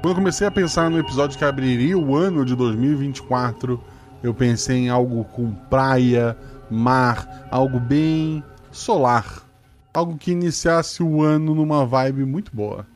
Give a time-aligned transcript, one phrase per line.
[0.00, 3.78] Quando eu comecei a pensar no episódio que abriria o ano de 2024,
[4.22, 6.34] eu pensei em algo com praia,
[6.70, 8.42] mar, algo bem
[8.72, 9.46] solar.
[9.92, 12.86] Algo que iniciasse o ano numa vibe muito boa.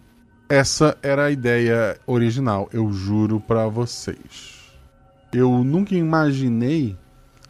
[0.48, 4.62] Essa era a ideia original, eu juro para vocês.
[5.30, 6.96] Eu nunca imaginei,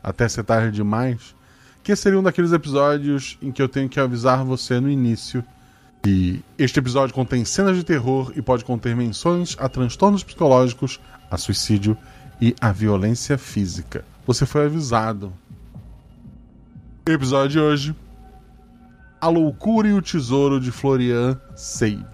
[0.03, 1.33] até ser tarde demais,
[1.81, 5.45] que seria um daqueles episódios em que eu tenho que avisar você no início
[6.05, 11.01] que este episódio contém cenas de terror e pode conter menções a transtornos psicológicos,
[11.31, 11.97] a suicídio
[12.39, 14.05] e a violência física.
[14.27, 15.33] Você foi avisado.
[17.09, 17.97] Episódio de hoje:
[19.19, 22.05] A Loucura e o Tesouro de Florian Seib.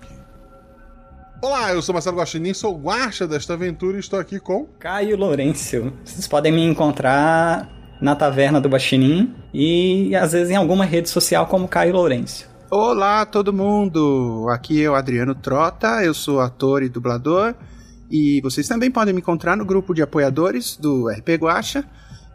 [1.42, 5.16] Olá, eu sou Marcelo Guaxinim, sou o guarda desta aventura e estou aqui com Caio
[5.16, 5.92] Lourenço.
[6.04, 7.68] Vocês podem me encontrar
[8.00, 12.49] na taverna do Guaxinim e às vezes em alguma rede social como Caio Lourenço.
[12.72, 14.46] Olá, todo mundo!
[14.48, 17.52] Aqui é o Adriano Trota, eu sou ator e dublador.
[18.08, 21.84] E vocês também podem me encontrar no grupo de apoiadores do RP Guacha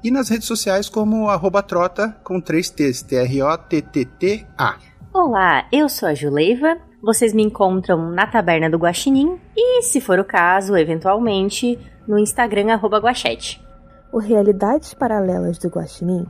[0.03, 4.75] e nas redes sociais como arroba trota com três T's, T-R-O-T-T-T-A.
[5.13, 6.79] Olá, eu sou a Juleiva.
[7.01, 12.73] Vocês me encontram na Taberna do Guaxinim e, se for o caso, eventualmente, no Instagram
[12.73, 13.63] arroba Guachete.
[14.11, 16.25] O Realidades Paralelas do Guaxinim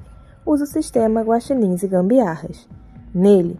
[0.45, 2.69] usa o sistema Guaxinins e Gambiarras.
[3.11, 3.59] Nele,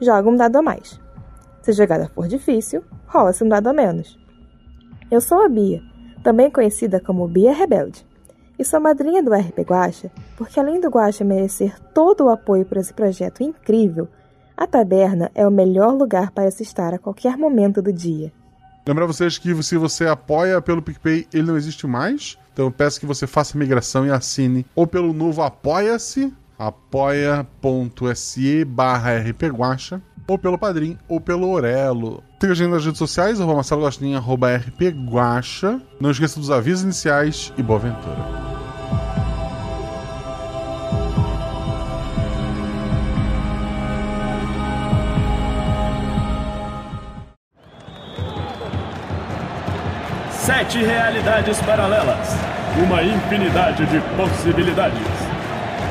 [0.00, 1.00] joga um dado a mais.
[1.62, 4.18] Se a jogada for difícil, rola-se um dado a menos.
[5.10, 5.82] Eu sou a Bia,
[6.22, 8.06] também conhecida como Bia Rebelde,
[8.58, 12.80] e sou madrinha do RP Guacha, porque além do Guacha merecer todo o apoio para
[12.80, 14.08] esse projeto incrível,
[14.56, 18.32] a taberna é o melhor lugar para se estar a qualquer momento do dia.
[18.86, 22.38] Lembrar vocês que se você apoia pelo PicPay, ele não existe mais.
[22.52, 27.44] Então eu peço que você faça a migração e assine ou pelo novo Apoia-se, apoia.se
[28.64, 32.22] barra rpguacha, ou pelo Padrim, ou pelo Orelo.
[32.40, 35.80] Siga a gente nas redes sociais, arroba Marcelo Gostin, arroba rpguacha.
[36.00, 38.46] Não esqueça dos avisos iniciais e boa aventura.
[50.30, 52.28] Sete realidades paralelas.
[52.84, 55.25] Uma infinidade de possibilidades.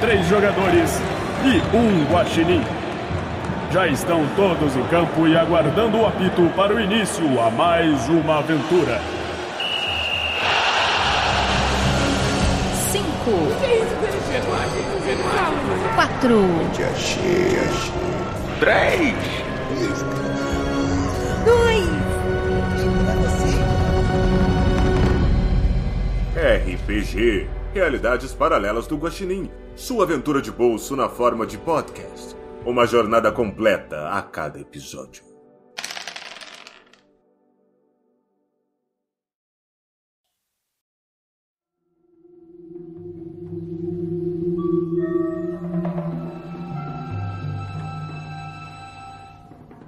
[0.05, 1.01] Três jogadores
[1.43, 2.61] e um guaxinim.
[3.71, 8.38] Já estão todos em campo e aguardando o apito para o início a mais uma
[8.38, 9.01] aventura.
[12.91, 13.31] Cinco.
[15.95, 16.39] Quatro.
[18.59, 19.15] Três!
[21.44, 21.89] Dois.
[26.35, 29.49] RPG Realidades Paralelas do Guaxinim.
[29.75, 32.34] Sua aventura de bolso na forma de podcast.
[32.66, 35.22] Uma jornada completa a cada episódio.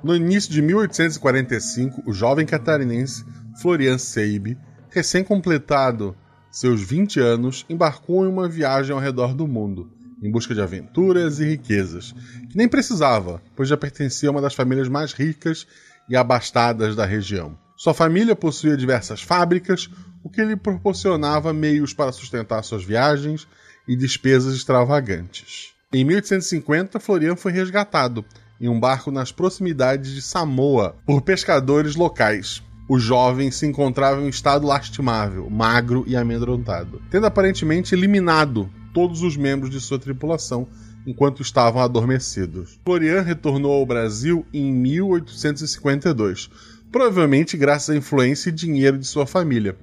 [0.03, 3.25] No início de 1845, o jovem catarinense
[3.61, 4.57] Florian Seib,
[4.89, 6.13] recém-completado
[6.51, 9.91] seus 20 anos, embarcou em uma viagem ao redor do mundo,
[10.21, 12.13] em busca de aventuras e riquezas,
[12.49, 15.67] que nem precisava, pois já pertencia a uma das famílias mais ricas
[16.09, 17.57] e abastadas da região.
[17.75, 19.89] Sua família possuía diversas fábricas,
[20.23, 23.47] o que lhe proporcionava meios para sustentar suas viagens
[23.87, 25.73] e despesas extravagantes.
[25.93, 28.25] Em 1850, Florian foi resgatado
[28.59, 32.63] em um barco nas proximidades de Samoa por pescadores locais.
[32.89, 39.23] O jovem se encontrava em um estado lastimável, magro e amedrontado, tendo aparentemente eliminado todos
[39.23, 40.65] os membros de sua tripulação
[41.05, 42.79] enquanto estavam adormecidos.
[42.85, 46.49] Florian retornou ao Brasil em 1852,
[46.89, 49.75] provavelmente graças à influência e dinheiro de sua família,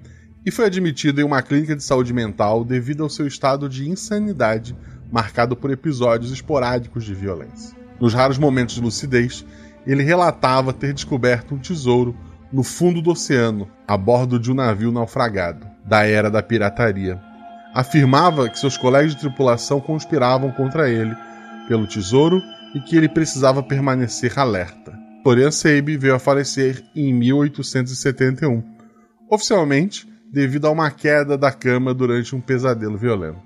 [0.45, 4.75] e foi admitido em uma clínica de saúde mental devido ao seu estado de insanidade
[5.13, 7.77] marcado por episódios esporádicos de violência.
[8.01, 9.45] Nos raros momentos de lucidez,
[9.87, 12.17] ele relatava ter descoberto um tesouro
[12.53, 17.21] no fundo do oceano, a bordo de um navio naufragado, da era da pirataria.
[17.75, 21.15] Afirmava que seus colegas de tripulação conspiravam contra ele
[21.67, 22.41] pelo tesouro
[22.75, 24.93] e que ele precisava permanecer alerta.
[25.23, 28.63] Florian Seib veio a falecer em 1871.
[29.31, 33.41] oficialmente devido a uma queda da cama durante um pesadelo violento.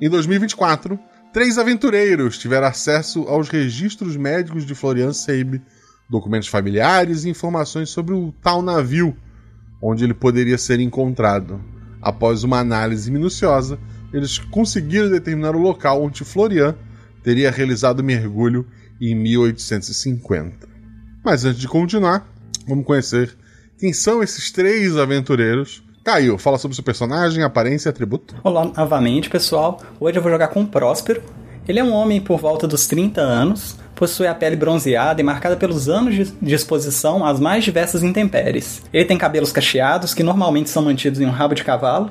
[0.00, 0.98] Em 2024,
[1.32, 5.60] três aventureiros tiveram acesso aos registros médicos de Florian Seib,
[6.08, 9.16] documentos familiares e informações sobre o tal navio
[9.82, 11.60] onde ele poderia ser encontrado.
[12.00, 13.78] Após uma análise minuciosa,
[14.12, 16.74] eles conseguiram determinar o local onde Florian
[17.22, 18.66] teria realizado o mergulho
[19.00, 20.68] em 1850.
[21.24, 22.26] Mas antes de continuar,
[22.66, 23.36] vamos conhecer
[23.78, 25.82] quem são esses três aventureiros.
[26.04, 28.34] Caio, fala sobre seu personagem, aparência e atributo.
[28.44, 29.82] Olá novamente, pessoal.
[29.98, 31.22] Hoje eu vou jogar com o Próspero.
[31.66, 35.56] Ele é um homem por volta dos 30 anos, possui a pele bronzeada e marcada
[35.56, 38.82] pelos anos de exposição às mais diversas intempéries.
[38.92, 42.10] Ele tem cabelos cacheados, que normalmente são mantidos em um rabo de cavalo,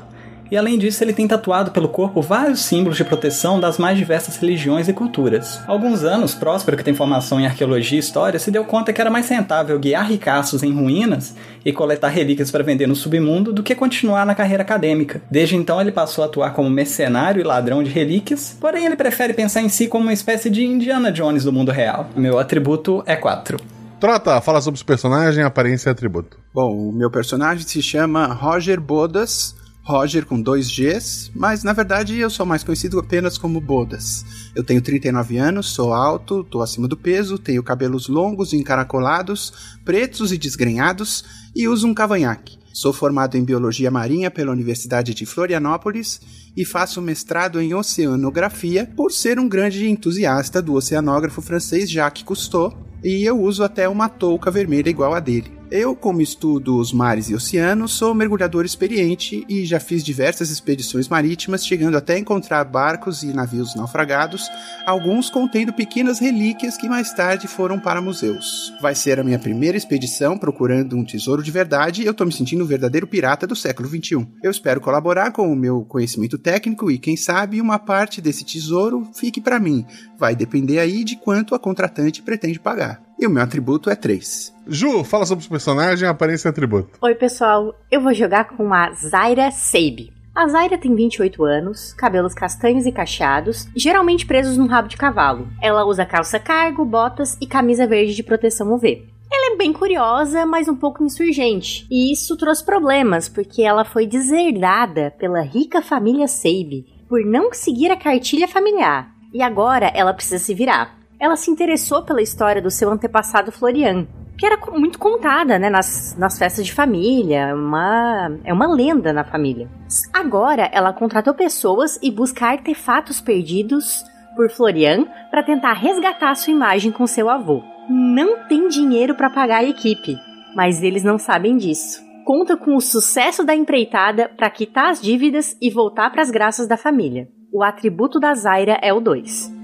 [0.52, 4.38] e além disso ele tem tatuado pelo corpo vários símbolos de proteção das mais diversas
[4.38, 5.60] religiões e culturas.
[5.68, 9.02] Há alguns anos, Próspero, que tem formação em arqueologia e história, se deu conta que
[9.02, 11.36] era mais rentável guiar ricaços em ruínas
[11.66, 15.22] e coletar relíquias para vender no submundo do que continuar na carreira acadêmica.
[15.30, 19.34] Desde então ele passou a atuar como mercenário e ladrão de relíquias, porém ele prefere
[19.34, 22.10] pensar em si como uma espécie de Indiana Jones do mundo real.
[22.16, 23.58] Meu atributo é 4.
[24.00, 26.38] Trota, fala sobre os personagens, aparência e atributo.
[26.54, 32.18] Bom, o meu personagem se chama Roger Bodas, Roger com dois Gs, mas na verdade
[32.18, 34.26] eu sou mais conhecido apenas como Bodas.
[34.56, 39.78] Eu tenho 39 anos, sou alto, estou acima do peso, tenho cabelos longos e encaracolados,
[39.84, 42.58] pretos e desgrenhados e uso um cavanhaque.
[42.72, 46.22] Sou formado em Biologia Marinha pela Universidade de Florianópolis
[46.56, 52.74] e faço mestrado em Oceanografia por ser um grande entusiasta do oceanógrafo francês Jacques Cousteau,
[53.04, 55.63] e eu uso até uma touca vermelha igual a dele.
[55.72, 61.08] Eu, como estudo os mares e oceanos, sou mergulhador experiente e já fiz diversas expedições
[61.08, 64.50] marítimas, chegando até encontrar barcos e navios naufragados,
[64.86, 68.72] alguns contendo pequenas relíquias que mais tarde foram para museus.
[68.82, 72.32] Vai ser a minha primeira expedição procurando um tesouro de verdade e eu tô me
[72.32, 74.28] sentindo um verdadeiro pirata do século XXI.
[74.44, 79.10] Eu espero colaborar com o meu conhecimento técnico e, quem sabe, uma parte desse tesouro
[79.16, 79.86] fique para mim.
[80.20, 83.02] Vai depender aí de quanto a contratante pretende pagar.
[83.20, 84.54] E o meu atributo é 3.
[84.68, 86.98] Ju, fala sobre os personagens, aparência e atributo.
[87.02, 87.74] Oi, pessoal.
[87.92, 90.12] Eu vou jogar com a Zaira Seib.
[90.36, 95.48] A Zaira tem 28 anos, cabelos castanhos e cacheados, geralmente presos num rabo de cavalo.
[95.62, 99.08] Ela usa calça cargo, botas e camisa verde de proteção UV.
[99.32, 101.86] Ela é bem curiosa, mas um pouco insurgente.
[101.90, 107.92] E isso trouxe problemas, porque ela foi deserdada pela rica família Seib por não seguir
[107.92, 109.12] a cartilha familiar.
[109.32, 114.06] E agora ela precisa se virar ela se interessou pela história do seu antepassado Florian,
[114.38, 119.24] que era muito contada, né, nas, nas festas de família, uma, é uma lenda na
[119.24, 119.70] família.
[120.12, 124.04] Agora, ela contratou pessoas e busca artefatos perdidos
[124.36, 127.64] por Florian para tentar resgatar sua imagem com seu avô.
[127.90, 130.18] Não tem dinheiro para pagar a equipe,
[130.54, 132.04] mas eles não sabem disso.
[132.26, 136.68] Conta com o sucesso da empreitada para quitar as dívidas e voltar para as graças
[136.68, 137.30] da família.
[137.50, 139.63] O atributo da Zaira é o 2.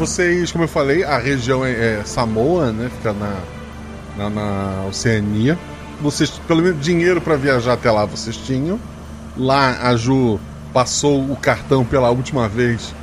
[0.00, 2.90] Vocês, como eu falei, a região é, é Samoa, né?
[2.96, 3.36] Fica na,
[4.16, 5.58] na, na, Oceania.
[6.00, 8.80] Vocês, pelo menos dinheiro para viajar até lá vocês tinham.
[9.36, 10.40] Lá a Ju
[10.72, 12.94] passou o cartão pela última vez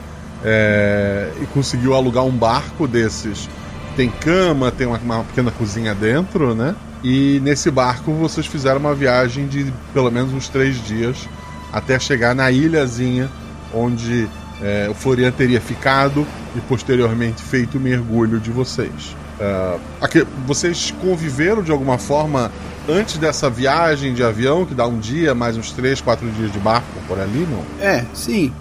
[0.44, 3.48] é, e conseguiu alugar um barco desses.
[3.96, 6.76] Tem cama, tem uma, uma pequena cozinha dentro, né?
[7.04, 11.30] E nesse barco vocês fizeram uma viagem de pelo menos uns três dias
[11.72, 13.30] até chegar na ilhazinha
[13.72, 14.28] onde
[14.62, 19.16] é, o Florian teria ficado e posteriormente feito o mergulho de vocês.
[19.40, 22.52] Uh, aqui, vocês conviveram de alguma forma
[22.90, 26.58] antes dessa viagem de avião, que dá um dia, mais uns três, quatro dias de
[26.58, 27.64] barco por ali, não?
[27.86, 28.52] É, sim.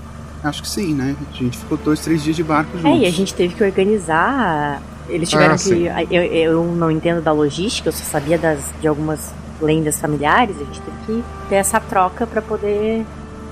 [0.45, 1.17] Acho que sim, né?
[1.31, 3.01] A gente ficou dois, três dias de barco juntos.
[3.01, 4.83] É, e a gente teve que organizar.
[5.09, 6.15] Eles tiveram ah, que.
[6.15, 10.57] Eu, eu não entendo da logística, eu só sabia das, de algumas lendas familiares.
[10.57, 13.05] A gente teve que ter essa troca para poder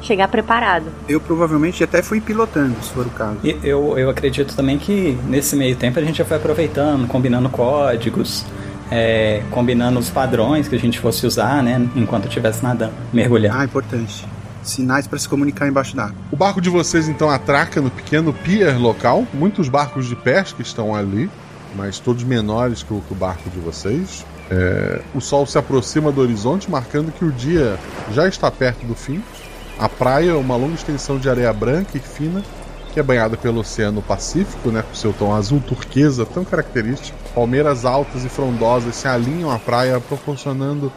[0.03, 0.87] chegar preparado.
[1.09, 3.39] Eu provavelmente até fui pilotando, se for o caso.
[3.43, 7.49] E eu, eu acredito também que nesse meio tempo a gente já foi aproveitando, combinando
[7.49, 8.45] códigos,
[8.91, 13.59] é, combinando os padrões que a gente fosse usar, né, enquanto estivesse nadando, mergulhando.
[13.59, 14.27] Ah, importante.
[14.63, 16.15] Sinais para se comunicar embaixo d'água.
[16.33, 19.27] O barco de vocês então atraca no pequeno pier local.
[19.35, 21.31] Muitos barcos de pesca estão ali,
[21.77, 24.25] mas todos menores que o, que o barco de vocês.
[24.51, 27.79] É, o sol se aproxima do horizonte, marcando que o dia
[28.13, 29.23] já está perto do fim.
[29.79, 32.43] A praia é uma longa extensão de areia branca e fina
[32.95, 37.19] que é banhada pelo Oceano Pacífico, né, com seu tom azul turquesa tão característico.
[37.35, 40.93] Palmeiras altas e frondosas se alinham à praia, proporcionando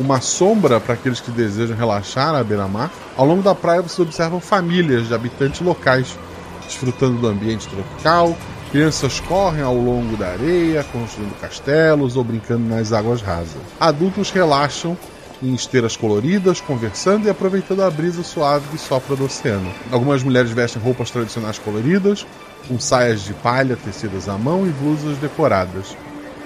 [0.00, 2.90] uma sombra para aqueles que desejam relaxar à beira-mar.
[3.16, 6.18] Ao longo da praia você observa famílias de habitantes locais
[6.66, 8.36] desfrutando do ambiente tropical.
[8.72, 13.62] Crianças correm ao longo da areia, construindo castelos ou brincando nas águas rasas.
[13.78, 14.96] Adultos relaxam
[15.42, 19.72] em esteiras coloridas, conversando e aproveitando a brisa suave que sopra do oceano.
[19.90, 22.26] Algumas mulheres vestem roupas tradicionais coloridas,
[22.66, 25.96] com saias de palha tecidas à mão e blusas decoradas.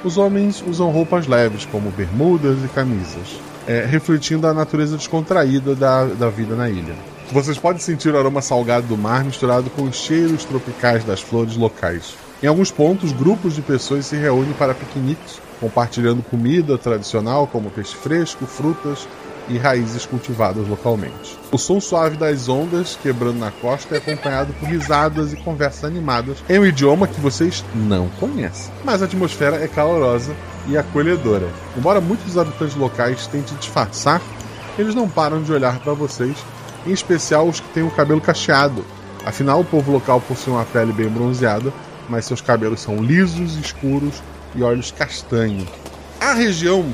[0.04, 6.04] Os homens usam roupas leves, como bermudas e camisas, é, refletindo a natureza descontraída da,
[6.06, 6.94] da vida na ilha.
[7.30, 11.56] Vocês podem sentir o aroma salgado do mar misturado com os cheiros tropicais das flores
[11.56, 12.14] locais.
[12.42, 17.94] Em alguns pontos, grupos de pessoas se reúnem para piqueniques, compartilhando comida tradicional como peixe
[17.94, 19.06] fresco, frutas
[19.48, 21.38] e raízes cultivadas localmente.
[21.52, 26.38] O som suave das ondas quebrando na costa é acompanhado por risadas e conversas animadas
[26.48, 28.72] em um idioma que vocês não conhecem.
[28.84, 30.34] Mas a atmosfera é calorosa
[30.66, 31.48] e acolhedora.
[31.76, 34.20] Embora muitos dos habitantes locais tentem disfarçar,
[34.76, 36.36] eles não param de olhar para vocês,
[36.84, 38.84] em especial os que têm o cabelo cacheado.
[39.24, 41.72] Afinal, o povo local possui uma pele bem bronzeada,
[42.08, 44.20] mas seus cabelos são lisos, escuros
[44.54, 45.68] e olhos castanhos.
[46.20, 46.92] A região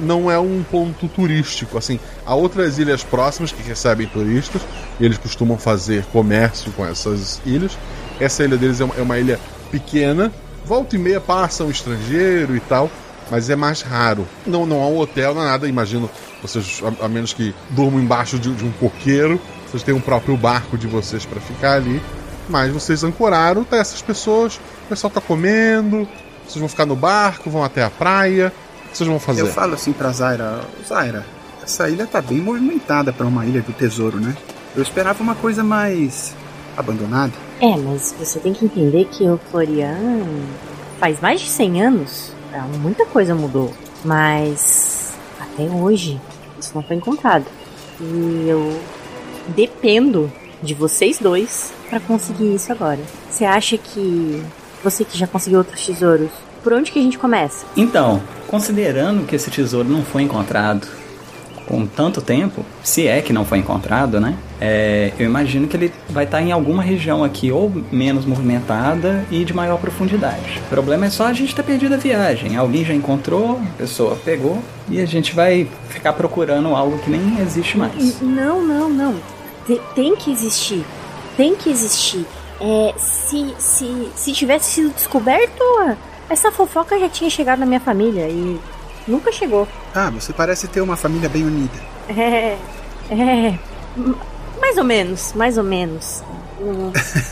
[0.00, 1.76] não é um ponto turístico.
[1.76, 4.62] Assim, há outras ilhas próximas que recebem turistas
[5.00, 7.76] eles costumam fazer comércio com essas ilhas.
[8.20, 10.32] Essa ilha deles é uma é ilha pequena,
[10.64, 12.90] volta e meia passa um estrangeiro e tal,
[13.30, 14.26] mas é mais raro.
[14.46, 15.68] Não, não há um hotel, não há nada.
[15.68, 16.10] Imagino
[16.42, 20.36] vocês, a, a menos que durmam embaixo de, de, um coqueiro, vocês têm um próprio
[20.36, 22.02] barco de vocês para ficar ali.
[22.48, 26.08] Mas vocês ancoraram, tá essas pessoas, o pessoal tá comendo,
[26.48, 28.52] vocês vão ficar no barco, vão até a praia.
[28.86, 29.42] O que vocês vão fazer?
[29.42, 31.26] Eu falo assim pra Zaira: Zaira,
[31.62, 34.36] essa ilha tá bem movimentada para uma ilha do tesouro, né?
[34.74, 36.34] Eu esperava uma coisa mais
[36.76, 37.32] abandonada.
[37.60, 40.24] É, mas você tem que entender que o Florian
[40.98, 42.32] faz mais de 100 anos.
[42.80, 43.72] Muita coisa mudou.
[44.04, 46.20] Mas até hoje
[46.58, 47.44] isso não foi encontrado.
[48.00, 48.80] E eu
[49.48, 53.00] dependo de vocês dois para conseguir isso agora.
[53.30, 54.42] Você acha que
[54.82, 56.30] você que já conseguiu outros tesouros,
[56.62, 57.66] por onde que a gente começa?
[57.76, 60.86] Então, considerando que esse tesouro não foi encontrado
[61.68, 64.34] com tanto tempo, se é que não foi encontrado, né?
[64.58, 69.44] É, eu imagino que ele vai estar em alguma região aqui ou menos movimentada e
[69.44, 70.62] de maior profundidade.
[70.66, 72.56] O problema é só a gente ter perdido a viagem.
[72.56, 77.38] Alguém já encontrou, a pessoa pegou e a gente vai ficar procurando algo que nem
[77.38, 78.20] existe mais.
[78.22, 79.14] Não, não, não.
[79.66, 80.82] Tem, tem que existir.
[81.36, 82.26] Tem que existir.
[82.60, 85.62] É, se, se, se tivesse sido descoberto,
[86.28, 88.60] essa fofoca já tinha chegado na minha família e
[89.06, 89.66] nunca chegou.
[89.94, 91.78] Ah, você parece ter uma família bem unida.
[92.08, 92.56] É.
[93.10, 93.58] É.
[94.60, 96.22] Mais ou menos, mais ou menos.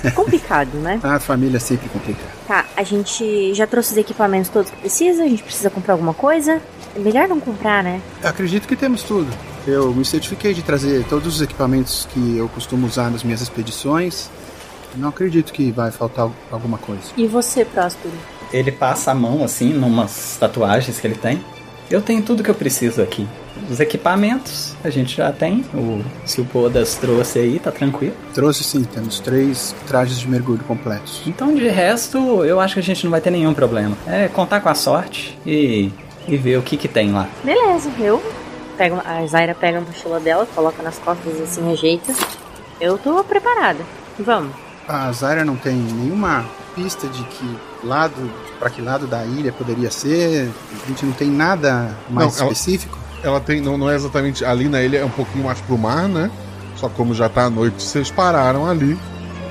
[0.04, 1.00] É complicado, né?
[1.02, 2.20] A família sempre complica.
[2.46, 6.14] Tá, a gente já trouxe os equipamentos todos que precisa, a gente precisa comprar alguma
[6.14, 6.62] coisa.
[6.94, 8.00] É melhor não comprar, né?
[8.22, 9.28] Acredito que temos tudo.
[9.66, 14.30] Eu me certifiquei de trazer todos os equipamentos que eu costumo usar nas minhas expedições.
[14.96, 17.02] Não acredito que vai faltar alguma coisa.
[17.16, 18.14] E você, Próspero?
[18.52, 21.40] Ele passa a mão assim, numas tatuagens que ele tem.
[21.90, 23.26] Eu tenho tudo que eu preciso aqui.
[23.70, 25.64] Os equipamentos a gente já tem.
[25.72, 28.14] O, se o Podas trouxe aí, tá tranquilo.
[28.34, 31.22] Trouxe sim, temos três trajes de mergulho completos.
[31.26, 33.96] Então, de resto, eu acho que a gente não vai ter nenhum problema.
[34.06, 35.90] É contar com a sorte e,
[36.28, 37.28] e ver o que que tem lá.
[37.44, 38.22] Beleza, eu
[38.76, 39.00] pego.
[39.04, 42.12] A Zaira pega a mochila dela, coloca nas costas assim, ajeita.
[42.80, 43.80] Eu tô preparada.
[44.18, 44.65] Vamos.
[44.88, 49.90] A Zaira não tem nenhuma pista de que lado, para que lado da ilha poderia
[49.90, 50.50] ser.
[50.84, 52.98] A gente não tem nada mais não, específico.
[53.22, 55.76] Ela, ela tem, não, não é exatamente ali na ilha, é um pouquinho mais pro
[55.76, 56.30] mar, né?
[56.76, 58.98] Só como já tá à noite, vocês pararam ali.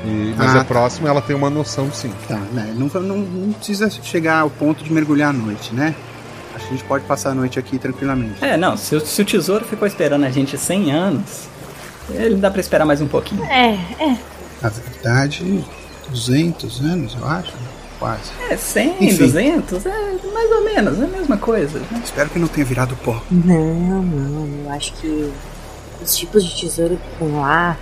[0.06, 0.66] E, mas ah, é tá.
[0.66, 2.14] próximo, ela tem uma noção sim.
[2.28, 2.74] Tá, né?
[2.78, 5.96] Não, não, não, precisa chegar ao ponto de mergulhar à noite, né?
[6.54, 8.44] Acho que a gente pode passar a noite aqui tranquilamente.
[8.46, 11.48] É, não, se, se o tesouro ficou esperando a gente 100 anos,
[12.12, 13.44] ele dá para esperar mais um pouquinho.
[13.46, 14.35] É, é.
[14.66, 15.64] Na verdade,
[16.10, 17.54] 200 anos, eu acho.
[18.00, 18.32] Quase.
[18.50, 19.18] É, 100, Enfim.
[19.18, 19.90] 200, é
[20.34, 21.80] mais ou menos, é a mesma coisa.
[21.80, 22.02] Né?
[22.04, 23.22] Espero que não tenha virado pó.
[23.32, 25.32] Não, não, eu acho que
[26.02, 27.78] os tipos de tesouro que tem lá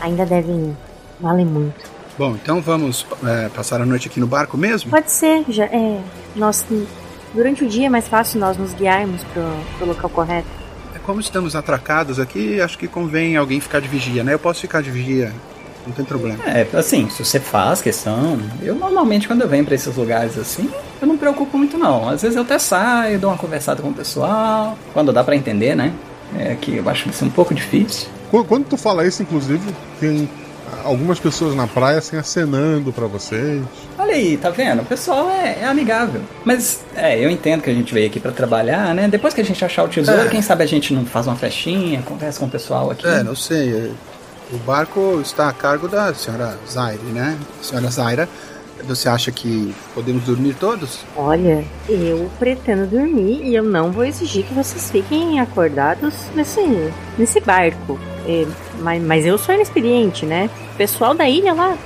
[0.00, 0.74] ainda devem
[1.20, 1.90] valer muito.
[2.16, 4.88] Bom, então vamos é, passar a noite aqui no barco mesmo?
[4.88, 6.00] Pode ser, já é.
[6.34, 6.64] Nós,
[7.34, 9.42] durante o dia é mais fácil nós nos guiarmos pro,
[9.76, 10.48] pro local correto.
[10.94, 14.32] É como estamos atracados aqui, acho que convém alguém ficar de vigia, né?
[14.32, 15.34] Eu posso ficar de vigia
[15.86, 16.38] não tem problema.
[16.46, 20.70] É, assim, se você faz questão, eu normalmente quando eu venho para esses lugares assim,
[21.00, 22.08] eu não me preocupo muito não.
[22.08, 25.74] Às vezes eu até saio, dou uma conversada com o pessoal, quando dá para entender,
[25.74, 25.92] né?
[26.38, 28.08] É que eu acho que isso é um pouco difícil.
[28.30, 30.28] Quando, quando tu fala isso, inclusive, tem
[30.84, 33.62] algumas pessoas na praia assim acenando para vocês.
[33.98, 34.82] Olha aí, tá vendo?
[34.82, 36.20] O pessoal é, é, amigável.
[36.44, 39.08] Mas, é, eu entendo que a gente veio aqui para trabalhar, né?
[39.08, 40.28] Depois que a gente achar o tesouro, é.
[40.28, 43.06] quem sabe a gente não faz uma festinha, conversa com o pessoal aqui.
[43.06, 43.92] É, não sei.
[44.52, 47.38] O barco está a cargo da senhora Zaire, né?
[47.62, 48.28] senhora Zaira,
[48.84, 51.00] você acha que podemos dormir todos?
[51.16, 56.60] Olha, eu pretendo dormir e eu não vou exigir que vocês fiquem acordados nesse,
[57.16, 57.98] nesse barco.
[58.26, 58.44] É,
[58.80, 60.50] mas, mas eu sou inexperiente, né?
[60.74, 61.76] O pessoal da ilha lá,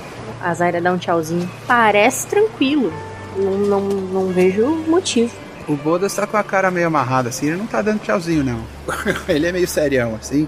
[0.41, 2.91] a Zaira dá um tchauzinho, parece tranquilo.
[3.37, 5.31] Não, não, não vejo motivo.
[5.67, 8.61] O Bodas tá com a cara meio amarrada assim, ele não tá dando tchauzinho, não.
[9.27, 10.47] ele é meio serião, assim.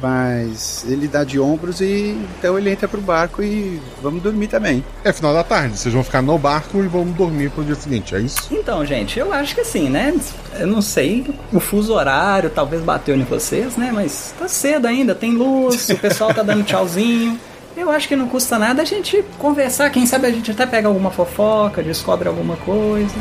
[0.00, 4.84] Mas ele dá de ombros e então ele entra pro barco e vamos dormir também.
[5.04, 8.14] É final da tarde, vocês vão ficar no barco e vão dormir pro dia seguinte,
[8.14, 8.48] é isso?
[8.50, 10.14] Então, gente, eu acho que assim, né?
[10.58, 13.90] Eu não sei, o fuso horário talvez bateu em vocês, né?
[13.92, 17.38] Mas tá cedo ainda, tem luz, o pessoal tá dando tchauzinho.
[17.76, 20.88] Eu acho que não custa nada a gente conversar, quem sabe a gente até pega
[20.88, 23.14] alguma fofoca, descobre alguma coisa.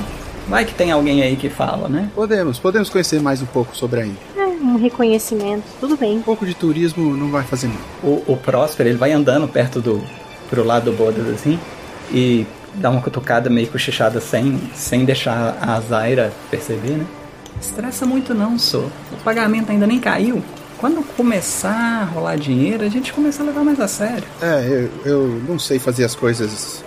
[0.47, 2.09] Vai que tem alguém aí que fala, né?
[2.15, 4.15] Podemos, podemos conhecer mais um pouco sobre a ilha.
[4.61, 6.17] Um reconhecimento, tudo bem.
[6.17, 7.77] Um pouco de turismo não vai fazer mal.
[8.03, 10.03] O, o Próspero, ele vai andando perto do.
[10.49, 11.59] pro lado do Bodas assim,
[12.11, 12.45] e
[12.75, 17.05] dá uma cutucada meio cochichada sem, sem deixar a Zaira perceber, né?
[17.61, 18.79] Estressa muito não, só.
[18.79, 20.43] O pagamento ainda nem caiu.
[20.77, 24.23] Quando começar a rolar dinheiro, a gente começa a levar mais a sério.
[24.41, 26.83] É, eu, eu não sei fazer as coisas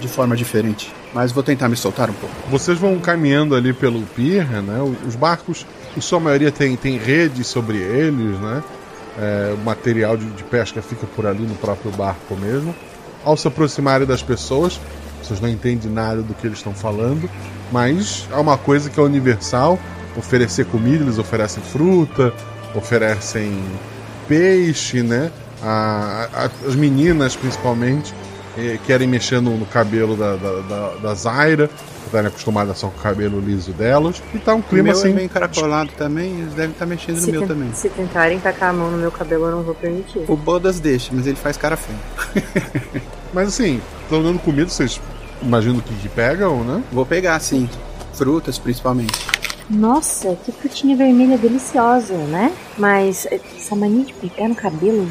[0.00, 2.34] de forma diferente mas vou tentar me soltar um pouco.
[2.50, 4.80] Vocês vão caminhando ali pelo pier, né?
[5.06, 5.64] Os barcos,
[5.96, 8.62] em sua maioria, tem, tem redes sobre eles, né?
[9.16, 12.74] É, o material de, de, pesca fica por ali no próprio barco mesmo.
[13.24, 14.80] Ao se aproximarem das pessoas,
[15.22, 17.30] vocês não entendem nada do que eles estão falando,
[17.70, 19.78] mas é uma coisa que é universal:
[20.16, 22.32] oferecer comida, eles oferecem fruta,
[22.74, 23.62] oferecem
[24.26, 25.30] peixe, né?
[25.62, 28.12] A, a, as meninas, principalmente,
[28.86, 31.70] querem mexer no, no cabelo da, da, da, da Zaira,
[32.18, 34.22] que tá acostumada só com o cabelo liso delas.
[34.34, 35.10] E tá um clima o meu é assim.
[35.10, 37.72] é meio encaracolado também, eles devem estar tá mexendo se no meu também.
[37.72, 40.24] Se tentarem tacar a mão no meu cabelo, eu não vou permitir.
[40.28, 42.44] O Bodas deixa, mas ele faz cara feia.
[43.32, 45.00] mas assim, estão dando comida, vocês
[45.42, 46.82] imaginam que, que pegam, né?
[46.92, 47.68] Vou pegar, sim.
[48.12, 49.12] Frutas, principalmente.
[49.68, 52.52] Nossa, que frutinha vermelha deliciosa, né?
[52.76, 55.08] Mas essa mania de pegar no cabelo,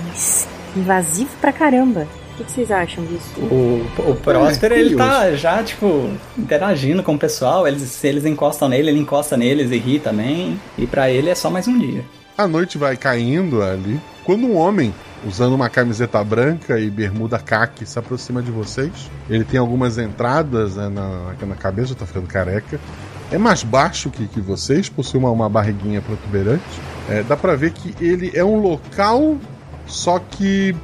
[0.75, 2.07] invasivo pra caramba.
[2.33, 3.39] O que, que, vocês acham disso?
[3.39, 7.67] O, o Próspero, é, ele tá já, tipo, interagindo com o pessoal.
[7.67, 10.59] Eles, se eles encostam nele, ele encosta neles e ri também.
[10.75, 12.03] E para ele é só mais um dia.
[12.35, 14.01] A noite vai caindo ali.
[14.23, 14.91] Quando um homem,
[15.27, 20.75] usando uma camiseta branca e bermuda caque, se aproxima de vocês, ele tem algumas entradas
[20.75, 22.79] né, na, na cabeça, tá ficando careca.
[23.31, 26.63] É mais baixo que, que vocês, possui uma, uma barriguinha protuberante.
[27.07, 29.37] É, dá pra ver que ele é um local,
[29.85, 30.75] só que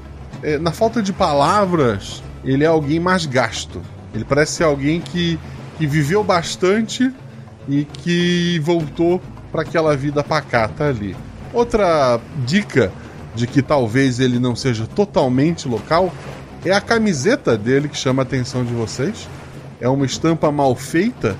[0.62, 3.82] na falta de palavras, ele é alguém mais gasto.
[4.14, 5.40] Ele parece ser alguém que,
[5.78, 7.12] que viveu bastante
[7.68, 9.22] e que voltou
[9.52, 11.16] para aquela vida pacata ali.
[11.54, 12.92] Outra dica
[13.36, 16.14] de que talvez ele não seja totalmente local
[16.66, 19.28] é a camiseta dele que chama a atenção de vocês.
[19.80, 21.38] É uma estampa mal feita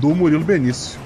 [0.00, 0.98] do Murilo Benício.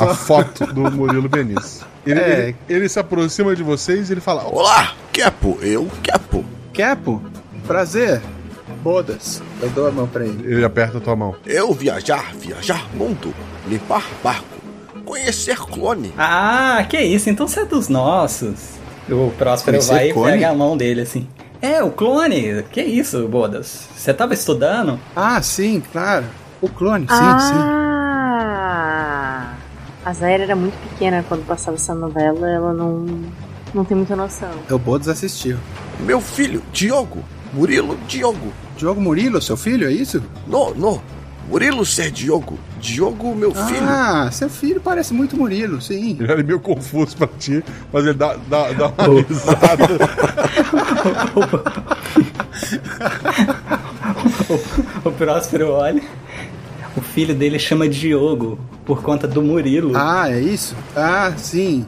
[0.00, 1.86] a foto do Murilo Benício.
[2.04, 2.40] Ele, é.
[2.40, 6.44] ele, ele, se aproxima de vocês e ele fala: Olá, Kepo, eu, Kepo.
[6.72, 7.22] Kepo,
[7.66, 8.20] prazer.
[8.82, 9.42] Bodas.
[9.60, 10.52] Eu dou a mão pra ele.
[10.52, 11.34] Ele aperta a tua mão.
[11.44, 13.34] Eu viajar, viajar mundo,
[13.66, 14.46] limpar barco,
[15.04, 16.12] conhecer clone.
[16.16, 18.78] Ah, que isso, então você é dos nossos.
[19.08, 20.28] O Próspero conhecer vai clone?
[20.28, 21.26] e pega a mão dele assim.
[21.60, 22.62] É, o clone.
[22.70, 23.88] Que isso, Bodas?
[23.96, 24.98] Você tava estudando?
[25.16, 26.26] Ah, sim, claro.
[26.60, 27.97] O clone, sim, ah, sim.
[30.08, 30.10] Ah.
[30.10, 33.04] A Zaira era muito pequena quando passava essa novela, ela não
[33.74, 34.48] não tem muita noção.
[34.70, 35.58] O Bodas assistiu.
[36.00, 37.22] Meu filho, Diogo.
[37.52, 38.50] Murilo Diogo.
[38.76, 40.22] Diogo Murilo, seu filho, é isso?
[40.46, 41.02] Não, não.
[41.46, 42.58] Murilo ser Diogo.
[42.80, 43.82] Diogo, meu filho.
[43.82, 46.16] Ah, seu filho parece muito Murilo, sim.
[46.18, 49.84] Ele era meio confuso pra ti, mas ele dá, dá, dá uma risada.
[55.04, 56.02] o, o Próspero olha.
[56.98, 59.92] O filho dele chama Diogo por conta do Murilo.
[59.94, 60.74] Ah, é isso?
[60.96, 61.86] Ah, sim.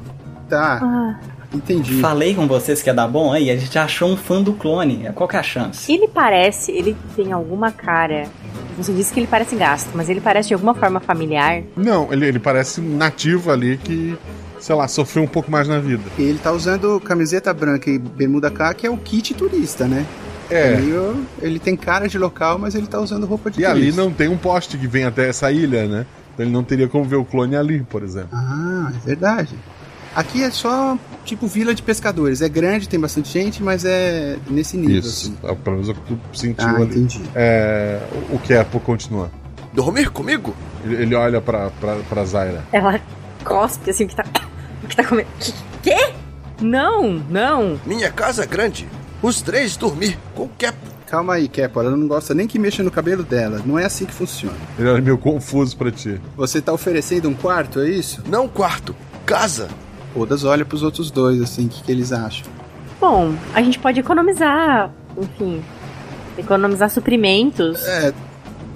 [0.49, 0.79] Tá.
[0.81, 1.21] Ah.
[1.53, 2.01] Entendi.
[2.01, 5.11] Falei com vocês que ia dar bom aí, a gente achou um fã do clone.
[5.17, 5.93] Qual que é a chance?
[5.93, 8.29] Ele parece, ele tem alguma cara.
[8.77, 11.65] Você disse que ele parece gasto, mas ele parece de alguma forma familiar.
[11.77, 14.17] Não, ele, ele parece nativo ali que
[14.61, 16.05] sei lá, sofreu um pouco mais na vida.
[16.17, 20.07] Ele tá usando camiseta branca e bermuda K, que é o kit turista, né?
[20.51, 20.73] É.
[20.75, 23.79] Ele, ele tem cara de local, mas ele tá usando roupa de e turista.
[23.79, 26.07] E ali não tem um poste que vem até essa ilha, né?
[26.35, 28.31] Então ele não teria como ver o clone ali, por exemplo.
[28.33, 29.55] Ah, é verdade.
[30.15, 32.43] Aqui é só tipo vila de pescadores.
[32.43, 34.99] É grande, tem bastante gente, mas é nesse nível.
[34.99, 35.53] Isso, Assim.
[35.53, 36.85] é pelo menos o que tu sentiu Ah, ali.
[36.85, 37.23] entendi.
[37.35, 38.01] É,
[38.33, 39.31] o Kepo continua.
[39.73, 40.53] Dormir comigo?
[40.85, 42.65] Ele, ele olha pra, pra, pra Zaira.
[42.73, 43.01] Ela
[43.45, 44.25] cospe assim o que tá.
[44.83, 45.29] O que tá comendo.
[45.39, 46.13] Que- Quê?
[46.61, 47.79] Não, não.
[47.87, 48.89] Minha casa é grande.
[49.23, 50.79] Os três dormir com Kepo.
[51.07, 51.81] Calma aí, Kepo.
[51.81, 53.61] Ela não gosta nem que mexa no cabelo dela.
[53.67, 54.57] Não é assim que funciona.
[54.79, 56.21] Ele olha meio confuso pra ti.
[56.37, 58.23] Você tá oferecendo um quarto, é isso?
[58.27, 58.95] Não quarto,
[59.27, 59.69] casa.
[60.15, 62.47] Odas olha pros outros dois, assim, o que, que eles acham.
[63.01, 64.91] Bom, a gente pode economizar.
[65.17, 65.63] Enfim.
[66.39, 67.85] Economizar suprimentos.
[67.87, 68.13] É,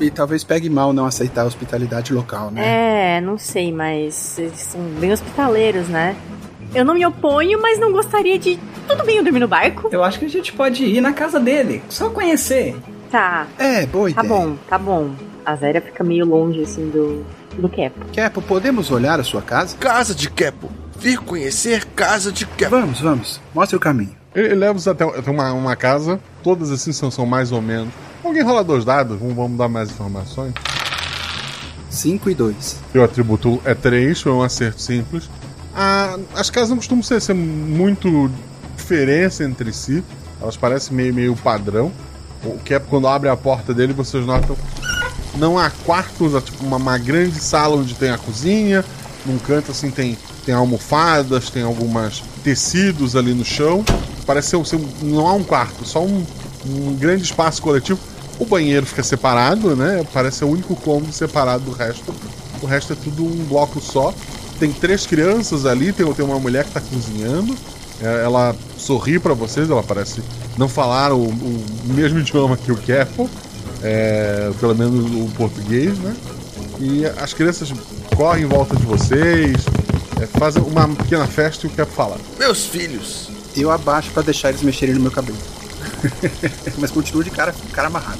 [0.00, 3.16] e talvez pegue mal não aceitar a hospitalidade local, né?
[3.16, 6.16] É, não sei, mas eles são bem hospitaleiros, né?
[6.74, 8.58] Eu não me oponho, mas não gostaria de.
[8.88, 9.88] Tudo bem eu dormir no barco?
[9.90, 12.76] Eu acho que a gente pode ir na casa dele, só conhecer.
[13.10, 13.46] Tá.
[13.58, 14.40] É, boa Tá ideia.
[14.40, 15.10] bom, tá bom.
[15.44, 17.24] A Zéria fica meio longe, assim, do.
[17.58, 18.04] do Kepo.
[18.12, 19.76] Kepo, podemos olhar a sua casa?
[19.76, 20.70] Casa de Kepo.
[20.98, 22.70] Vir conhecer casa de Kepo.
[22.70, 23.40] Vamos, vamos.
[23.54, 24.14] Mostra o caminho.
[24.34, 26.18] Ele, ele leva-os até, até uma, uma casa.
[26.42, 27.92] Todas assim são, são mais ou menos.
[28.24, 29.18] Alguém rola dois dados?
[29.18, 30.54] Vamos, vamos dar mais informações.
[31.90, 32.80] 5 e 2.
[32.92, 35.28] Seu atributo é 3, foi um acerto simples.
[35.76, 38.30] Ah, as casas não costumam ser, ser muito
[38.84, 40.04] diferença entre si.
[40.40, 41.90] Elas parecem meio, meio padrão.
[42.44, 44.56] O que é quando abre a porta dele, vocês notam.
[45.36, 48.84] Não há quartos, há tipo uma, uma grande sala onde tem a cozinha.
[49.24, 53.82] Num canto assim tem, tem almofadas, tem algumas tecidos ali no chão.
[54.26, 56.24] Parece ser, não há um quarto, só um,
[56.66, 57.98] um grande espaço coletivo.
[58.38, 60.04] O banheiro fica separado, né?
[60.12, 62.14] Parece ser o único cômodo separado do resto.
[62.60, 64.12] O resto é tudo um bloco só.
[64.58, 67.56] Tem três crianças ali, tem, tem uma mulher que tá cozinhando.
[68.02, 70.22] É, Ela sorri pra vocês, ela parece
[70.58, 73.28] não falar o, o mesmo idioma que o Kepo,
[73.82, 76.14] é, pelo menos o português, né?
[76.78, 77.72] E as crianças
[78.14, 79.64] correm em volta de vocês,
[80.20, 82.18] é, fazem uma pequena festa e o Kepo fala.
[82.38, 83.30] Meus filhos.
[83.56, 85.38] Eu abaixo pra deixar eles mexerem no meu cabelo.
[86.78, 88.18] Mas continuo de cara, cara amarrado.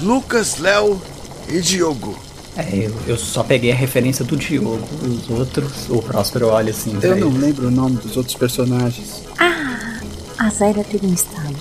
[0.00, 1.00] Lucas, Léo
[1.48, 2.18] e Diogo.
[2.56, 4.86] É, eu, eu só peguei a referência do Diogo.
[5.02, 6.96] Os outros, o Próspero olha assim.
[7.02, 7.38] Eu não ele.
[7.38, 9.22] lembro o nome dos outros personagens.
[9.38, 10.00] Ah,
[10.38, 11.56] a Zaira teve um estalo.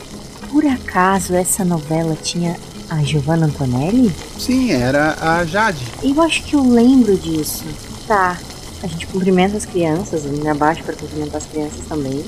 [0.51, 2.56] Por acaso essa novela tinha
[2.89, 4.13] a Giovanna Antonelli?
[4.38, 5.84] Sim, era a Jade.
[6.03, 7.63] Eu acho que eu lembro disso.
[8.08, 8.38] Tá.
[8.84, 12.23] A gente cumprimenta as crianças, eu me abaixo pra cumprimentar as crianças também.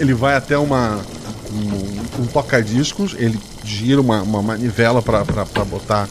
[0.00, 1.04] Ele vai até uma
[1.52, 5.22] um, um toca-discos, ele gira uma, uma manivela pra
[5.64, 6.08] botar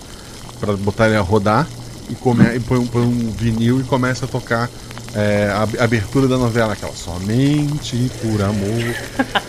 [0.65, 1.67] para botar ele a rodar
[2.09, 4.69] e, come, e põe, um- põe um vinil e começa a tocar
[5.13, 8.95] é, a ab- abertura da novela, aquela somente por amor.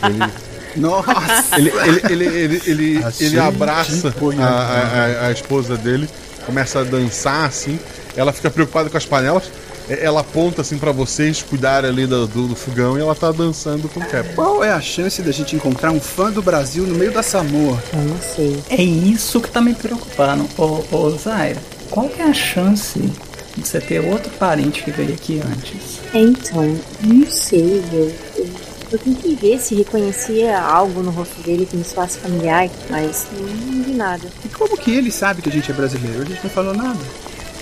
[0.02, 0.32] Ele,
[0.76, 1.56] Nossa!
[1.56, 1.70] ele,
[2.10, 6.08] ele, ele, ele, ele, abraça a- a- a- a esposa dele,
[6.44, 7.78] começa a dançar assim.
[8.16, 9.44] Ela fica preocupada com as panelas.
[9.88, 13.32] É, Ela aponta assim pra vocês cuidarem ali do, do, do fogão e ela tá
[13.32, 14.34] dançando com o Cap.
[14.34, 17.82] Qual é a chance da gente encontrar um fã do Brasil no meio da Samoa?
[17.92, 18.62] Eu não sei.
[18.70, 20.48] É isso que tá me preocupando.
[20.56, 25.14] Ô, ô Zaira, qual que é a chance de você ter outro parente que veio
[25.14, 26.00] aqui antes?
[26.12, 28.46] Então, não sei, eu, eu,
[28.92, 33.82] eu tentei ver se reconhecia algo no rosto dele que me soasse familiar, mas não
[33.82, 34.28] vi nada.
[34.44, 36.22] E como que ele sabe que a gente é brasileiro?
[36.22, 37.00] A gente não falou nada.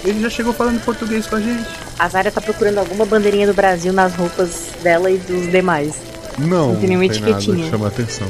[0.04, 1.68] Ele já chegou falando português com a gente.
[2.02, 5.92] A Zaira tá procurando alguma bandeirinha do Brasil nas roupas dela e dos demais.
[6.36, 7.64] Não, Não tem nenhuma nada etiquetinha.
[7.64, 8.26] que chama atenção.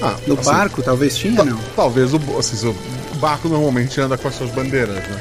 [0.00, 1.58] Ah, No assim, barco, talvez tinha, não?
[1.74, 5.20] Talvez o, assim, o barco normalmente anda com as suas bandeiras, né?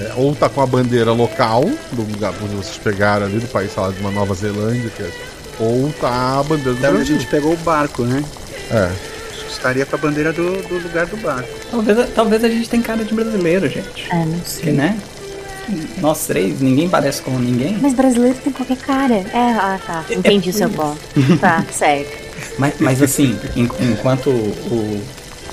[0.00, 3.72] É, ou tá com a bandeira local, do lugar onde vocês pegaram ali, do país,
[3.74, 5.10] sei lá, de uma Nova Zelândia, que é-
[5.60, 7.18] ou tá a bandeira do Da onde a Brasil.
[7.20, 8.24] gente pegou o barco, né?
[8.70, 8.90] É.
[9.50, 11.48] Estaria com a bandeira do, do lugar do barco.
[11.70, 14.08] Talvez, talvez a gente tenha cara de brasileiro, gente.
[14.10, 14.72] Ah, não sei.
[14.72, 14.96] né?
[15.98, 17.78] Nós três, ninguém parece com ninguém.
[17.80, 19.14] Mas brasileiro tem qualquer cara.
[19.14, 20.04] É, ah, tá.
[20.10, 20.98] Entendi o seu ponto.
[21.40, 22.16] Tá, certo.
[22.58, 25.02] Mas, mas assim, en- enquanto o,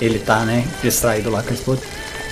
[0.00, 1.80] ele tá, né, distraído lá com a esposa,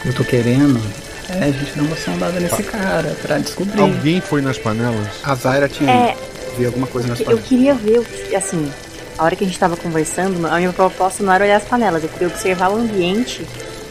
[0.04, 0.80] eu tô querendo
[1.28, 3.80] é, a gente dar uma sondada nesse cara pra descobrir.
[3.80, 5.06] Alguém foi nas panelas?
[5.22, 6.16] A Zaira tinha É,
[6.56, 7.46] vi alguma coisa nas eu panelas.
[7.46, 8.02] queria ver,
[8.36, 8.70] assim,
[9.18, 12.02] a hora que a gente tava conversando, a minha proposta não era olhar as panelas,
[12.02, 13.44] eu queria observar o ambiente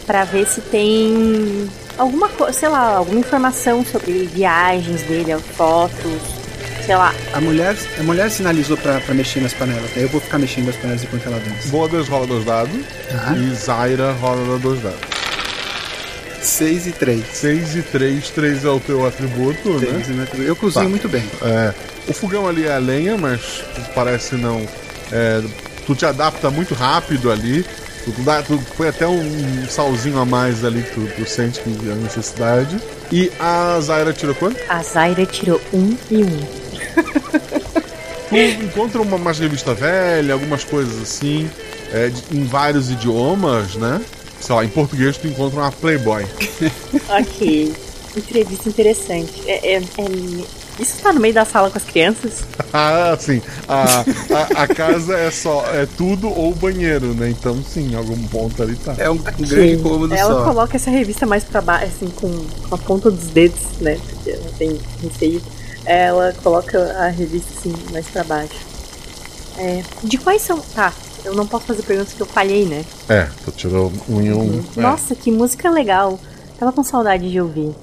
[0.06, 6.22] pra ver se tem alguma coisa, sei lá, alguma informação sobre viagens dele, fotos,
[6.86, 7.14] sei lá.
[7.34, 9.90] A mulher, a mulher sinalizou pra, pra mexer nas panelas.
[9.96, 11.68] Aí eu vou ficar mexendo nas panelas enquanto ela dança.
[11.70, 12.76] Bodas rola dois dados
[13.10, 13.36] Tá.
[13.38, 15.00] e Zaira rola dois dados.
[16.42, 17.24] 6 e 3.
[17.34, 20.28] 6 e 3, 3 é o teu atributo, né?
[20.46, 20.90] Eu cozinho Tá.
[20.90, 21.24] muito bem.
[21.42, 21.74] É,
[22.06, 23.64] o fogão ali é a lenha, mas
[23.96, 24.62] parece não.
[25.12, 25.42] é,
[25.88, 27.66] tu te adapta muito rápido ali.
[28.06, 31.70] Tu, dá, tu põe até um salzinho a mais ali que tu, tu sente que
[31.70, 32.78] é necessidade.
[33.12, 34.58] E a Zaira tirou quanto?
[34.68, 36.40] A Zaira tirou um e um.
[38.30, 41.50] tu encontra uma mais revista velha, algumas coisas assim,
[41.94, 44.02] é, de- em vários idiomas, né?
[44.42, 46.26] Sei lá, em português tu encontra uma Playboy.
[47.10, 47.74] ok.
[48.18, 49.32] Entrevista interessante.
[49.48, 52.44] É, é- é- Isso tá no meio da sala com as crianças?
[52.74, 53.42] ah, sim.
[53.68, 55.64] A, a, a casa é só.
[55.68, 57.30] É tudo ou banheiro, né?
[57.30, 58.96] Então, sim, em algum ponto ali tá.
[58.98, 60.44] É um, um grande cômodo Ela só.
[60.44, 62.30] coloca essa revista mais pra baixo, assim, com,
[62.68, 64.00] com a ponta dos dedos, né?
[64.10, 65.42] Porque ela tem receio.
[65.86, 68.56] Ela coloca a revista, assim, mais pra baixo.
[69.58, 70.60] É, de quais são.
[70.74, 70.92] Tá,
[71.24, 72.84] eu não posso fazer perguntas que eu falhei, né?
[73.08, 74.64] É, tu tirou um em um.
[74.76, 74.82] é.
[74.82, 76.20] Nossa, que música legal.
[76.60, 77.74] Tava com saudade de ouvir.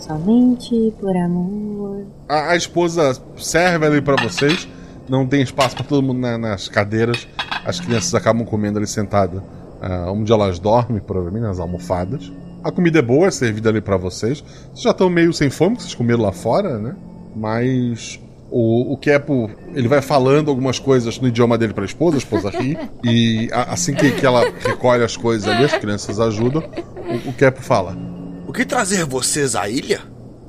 [0.00, 2.04] Somente por amor.
[2.28, 4.68] A, a esposa serve ali pra vocês.
[5.08, 7.26] Não tem espaço pra todo mundo na- nas cadeiras.
[7.64, 9.42] As crianças acabam comendo ali sentada.
[9.82, 12.30] ah, onde elas dormem, provavelmente, nas almofadas.
[12.62, 14.42] A comida é boa, é servida ali pra vocês.
[14.42, 16.94] Vocês já estão meio sem fome, vocês comeram lá fora, né?
[17.34, 22.18] Mas o, o Kepo, ele vai falando algumas coisas no idioma dele pra esposa, a
[22.18, 22.76] esposa ri.
[23.02, 26.62] e a- assim que, que ela recolhe as coisas ali, as crianças ajudam.
[27.26, 27.96] O, o Kepo fala:
[28.50, 30.00] O que trazer vocês à ilha?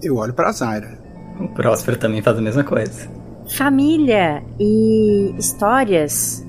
[0.01, 0.97] Eu olho pra Zaira.
[1.39, 3.07] O Próspero também faz a mesma coisa.
[3.55, 6.43] Família e histórias.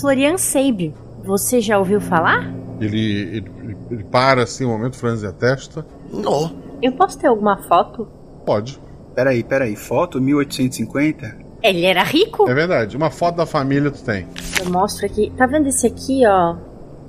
[0.00, 2.50] Florian Seib, você já ouviu falar?
[2.80, 5.84] Ele, ele, ele- ele para assim um momento, franze a testa.
[6.10, 6.50] Não.
[6.80, 8.08] Eu posso ter alguma foto?
[8.46, 8.80] Pode.
[9.14, 9.76] Peraí, peraí.
[9.76, 11.36] Foto 1850?
[11.62, 12.48] Ele era rico?
[12.48, 12.96] É verdade.
[12.96, 14.26] Uma foto da família tu tem.
[14.58, 15.30] Eu mostro aqui.
[15.36, 16.56] Tá vendo esse aqui, ó?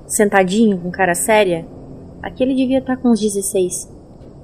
[0.07, 1.65] Sentadinho, com cara séria?
[2.23, 3.89] Aqui ele devia estar com uns 16.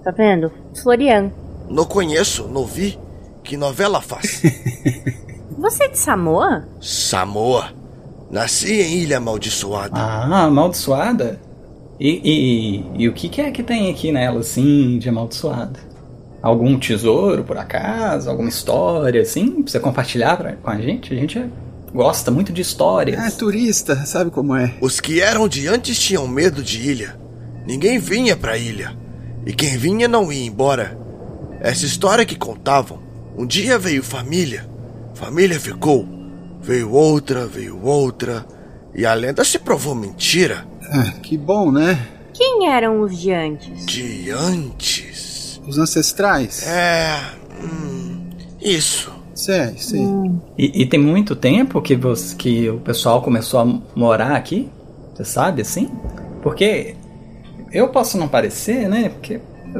[0.04, 0.52] Tá vendo?
[0.82, 1.32] Florian.
[1.70, 2.98] Não conheço, não vi.
[3.44, 4.42] Que novela faz?
[5.58, 6.68] Você é de Samoa?
[6.82, 7.70] Samoa.
[8.30, 9.96] Nasci em Ilha Amaldiçoada.
[10.00, 11.40] Ah, amaldiçoada?
[12.00, 15.80] E, e, e o que, que é que tem aqui nela, assim, de amaldiçoada?
[16.42, 18.30] Algum tesouro, por acaso?
[18.30, 19.63] Alguma história, assim?
[19.63, 21.12] Pra você compartilhar pra- com a gente?
[21.13, 21.44] A gente
[21.94, 23.20] gosta muito de histórias.
[23.20, 24.76] É turista, sabe como é?
[24.80, 27.16] Os que eram de antes tinham medo de ilha.
[27.67, 28.97] Ninguém vinha pra ilha.
[29.45, 30.97] E quem vinha não ia embora.
[31.60, 32.99] Essa história que contavam.
[33.38, 34.65] Um dia veio família.
[35.13, 36.08] Família ficou.
[36.62, 38.45] Veio outra, veio outra.
[38.95, 40.65] E a lenda se provou mentira.
[40.89, 42.08] Ah, que bom, né?
[42.34, 43.86] Quem eram os de antes?
[43.86, 45.62] De antes.
[45.67, 46.65] Os ancestrais?
[46.65, 47.19] É.
[47.62, 48.30] Hum,
[48.62, 49.12] isso.
[49.36, 50.01] Sei, sei.
[50.58, 54.69] E, e tem muito tempo que, você, que o pessoal começou a morar aqui?
[55.13, 55.89] Você sabe, assim?
[56.41, 56.95] Porque
[57.71, 59.10] eu posso não parecer, né?
[59.10, 59.39] Porque,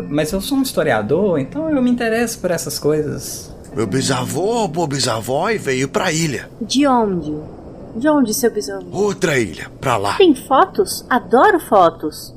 [0.10, 3.52] mas eu sou um historiador, então eu me interesso por essas coisas.
[3.76, 6.50] Meu bisavô roubou bisavó e veio pra ilha.
[6.62, 7.34] De onde?
[7.95, 8.86] De onde, seu bisavô?
[8.91, 10.15] Outra ilha, pra lá.
[10.17, 11.06] Tem fotos?
[11.10, 12.34] Adoro fotos.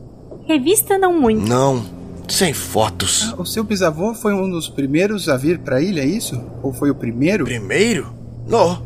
[0.46, 1.48] Revista não muito.
[1.48, 1.84] Não,
[2.28, 3.32] sem fotos.
[3.38, 6.40] O seu bisavô foi um dos primeiros a vir pra ilha, é isso?
[6.62, 7.44] Ou foi o primeiro?
[7.44, 8.12] Primeiro?
[8.46, 8.82] Não.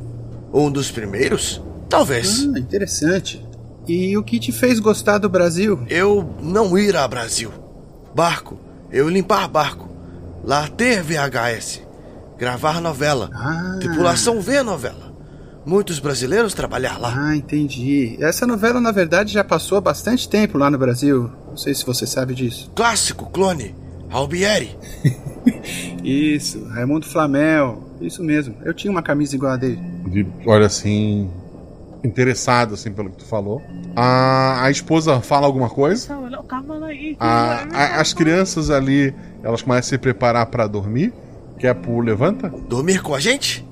[0.52, 1.60] Um dos primeiros?
[1.88, 2.48] Talvez.
[2.54, 3.44] Ah, interessante.
[3.86, 5.84] E o que te fez gostar do Brasil?
[5.88, 7.50] Eu não ir a Brasil.
[8.14, 8.58] Barco.
[8.90, 9.88] Eu limpar barco.
[10.42, 11.82] Lá ter VHS.
[12.38, 13.30] Gravar novela.
[13.34, 13.76] Ah.
[13.80, 15.12] Tripulação ver novela.
[15.66, 17.12] Muitos brasileiros trabalhar lá.
[17.16, 18.16] Ah, entendi.
[18.20, 21.30] Essa novela, na verdade, já passou há bastante tempo lá no Brasil.
[21.48, 22.70] Não sei se você sabe disso.
[22.74, 23.74] Clássico, clone.
[24.10, 24.76] Albieri.
[26.04, 27.82] Isso, Raimundo Flamel.
[28.00, 28.54] Isso mesmo.
[28.62, 29.80] Eu tinha uma camisa igual a dele.
[30.06, 31.30] Ele olha assim,
[32.04, 33.62] interessado assim pelo que tu falou.
[33.96, 36.14] A, a esposa fala alguma coisa.
[37.18, 41.12] A- a- as crianças ali, elas começam a se preparar pra dormir.
[41.58, 42.48] Quer pro levanta?
[42.68, 43.66] Dormir com a gente?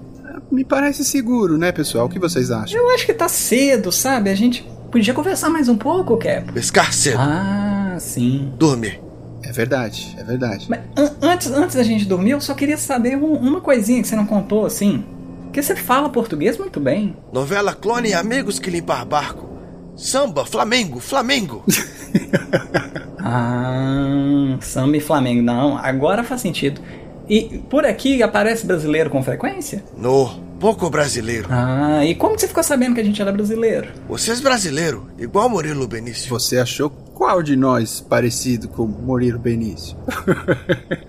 [0.51, 2.07] Me parece seguro, né, pessoal?
[2.07, 2.79] O que vocês acham?
[2.81, 4.31] Eu acho que tá cedo, sabe?
[4.31, 6.53] A gente podia conversar mais um pouco, Cap.
[6.53, 7.18] Pescar cedo.
[7.18, 8.53] Ah, sim.
[8.59, 9.01] Dormir.
[9.45, 10.66] É verdade, é verdade.
[10.71, 14.07] Mas an- antes, antes da gente dormir, eu só queria saber um- uma coisinha que
[14.07, 15.05] você não contou, assim.
[15.53, 17.15] Porque você fala português muito bem.
[17.31, 19.51] Novela Clone e Amigos que Limpar Barco.
[19.95, 21.62] Samba, Flamengo, Flamengo.
[23.25, 25.43] Ah, samba e Flamengo.
[25.43, 26.81] Não, agora faz sentido.
[27.29, 29.85] E por aqui aparece brasileiro com frequência?
[29.97, 31.47] No, pouco brasileiro.
[31.49, 33.91] Ah, e como que você ficou sabendo que a gente era brasileiro?
[34.09, 36.29] Vocês brasileiro, igual Murilo Benício.
[36.31, 39.97] Você achou qual de nós parecido com Murilo Benício?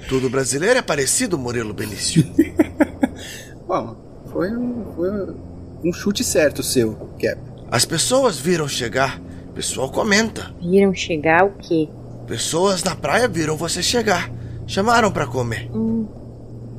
[0.07, 2.23] Tudo brasileiro é parecido, Murilo Benício.
[3.67, 5.09] Bom, foi um, foi
[5.85, 7.39] um chute certo seu, Cap.
[7.71, 9.19] As pessoas viram chegar,
[9.55, 10.53] pessoal comenta.
[10.61, 11.87] Viram chegar o quê?
[12.27, 14.29] Pessoas na praia viram você chegar.
[14.65, 15.69] Chamaram pra comer.
[15.73, 16.05] Hum,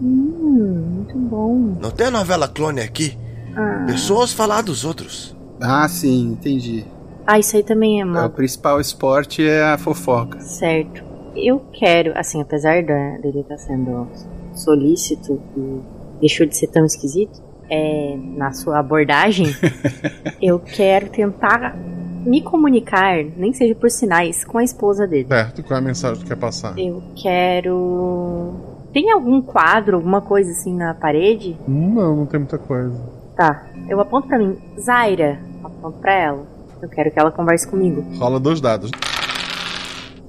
[0.02, 1.54] hum muito bom.
[1.80, 3.16] Não tem novela clone aqui?
[3.56, 3.84] Ah.
[3.86, 5.36] Pessoas falar dos outros.
[5.60, 6.84] Ah, sim, entendi.
[7.26, 8.26] Ah, isso aí também é É, mal.
[8.26, 10.40] o principal esporte é a fofoca.
[10.40, 11.02] Certo.
[11.36, 14.06] Eu quero, assim, apesar da- dele estar sendo
[14.54, 15.80] solícito e
[16.20, 19.46] deixou de ser tão esquisito, é, na sua abordagem,
[20.40, 21.76] eu quero tentar
[22.24, 25.28] me comunicar, nem seja por sinais, com a esposa dele.
[25.28, 26.78] Certo, qual é a mensagem que quer passar?
[26.78, 28.54] Eu quero.
[28.92, 31.58] Tem algum quadro, alguma coisa assim na parede?
[31.66, 32.98] Não, não tem muita coisa.
[33.36, 33.66] Tá.
[33.88, 34.56] Eu aponto pra mim.
[34.80, 35.40] Zaira.
[35.62, 36.46] Aponto pra ela.
[36.80, 38.04] Eu quero que ela converse comigo.
[38.16, 38.90] Rola dois dados.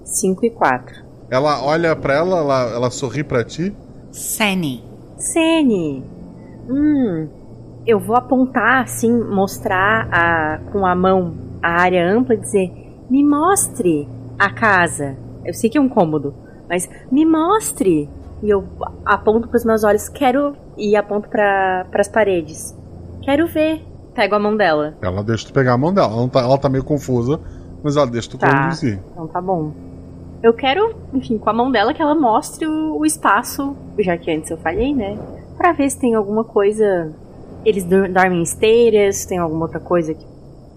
[0.03, 1.03] 5 e 4.
[1.29, 3.75] Ela olha pra ela, ela, ela sorri pra ti.
[4.11, 4.83] Sene.
[5.17, 6.03] Sene.
[6.69, 7.27] Hum.
[7.85, 12.71] Eu vou apontar assim, mostrar a, com a mão a área ampla e dizer:
[13.09, 14.07] Me mostre
[14.39, 15.15] a casa.
[15.45, 16.33] Eu sei que é um cômodo,
[16.67, 18.09] mas me mostre.
[18.43, 18.63] E eu
[19.05, 20.55] aponto pros meus olhos, quero.
[20.77, 22.75] E aponto para as paredes.
[23.21, 23.81] Quero ver.
[24.13, 24.95] Pego a mão dela.
[25.01, 26.11] Ela deixa tu pegar a mão dela.
[26.11, 27.39] Ela tá, ela tá meio confusa,
[27.83, 28.63] mas ela deixa tu Tá.
[28.63, 28.99] conduzir.
[29.11, 29.71] Então tá bom.
[30.41, 34.31] Eu quero, enfim, com a mão dela que ela mostre o, o espaço, já que
[34.31, 35.17] antes eu falhei, né?
[35.57, 37.11] Pra ver se tem alguma coisa.
[37.63, 40.25] Eles dormem em esteiras, tem alguma outra coisa que.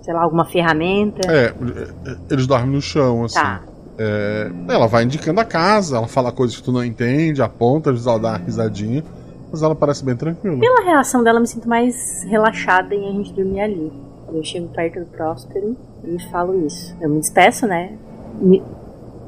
[0.02, 1.30] Sei lá, alguma ferramenta.
[1.30, 3.34] É, é, eles dormem no chão, assim.
[3.34, 3.62] Tá.
[3.98, 8.06] É, ela vai indicando a casa, ela fala coisas que tu não entende, aponta, às
[8.06, 9.02] ela dá uma risadinha,
[9.50, 10.60] mas ela parece bem tranquila.
[10.60, 13.92] Pela reação dela, eu me sinto mais relaxada em a gente dormir ali.
[14.32, 16.96] Eu chego perto do Próspero e falo isso.
[17.00, 17.98] Eu me despeço, né?
[18.40, 18.62] Me,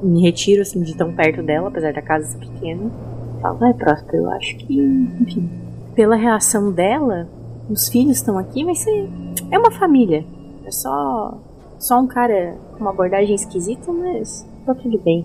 [0.03, 2.91] me retiro assim de tão perto dela, apesar da casa ser pequena.
[3.41, 4.81] Falo, vai, Próspero, eu acho que,
[5.21, 5.49] enfim,
[5.95, 7.29] pela reação dela,
[7.69, 9.09] os filhos estão aqui, vai ser.
[9.51, 10.25] É uma família.
[10.65, 11.39] É só.
[11.79, 15.25] Só um cara com uma abordagem esquisita, mas tá tudo bem.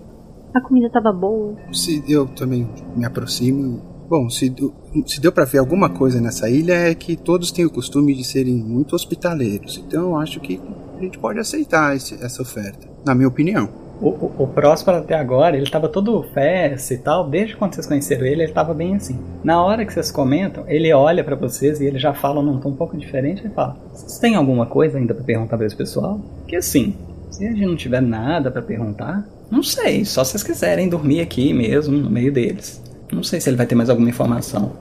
[0.54, 1.54] A comida tava boa.
[1.72, 3.80] Se eu também me aproximo.
[4.08, 4.72] Bom, se, do-
[5.04, 8.22] se deu pra ver alguma coisa nessa ilha é que todos têm o costume de
[8.24, 9.82] serem muito hospitaleiros.
[9.86, 10.60] Então eu acho que
[10.96, 13.68] a gente pode aceitar esse- essa oferta, na minha opinião.
[14.00, 17.28] O, o, o Próspero até agora, ele tava todo festa e tal.
[17.28, 19.18] Desde quando vocês conheceram ele, ele tava bem assim.
[19.42, 22.70] Na hora que vocês comentam, ele olha pra vocês e ele já fala num tom
[22.70, 23.42] um pouco diferente.
[23.42, 26.20] Ele fala: Vocês têm alguma coisa ainda pra perguntar pra esse pessoal?
[26.40, 26.94] Porque assim,
[27.30, 30.04] se a gente não tiver nada pra perguntar, não sei.
[30.04, 32.82] Só se vocês quiserem dormir aqui mesmo, no meio deles.
[33.12, 34.72] Não sei se ele vai ter mais alguma informação.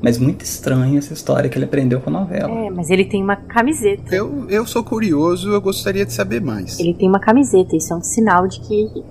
[0.00, 2.50] Mas muito estranha essa história que ele aprendeu com a novela.
[2.50, 4.14] É, mas ele tem uma camiseta.
[4.14, 6.78] Eu, eu sou curioso, eu gostaria de saber mais.
[6.78, 9.04] Ele tem uma camiseta, isso é um sinal de que.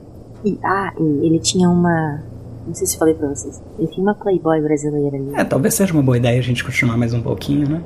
[0.46, 2.24] E, ah, e ele tinha uma.
[2.66, 3.62] Não sei se falei pra vocês.
[3.78, 5.36] Ele tinha uma Playboy brasileira ali.
[5.36, 7.82] É, talvez seja uma boa ideia a gente continuar mais um pouquinho, né?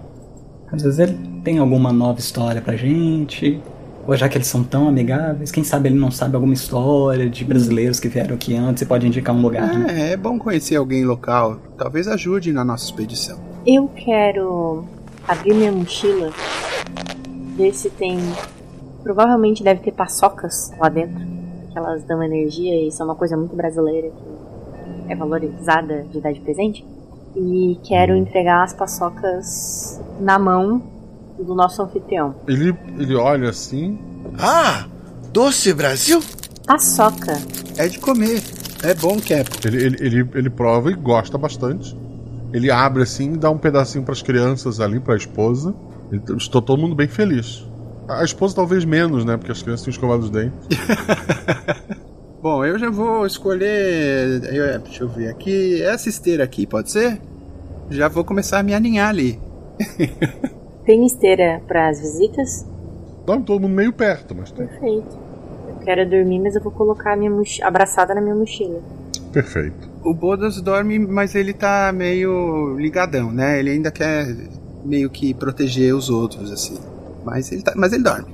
[0.72, 3.62] Às vezes ele tem alguma nova história pra gente.
[4.08, 7.46] Ou já que eles são tão amigáveis, quem sabe ele não sabe alguma história de
[7.46, 10.10] brasileiros que vieram aqui antes e pode indicar um lugar, né?
[10.10, 11.58] É, é bom conhecer alguém local.
[11.78, 13.40] Talvez ajude na nossa expedição.
[13.66, 14.86] Eu quero
[15.28, 16.32] abrir minha mochila,
[17.56, 18.18] ver se tem.
[19.04, 21.32] Provavelmente deve ter paçocas lá dentro.
[21.72, 26.34] Que elas dão energia e são uma coisa muito brasileira que é valorizada de dar
[26.34, 26.86] de presente.
[27.36, 30.82] E quero entregar as paçocas na mão
[31.44, 32.36] do nosso anfitrião.
[32.48, 33.98] Ele, ele olha assim.
[34.40, 34.86] Ah,
[35.32, 36.22] doce Brasil?
[36.66, 37.38] Paçoca.
[37.78, 38.42] É de comer.
[38.84, 39.50] É bom, Cap.
[39.66, 41.96] Ele, ele, ele, ele prova e gosta bastante.
[42.54, 45.74] Ele abre assim e dá um pedacinho pras crianças ali, pra esposa.
[46.12, 47.66] Ele- Estou todo mundo bem feliz.
[48.08, 49.38] A a esposa talvez menos, né?
[49.38, 50.68] Porque as crianças têm escovado os dentes.
[52.42, 54.44] Bom, eu já vou escolher.
[54.54, 55.82] eu- deixa eu ver aqui.
[55.82, 57.22] Essa esteira aqui, pode ser?
[57.90, 59.40] Já vou começar a me aninhar ali.
[60.86, 62.65] Tem esteira para as visitas?
[63.26, 64.65] Dorme todo mundo meio perto, mas tem.
[64.67, 65.17] Perfeito.
[65.67, 68.80] Eu quero dormir, mas eu vou colocar a minha mochi- abraçada na minha mochila.
[69.32, 69.89] Perfeito.
[70.04, 73.60] O Bodas dorme, mas ele tá meio ligadão, né?
[73.60, 74.36] Ele ainda quer
[74.84, 76.78] meio que proteger os outros, assim.
[77.24, 78.34] Mas ele, tá, mas ele dorme.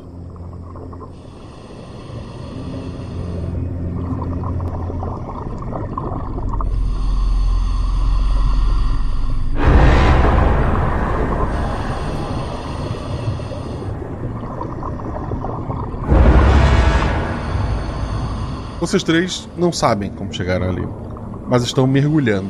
[18.87, 20.87] Vocês três não sabem como chegaram ali,
[21.45, 22.49] mas estão mergulhando.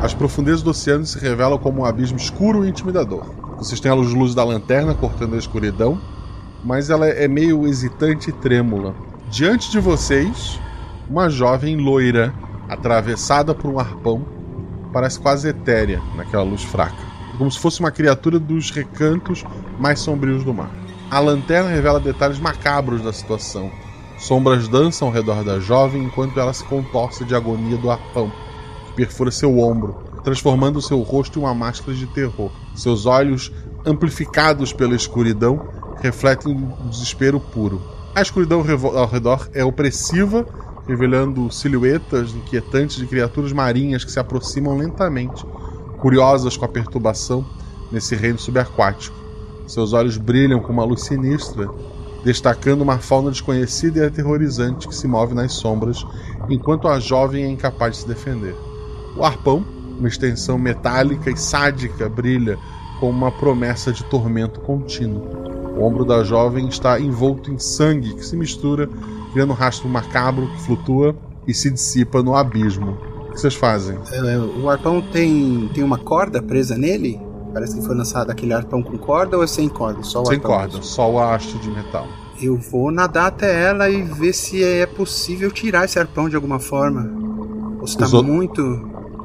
[0.00, 3.24] As profundezas do oceano se revelam como um abismo escuro e intimidador.
[3.58, 6.00] Vocês têm a luz, da lanterna cortando a escuridão,
[6.62, 8.94] mas ela é meio hesitante e trêmula.
[9.28, 10.60] Diante de vocês,
[11.08, 12.32] uma jovem loira,
[12.68, 14.24] atravessada por um arpão,
[14.92, 17.02] parece quase etérea naquela luz fraca,
[17.36, 19.44] como se fosse uma criatura dos recantos
[19.80, 20.70] mais sombrios do mar.
[21.10, 23.68] A lanterna revela detalhes macabros da situação.
[24.20, 28.30] Sombras dançam ao redor da jovem enquanto ela se contorce de agonia do arpão,
[28.86, 32.50] que perfura seu ombro, transformando seu rosto em uma máscara de terror.
[32.74, 33.50] Seus olhos,
[33.84, 35.58] amplificados pela escuridão,
[36.02, 37.80] refletem um desespero puro.
[38.14, 38.62] A escuridão
[38.94, 40.46] ao redor é opressiva,
[40.86, 45.46] revelando silhuetas inquietantes de criaturas marinhas que se aproximam lentamente,
[45.98, 47.42] curiosas com a perturbação
[47.90, 49.16] nesse reino subaquático.
[49.66, 51.70] Seus olhos brilham com uma luz sinistra,
[52.24, 56.04] destacando uma fauna desconhecida e aterrorizante que se move nas sombras,
[56.48, 58.54] enquanto a jovem é incapaz de se defender.
[59.16, 59.64] O arpão,
[59.98, 62.58] uma extensão metálica e sádica, brilha
[62.98, 65.26] com uma promessa de tormento contínuo.
[65.76, 68.88] O ombro da jovem está envolto em sangue que se mistura,
[69.32, 71.16] criando um rastro macabro que flutua
[71.46, 72.98] e se dissipa no abismo.
[73.28, 73.96] O que vocês fazem?
[74.12, 77.20] É, o arpão tem, tem uma corda presa nele?
[77.52, 80.02] Parece que foi lançado aquele arpão com corda ou é sem corda?
[80.02, 80.82] Só o Sem corda, mesmo?
[80.84, 82.06] só a haste de metal.
[82.40, 86.58] Eu vou nadar até ela e ver se é possível tirar esse arpão de alguma
[86.58, 87.10] forma.
[87.80, 88.62] Ou se tá Os muito,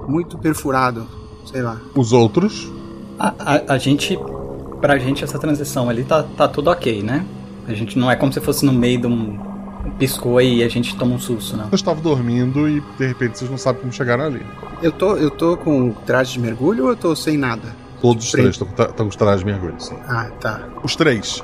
[0.07, 1.07] muito perfurado.
[1.45, 1.79] Sei lá.
[1.95, 2.71] Os outros?
[3.19, 4.17] A, a, a gente.
[4.81, 7.25] Pra gente, essa transição ali tá, tá tudo ok, né?
[7.67, 9.39] A gente não é como se fosse no meio de um.
[9.97, 11.65] piscou e a gente toma um susto, não.
[11.65, 14.45] Eu estava dormindo e de repente vocês não sabem como chegaram ali.
[14.81, 17.73] Eu tô, eu tô com traje de mergulho ou eu tô sem nada?
[18.01, 19.75] Todos os três estão com de mergulho.
[19.79, 19.97] sim.
[20.07, 20.61] Ah, tá.
[20.83, 21.43] Os três.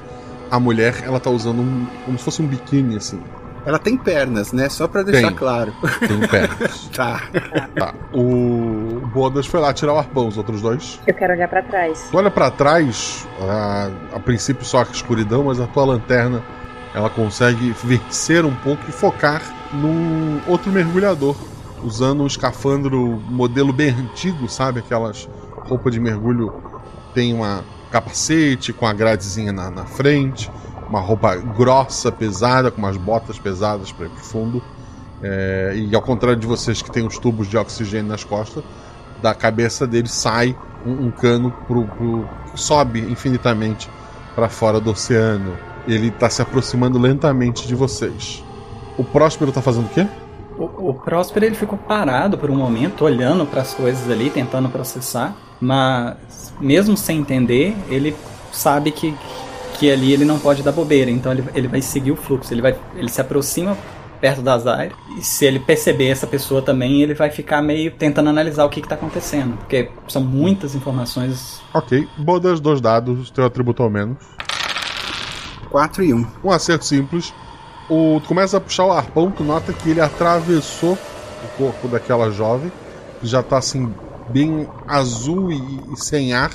[0.50, 3.22] A mulher, ela tá usando um, como se fosse um biquíni, assim.
[3.66, 4.70] Ela tem pernas, né?
[4.70, 5.36] Só pra deixar Tem.
[5.36, 5.74] claro.
[6.00, 6.90] Tem pernas.
[6.96, 7.22] Tá.
[7.76, 7.94] tá.
[8.14, 11.00] O Bodas foi lá tirar o arpão, os outros dois.
[11.08, 12.08] Eu quero olhar pra trás.
[12.12, 16.44] Tu olha pra trás, a, a princípio só a escuridão, mas a tua lanterna
[16.94, 19.42] ela consegue vencer um pouco e focar
[19.74, 21.36] num outro mergulhador,
[21.84, 24.80] usando um escafandro modelo bem antigo, sabe?
[24.80, 25.30] Aquelas
[25.64, 26.54] roupas de mergulho
[27.14, 30.50] tem uma capacete com a gradezinha na, na frente,
[30.90, 34.64] uma roupa grossa, pesada, com umas botas pesadas para ir pro fundo.
[35.24, 38.64] É, e ao contrário de vocês que tem os tubos de oxigênio nas costas,
[39.22, 40.56] da cabeça dele sai
[40.86, 43.90] um, um cano pro, pro- sobe infinitamente
[44.36, 45.54] para fora do oceano.
[45.88, 48.44] Ele está se aproximando lentamente de vocês.
[48.98, 50.08] O Próspero tá fazendo o quê?
[50.58, 54.70] O, o Próspero ele ficou parado por um momento, olhando para as coisas ali, tentando
[54.70, 56.18] processar, mas
[56.60, 58.16] mesmo sem entender, ele
[58.52, 59.14] sabe que,
[59.78, 62.62] que ali ele não pode dar bobeira, então ele, ele vai seguir o fluxo, ele,
[62.62, 63.78] vai, ele se aproxima
[64.20, 68.30] perto da Zaire, e se ele perceber essa pessoa também, ele vai ficar meio tentando
[68.30, 71.60] analisar o que está acontecendo, porque são muitas informações.
[71.74, 74.18] Ok, Bodas, dois dados, teu atributo ao menos.
[75.72, 76.28] 4 e 1.
[76.44, 77.34] Um acerto simples.
[77.90, 82.30] O, tu começa a puxar o arpão, tu nota que ele atravessou o corpo daquela
[82.30, 82.72] jovem,
[83.20, 83.92] que já tá assim,
[84.32, 86.52] bem azul e, e sem ar.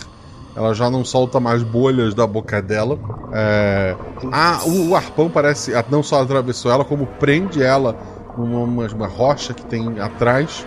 [0.54, 2.98] Ela já não solta mais bolhas da boca dela.
[3.32, 3.94] É,
[4.32, 7.94] a- o, o arpão parece não só atravessou ela, como prende ela
[8.38, 10.66] numa uma rocha que tem atrás.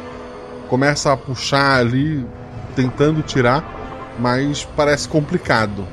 [0.69, 2.23] Começa a puxar ali,
[2.75, 3.63] tentando tirar,
[4.19, 5.87] mas parece complicado.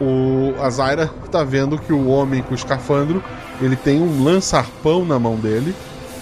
[0.00, 3.22] O a Zaira tá vendo que o homem com o escafandro
[3.60, 5.74] ele tem um lança-arpão na mão dele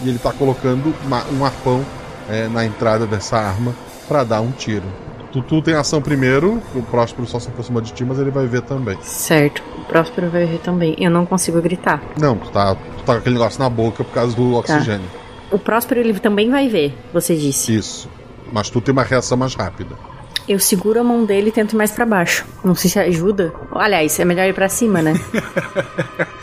[0.03, 1.85] e ele tá colocando uma- um arpão
[2.29, 3.73] é, na entrada dessa arma
[4.11, 4.83] para dar um tiro.
[5.31, 8.49] Tu, tu tem ação primeiro, o Próspero só se aproxima de ti, mas ele vai
[8.49, 8.99] ver também.
[9.03, 9.63] Certo.
[9.79, 10.97] O Próspero vai ver também.
[10.99, 12.03] Eu não consigo gritar.
[12.19, 15.07] Não, tu tá, tu tá com aquele negócio na boca por causa do oxigênio.
[15.53, 17.77] O Próspero ele também vai ver, você disse.
[17.77, 18.09] Isso.
[18.53, 19.95] Mas tu tem uma reação mais rápida.
[20.49, 22.45] Eu seguro a mão dele e tento ir mais pra baixo.
[22.65, 23.53] Não sei se ajuda.
[23.73, 25.15] Aliás, é melhor ir pra cima, né?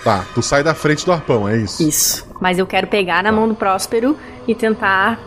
[0.04, 1.84] Tá, tu sai da frente do arpão, é isso?
[1.84, 2.26] Isso.
[2.40, 4.16] Mas eu quero pegar na mão do Próspero
[4.48, 5.20] e tentar,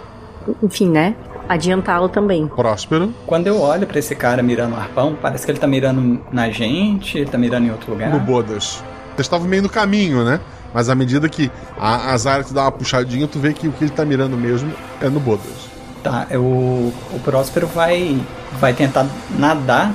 [0.62, 1.14] enfim, né?
[1.50, 2.46] Adiantá-lo também.
[2.46, 3.12] Próspero.
[3.26, 6.48] Quando eu olho para esse cara mirando o arpão, parece que ele tá mirando na
[6.48, 8.08] gente, ele tá mirando em outro lugar.
[8.10, 8.84] No Bodas.
[9.16, 10.38] Vocês estavam meio no caminho, né?
[10.72, 13.72] Mas à medida que a, a Zara te dá uma puxadinha, tu vê que o
[13.72, 14.72] que ele tá mirando mesmo
[15.02, 15.68] é no Bodas.
[16.04, 18.16] Tá, eu, o Próspero vai,
[18.60, 19.04] vai tentar
[19.36, 19.92] nadar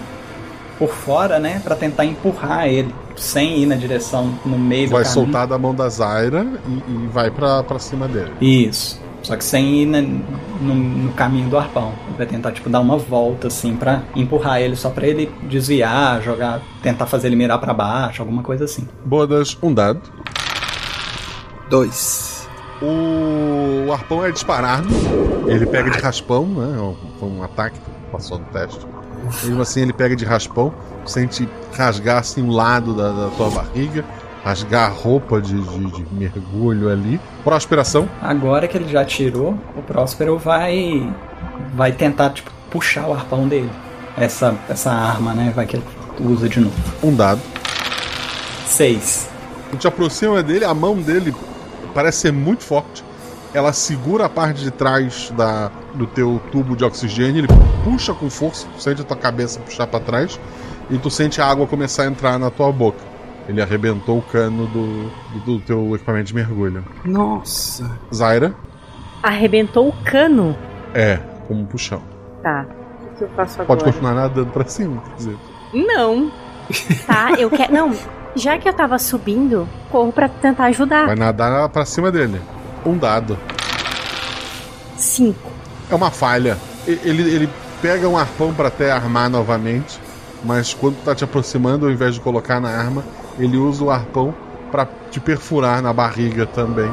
[0.77, 1.61] por fora, né?
[1.63, 5.25] Pra tentar empurrar ele, sem ir na direção no meio Vai do caminho.
[5.25, 8.33] soltar da mão da Zaira e, e vai pra, pra cima dele.
[8.41, 9.04] Isso.
[9.25, 11.93] Só que sem ir na- no, no caminho do arpão.
[12.07, 16.21] Ele vai tentar, tipo, dar uma volta, assim, pra empurrar ele, só pra ele desviar,
[16.21, 18.87] jogar, tentar fazer ele mirar pra baixo, alguma coisa assim.
[19.03, 19.99] Bodas, um dado.
[21.69, 22.47] Dois.
[22.81, 24.87] O arpão é disparado.
[25.47, 26.77] Ele pega de raspão, né?
[26.77, 28.85] É um- Foi um ataque que passou no teste.
[29.43, 30.71] Mesmo assim, ele pega de raspão,
[31.03, 34.05] sente rasgar assim o lado da, da tua barriga,
[34.45, 37.19] rasgar a roupa de, de- de mergulho ali.
[37.43, 38.07] Prosperação.
[38.21, 41.11] Agora que ele já tirou, o Próspero vai
[41.73, 43.71] vai tentar tipo puxar o arpão dele.
[44.15, 45.51] Essa essa arma, né?
[45.55, 45.83] Vai que ele
[46.19, 46.75] usa de novo.
[47.03, 47.41] Um dado.
[48.67, 49.27] Seis.
[49.71, 51.33] Tu te aproxima dele, a mão dele
[51.93, 53.03] parece ser muito forte.
[53.53, 57.47] Ela segura a parte de trás da, do teu tubo de oxigênio, ele
[57.85, 60.37] puxa com força, tu sente a tua cabeça puxar pra trás
[60.89, 62.99] e tu sente a água começar a entrar na tua boca.
[63.47, 66.83] Ele arrebentou o cano do, do, do teu equipamento de mergulho.
[67.03, 67.89] Nossa.
[68.13, 68.55] Zaira?
[69.21, 70.57] Arrebentou o cano.
[70.93, 72.01] É, como um puxão.
[72.41, 72.65] Tá.
[73.17, 73.67] que eu faço agora?
[73.67, 75.37] Pode continuar nadando pra cima, quer dizer.
[75.73, 76.31] Não.
[77.05, 77.73] Tá, eu quero.
[77.73, 77.93] Não,
[78.35, 81.05] já que eu tava subindo, corro pra tentar ajudar.
[81.05, 82.41] Vai nadar pra cima dele.
[82.85, 83.37] Um dado.
[84.97, 85.51] Cinco.
[85.89, 86.57] É uma falha.
[86.87, 87.49] Ele, ele
[87.81, 89.99] pega um arpão pra até armar novamente,
[90.43, 93.03] mas quando tá te aproximando, ao invés de colocar na arma,
[93.39, 94.33] ele usa o arpão
[94.71, 96.91] pra te perfurar na barriga também.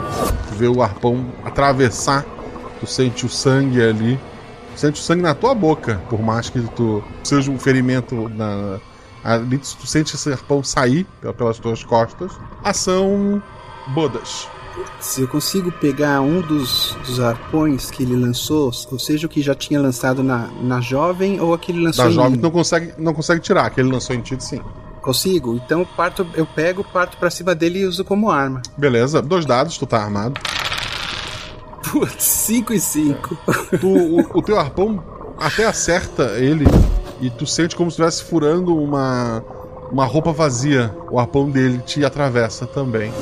[0.48, 2.24] Tu vê o arpão atravessar,
[2.80, 4.18] tu sente o sangue ali.
[4.74, 8.78] Tu sente o sangue na tua boca, por mais que tu seja um ferimento na.
[9.24, 12.32] Ali tu sente esse arpão sair pe- pelas tuas costas.
[12.64, 13.40] Ação
[13.88, 14.48] Bodas.
[15.00, 19.42] Se eu consigo pegar um dos, dos arpões que ele lançou, ou seja, o que
[19.42, 22.38] já tinha lançado na, na jovem ou aquele lançou Da em jovem mim.
[22.38, 24.60] não consegue, não consegue tirar, que ele lançou em ti sim.
[25.02, 25.56] Consigo?
[25.56, 28.62] Então eu parto, eu pego, parto pra cima dele e uso como arma.
[28.76, 30.40] Beleza, dois dados, tu tá armado.
[31.90, 33.38] Putz, 5 e 5.
[33.80, 35.02] Tu, o, o teu arpão
[35.38, 36.64] até acerta ele
[37.20, 39.44] e tu sente como se estivesse furando uma,
[39.90, 40.94] uma roupa vazia.
[41.10, 43.12] O arpão dele te atravessa também.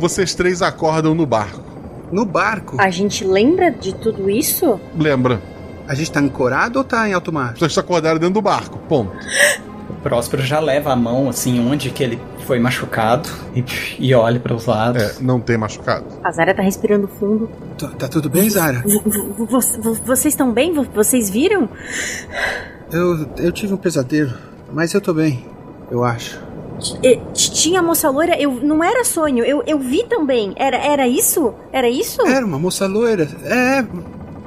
[0.00, 1.60] Vocês três acordam no barco.
[2.10, 2.76] No barco?
[2.80, 4.80] A gente lembra de tudo isso?
[4.98, 5.40] Lembra?
[5.86, 7.54] A gente tá ancorado ou tá em alto mar?
[7.56, 8.78] Vocês acordaram dentro do barco.
[8.88, 9.12] Ponto.
[9.90, 13.62] O Próspero já leva a mão, assim, onde que ele foi machucado e,
[13.98, 15.02] e olha para os lados.
[15.02, 16.06] É, não tem machucado.
[16.24, 17.50] A Zara tá respirando fundo.
[17.76, 18.78] Tá, tá tudo bem, Zara?
[18.80, 20.72] V- v- vo- vo- Vocês estão bem?
[20.72, 21.68] Vo- Vocês viram?
[22.90, 24.32] Eu, eu tive um pesadelo,
[24.72, 25.44] mas eu tô bem,
[25.90, 26.40] eu acho.
[27.32, 30.52] Tinha a moça loira, eu não era sonho, eu, eu vi também.
[30.56, 31.54] Era, era isso?
[31.72, 32.22] Era isso?
[32.26, 33.28] Era uma moça loira.
[33.44, 33.84] É.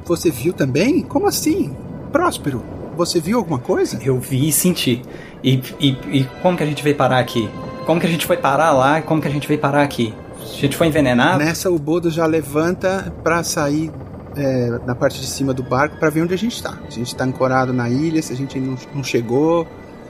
[0.06, 1.02] Você viu também?
[1.02, 1.76] Como assim?
[2.12, 2.62] Próspero,
[2.96, 4.00] você viu alguma coisa?
[4.04, 5.02] Eu vi e senti.
[5.44, 7.50] E, e, e como que a gente veio parar aqui?
[7.86, 10.14] Como que a gente foi parar lá como que a gente veio parar aqui?
[10.42, 11.40] A gente foi envenenado?
[11.40, 13.92] Nessa, o Bodo já levanta pra sair
[14.36, 16.78] é, na parte de cima do barco pra ver onde a gente tá.
[16.90, 19.68] Se a gente tá ancorado na ilha, se a gente não, não chegou,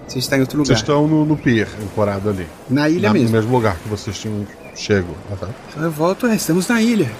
[0.10, 0.68] gente tá em outro lugar.
[0.68, 2.48] Vocês estão no, no pier, ancorado ali.
[2.70, 3.28] Na ilha Na- mesmo.
[3.30, 4.46] No mesmo lugar que vocês tinham
[4.76, 5.16] chego.
[5.32, 5.48] Ah, tá.
[5.82, 7.12] Eu volto, é, estamos na ilha.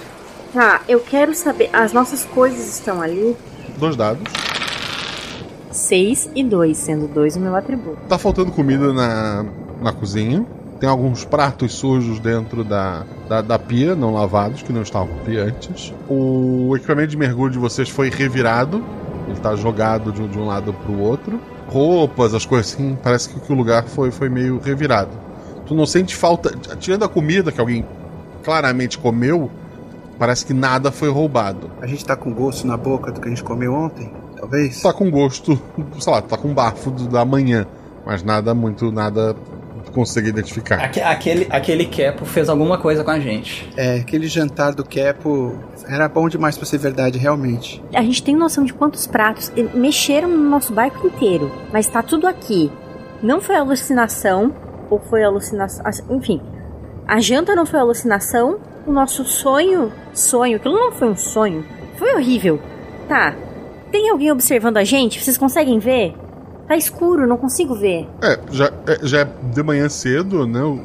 [0.52, 1.68] Tá, eu quero saber.
[1.72, 3.36] As nossas coisas estão ali.
[3.78, 4.22] Dois dados.
[5.70, 7.98] Seis e dois, sendo dois o meu atributo.
[8.08, 9.44] Tá faltando comida na,
[9.82, 10.46] na cozinha.
[10.78, 15.36] Tem alguns pratos sujos dentro da, da, da pia, não lavados, que não estavam aqui
[15.36, 15.92] antes.
[16.08, 18.84] O equipamento de mergulho de vocês foi revirado.
[19.28, 21.40] Ele tá jogado de, um- de um lado pro outro.
[21.68, 25.10] Roupas, as coisas assim, parece que, que o lugar foi, foi meio revirado.
[25.66, 26.54] Tu não sente falta.
[26.76, 27.84] Tirando a comida que alguém
[28.42, 29.50] claramente comeu,
[30.18, 31.70] parece que nada foi roubado.
[31.80, 34.82] A gente tá com gosto na boca do que a gente comeu ontem, talvez?
[34.82, 35.60] Tá com gosto,
[35.98, 37.66] sei lá, tá com bafo da manhã,
[38.04, 39.34] mas nada muito, nada
[39.94, 40.76] consegue identificar.
[40.84, 43.68] Aque- Aquele, aquele Kepo fez alguma coisa com a gente.
[43.76, 45.56] É, aquele jantar do Kepo
[45.88, 47.82] era bom demais pra ser verdade, realmente.
[47.94, 52.26] A gente tem noção de quantos pratos mexeram no nosso barco inteiro, mas tá tudo
[52.26, 52.70] aqui.
[53.22, 54.52] Não foi alucinação,
[54.90, 55.84] ou foi alucinação.
[56.10, 56.40] Enfim,
[57.06, 59.92] a janta não foi alucinação, o nosso sonho.
[60.12, 61.64] Sonho, aquilo não foi um sonho.
[61.96, 62.60] Foi horrível.
[63.08, 63.34] Tá.
[63.90, 65.22] Tem alguém observando a gente?
[65.22, 66.14] Vocês conseguem ver?
[66.66, 68.08] Tá escuro, não consigo ver.
[68.22, 70.62] É, já é, já é de manhã cedo, né?
[70.62, 70.80] O,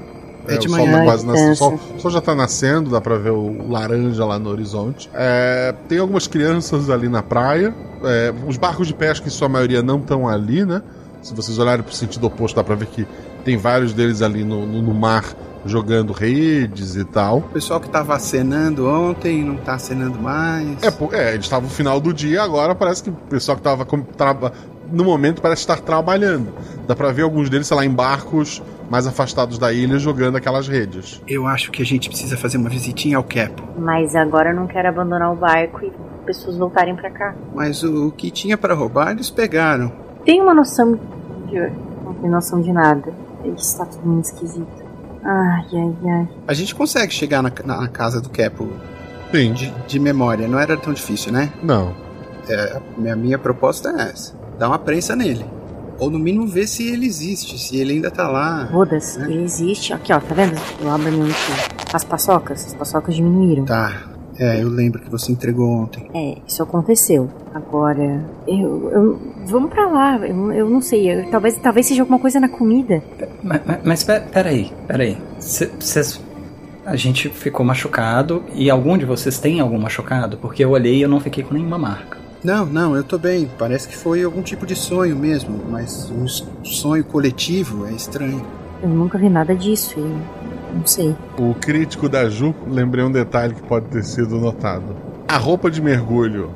[0.48, 0.86] É de o manhã.
[0.92, 1.56] sol tá quase nascendo.
[1.56, 5.10] Sol, o sol já tá nascendo, dá pra ver o laranja lá no horizonte.
[5.14, 7.74] É, tem algumas crianças ali na praia.
[8.04, 10.82] É, os barcos de pesca, em sua maioria, não estão ali, né?
[11.22, 13.06] Se vocês olharem pro sentido oposto, dá pra ver que
[13.44, 15.26] tem vários deles ali no, no- no mar
[15.66, 17.40] jogando redes e tal.
[17.40, 20.78] O pessoal que tava acenando ontem não tá acenando mais.
[20.82, 24.54] É, é, eles estavam no final do dia, agora parece que o pessoal que tava
[24.92, 26.52] no momento parece estar trabalhando.
[26.88, 30.68] Dá pra ver alguns deles, sei lá, em barcos mais afastados da ilha jogando aquelas
[30.68, 31.22] redes.
[31.28, 33.62] Eu acho que a gente precisa fazer uma visitinha ao Kepo.
[33.78, 35.92] Mas agora eu não quero abandonar o barco e
[36.26, 37.36] pessoas voltarem pra cá.
[37.54, 39.92] Mas o, o que tinha pra roubar, eles pegaram.
[40.26, 41.00] Tem uma noção
[41.48, 41.60] de.
[42.04, 43.14] Não tem noção de nada.
[43.56, 44.68] Isso tá tudo muito esquisito.
[45.24, 46.28] Ai, ai, ai.
[46.48, 48.68] A gente consegue chegar na, na- na casa do Kepo
[49.32, 49.54] Sim.
[49.54, 51.52] de, de memória, não era tão difícil, né?
[51.62, 51.94] Não.
[52.48, 55.46] É, a minha, minha proposta é essa: dar uma prensa nele.
[55.98, 58.66] Ou no mínimo ver se ele existe, se ele ainda tá lá.
[58.72, 59.28] Rodas, né?
[59.32, 59.92] ele existe.
[59.94, 60.56] Aqui, ó, tá vendo?
[60.82, 61.86] Eu abro meu aqui.
[61.94, 63.66] As paçocas, as paçocas diminuíram.
[63.66, 64.04] Tá.
[64.38, 66.10] É, eu lembro que você entregou ontem.
[66.14, 67.30] É, isso aconteceu.
[67.54, 68.90] Agora, eu.
[68.94, 70.16] eu vamos pra lá.
[70.26, 71.12] Eu, eu não sei.
[71.12, 73.04] eu- talvez, talvez seja alguma coisa na comida.
[73.44, 75.18] Mas, mas, mas pe- peraí, peraí.
[75.40, 76.22] Cê- cês-
[76.86, 80.38] a gente ficou machucado e algum de vocês tem algum machucado?
[80.38, 82.18] Porque eu olhei e eu não fiquei com nenhuma marca.
[82.44, 83.50] Não, não, eu tô bem.
[83.58, 86.28] Parece que foi algum tipo de sonho mesmo, mas um
[86.64, 88.46] sonho coletivo é estranho.
[88.82, 91.16] Eu nunca vi nada disso e não sei.
[91.38, 94.96] O crítico da Ju, lembrei um detalhe que pode ter sido notado.
[95.28, 96.52] A roupa de mergulho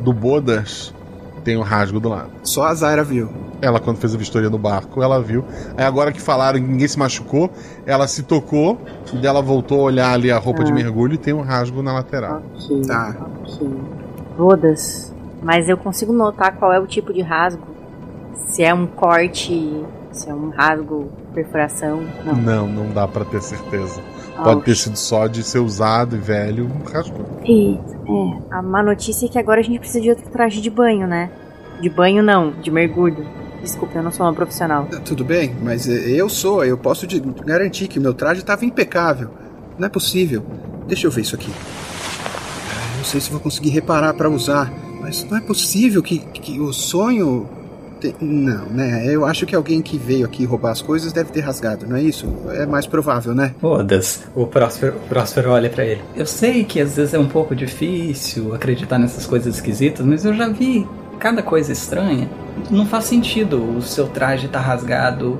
[0.00, 0.94] do Bodas
[1.42, 2.30] tem um rasgo do lado.
[2.42, 3.28] Só a Zaira viu.
[3.60, 5.44] Ela, quando fez a vistoria no barco, ela viu.
[5.76, 7.50] Aí agora que falaram que ninguém se machucou,
[7.84, 8.78] ela se tocou
[9.12, 11.92] e dela voltou a olhar ali a roupa de mergulho e tem um rasgo na
[11.92, 12.42] lateral.
[12.54, 12.82] Ok.
[12.82, 13.16] Tá.
[14.36, 15.15] Bodas.
[15.46, 17.62] Mas eu consigo notar qual é o tipo de rasgo.
[18.48, 19.80] Se é um corte,
[20.10, 22.02] se é um rasgo, perfuração.
[22.24, 22.34] Não.
[22.34, 24.00] Não, não dá pra ter certeza.
[24.42, 27.24] Pode ter sido só de ser usado e velho, rasgou.
[27.44, 28.56] Eita, é.
[28.56, 31.30] A má notícia é que agora a gente precisa de outro traje de banho, né?
[31.80, 33.24] De banho não, de mergulho.
[33.62, 34.88] Desculpa, eu não sou uma profissional.
[35.04, 39.30] Tudo bem, mas eu sou, eu posso te garantir que meu traje estava impecável.
[39.78, 40.44] Não é possível.
[40.88, 41.52] Deixa eu ver isso aqui.
[41.54, 44.72] Ah, Não sei se vou conseguir reparar para usar,
[45.06, 47.48] mas não é possível que, que o sonho.
[48.00, 49.06] te- Não, né?
[49.06, 52.02] Eu acho que alguém que veio aqui roubar as coisas deve ter rasgado, não é
[52.02, 52.26] isso?
[52.50, 53.54] É mais provável, né?
[53.60, 54.20] Foda-se.
[54.34, 54.46] O
[55.08, 56.02] Próspero, olha pra ele.
[56.16, 60.34] Eu sei que às vezes é um pouco difícil acreditar nessas coisas esquisitas, mas eu
[60.34, 60.86] já vi
[61.20, 62.28] cada coisa estranha.
[62.70, 65.38] Não faz sentido o seu traje tá rasgado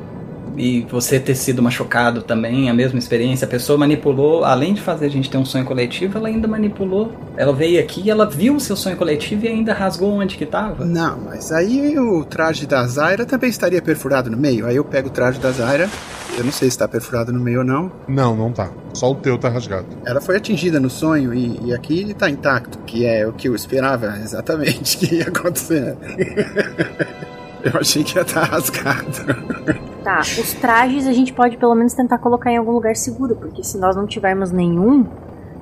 [0.56, 3.46] e você ter sido machucado também, a mesma experiência.
[3.46, 7.12] A pessoa manipulou, além de fazer a gente ter um sonho coletivo, ela ainda manipulou.
[7.36, 10.84] Ela veio aqui, ela viu o seu sonho coletivo e ainda rasgou onde que tava.
[10.84, 14.66] Não, mas aí o traje da Zaira também estaria perfurado no meio.
[14.66, 15.88] Aí eu pego o traje da Zaira,
[16.36, 17.90] eu não sei se está perfurado no meio ou não.
[18.08, 18.70] Não, não tá.
[18.94, 19.86] Só o teu tá rasgado.
[20.04, 23.48] Ela foi atingida no sonho e, e aqui ele tá intacto, que é o que
[23.48, 25.96] eu esperava exatamente que ia acontecer.
[27.62, 29.86] eu achei que ia estar rasgado.
[30.06, 33.64] Tá, os trajes a gente pode pelo menos tentar colocar em algum lugar seguro, porque
[33.64, 35.04] se nós não tivermos nenhum,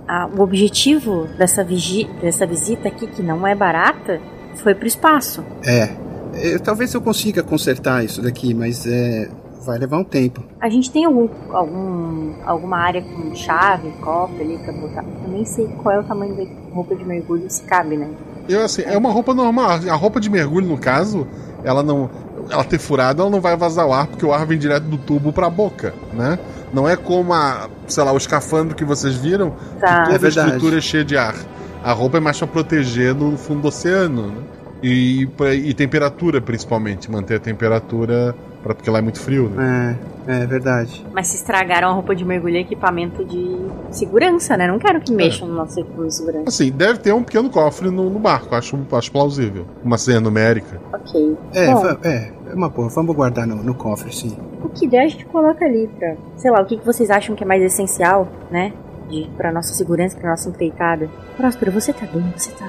[0.07, 4.21] ah, o objetivo dessa, vigi dessa visita aqui, que não é barata,
[4.57, 5.43] foi pro espaço.
[5.65, 5.89] É,
[6.35, 9.31] eu- talvez eu consiga consertar isso daqui, mas é,
[9.65, 10.43] vai levar um tempo.
[10.61, 15.05] A gente tem algum, algum alguma área com chave, cofre ali pra botar.
[15.25, 18.11] Eu nem sei qual é o tamanho da roupa de mergulho, se cabe, né?
[18.47, 19.71] Eu assim, é uma roupa normal.
[19.91, 21.27] A roupa de mergulho, no caso,
[21.65, 22.11] ela não.
[22.51, 24.97] Ela ter furado, ela não vai vazar o ar, porque o ar vem direto do
[24.99, 26.39] tubo pra boca, né?
[26.73, 30.05] Não é como a, sei lá, o escafandro que vocês viram, Tá.
[30.05, 31.35] que toda É a estrutura é cheia de ar.
[31.83, 34.37] A roupa é mais pra proteger no fundo do oceano, né?
[34.83, 37.11] E, pra- e temperatura, principalmente.
[37.11, 39.97] Manter a temperatura, pra, porque lá é muito frio, né?
[40.27, 41.07] É, é verdade.
[41.15, 43.57] Mas se estragaram a roupa de mergulho é equipamento de
[43.91, 44.67] segurança, né?
[44.67, 46.45] Não quero que mexam no nosso equipamento de segurança.
[46.49, 49.67] Assim, deve ter um pequeno cofre no, no barco, acho, acho plausível.
[49.83, 50.79] Uma senha numérica.
[50.93, 51.37] Ok.
[51.55, 52.89] É, Bom, é, é uma boa.
[52.89, 54.37] Vamos guardar no, no cofre, sim.
[54.63, 56.17] o que der a gente coloca ali pra.
[56.37, 58.73] Sei lá, o que, que vocês acham que é mais essencial, né?
[59.11, 61.09] De, pra nossa segurança, pra nossa empreitada.
[61.37, 62.25] Próspero, você tá bem?
[62.37, 62.67] Você tá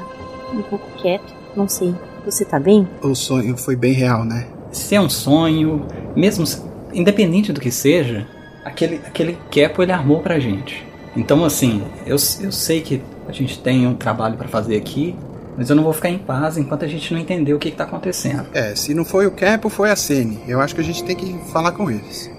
[0.53, 1.33] um pouco quieto?
[1.55, 1.95] Não sei.
[2.25, 2.87] Você tá bem?
[3.01, 4.47] O sonho foi bem real, né?
[4.71, 6.61] Se é um sonho, mesmo se-
[6.93, 8.27] independente do que seja,
[8.65, 10.85] aquele, aquele Kepo ele armou pra gente.
[11.15, 15.15] Então, assim, eu, eu sei que a gente tem um trabalho pra fazer aqui,
[15.57, 17.77] mas eu não vou ficar em paz enquanto a gente não entender o que, que
[17.77, 18.45] tá acontecendo.
[18.53, 20.39] É, se não foi o Capo, foi a Sene.
[20.47, 22.29] Eu acho que a gente tem que falar com eles.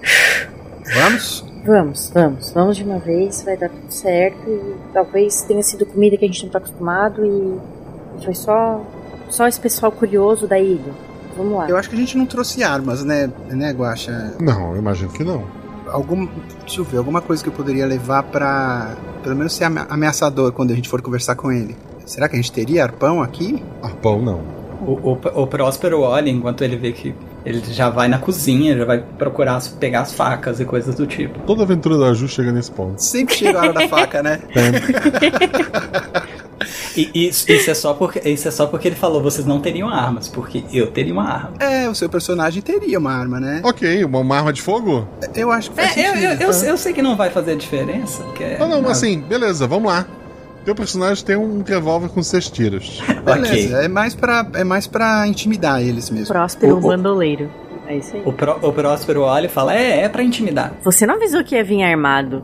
[0.93, 1.45] Vamos?
[1.65, 2.51] Vamos, vamos.
[2.51, 4.37] Vamos de uma vez, vai dar tudo certo.
[4.49, 8.85] E talvez tenha sido comida que a gente não tá acostumado e foi só.
[9.29, 10.93] Só esse pessoal curioso da ilha.
[11.35, 11.69] Vamos lá.
[11.69, 14.35] Eu acho que a gente não trouxe armas, né, né, Guaxa?
[14.39, 15.43] Não, eu imagino que não.
[15.87, 16.27] Algum,
[16.65, 18.95] deixa eu ver, alguma coisa que eu poderia levar pra.
[19.21, 21.75] pelo menos ser ame- ameaçador quando a gente for conversar com ele.
[22.07, 23.61] Será que a gente teria arpão aqui?
[23.83, 24.41] Arpão não.
[24.81, 27.13] O, o, o Próspero olha enquanto ele vê que
[27.45, 31.39] ele já vai na cozinha, já vai procurar pegar as facas e coisas do tipo.
[31.41, 33.01] Toda aventura da Ju chega nesse ponto.
[33.01, 34.39] Sempre chega a hora da faca, né?
[36.97, 39.87] E isso, isso é só porque, isso é só porque ele falou vocês não teriam
[39.87, 41.53] armas, porque eu teria uma arma.
[41.59, 43.61] É, o seu personagem teria uma arma, né?
[43.63, 45.07] Ok, uma, uma arma de fogo?
[45.35, 46.41] Eu acho que faz É, eu, sentido.
[46.41, 48.23] eu, eu, eu sei que não vai fazer diferença.
[48.39, 50.07] É- Ah, não, mas assim, beleza, vamos lá.
[50.67, 53.01] Teu personagem tem um revólver com seis tiros.
[53.23, 56.27] Beleza, é mais pra, é mais pra intimidar eles mesmo.
[56.27, 57.49] Próspero, O- o bandoleiro.
[57.87, 58.21] É isso aí.
[58.25, 60.73] O, Pró- o Próspero olha e fala: É, é pra intimidar.
[60.83, 62.43] Você não avisou que ia vir armado.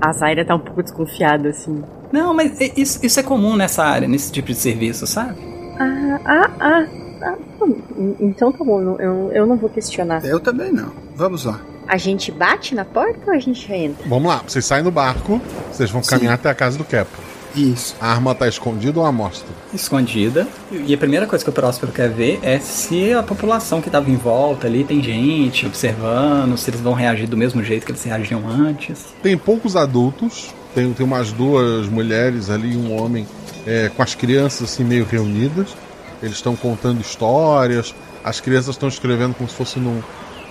[0.00, 1.84] A Zaira tá um pouco desconfiada, assim.
[2.10, 5.36] Não, mas isso, isso é comum nessa área, nesse tipo de serviço, sabe?
[5.78, 6.86] Ah, ah, ah.
[7.20, 10.24] ah, hum, então tá bom, eu, eu não vou questionar.
[10.24, 10.90] Eu também não.
[11.14, 11.60] Vamos lá.
[11.86, 14.08] A gente bate na porta ou a gente entra?
[14.08, 15.38] Vamos lá, vocês saem do barco,
[15.70, 16.10] vocês vão Sim.
[16.12, 17.10] caminhar até a casa do Cap.
[17.58, 17.96] Isso.
[18.00, 19.48] A arma tá escondida ou à mostra?
[19.74, 20.46] Escondida.
[20.70, 24.08] E a primeira coisa que o Próspero quer ver é se a população que tava
[24.10, 28.04] em volta ali tem gente observando, se eles vão reagir do mesmo jeito que eles
[28.04, 29.06] reagiam antes.
[29.22, 33.26] Tem poucos adultos, tem, tem umas duas mulheres ali e um homem
[33.66, 35.76] é, com as crianças assim meio reunidas.
[36.22, 37.92] eles estão contando histórias,
[38.22, 40.00] as crianças estão escrevendo como se fosse num,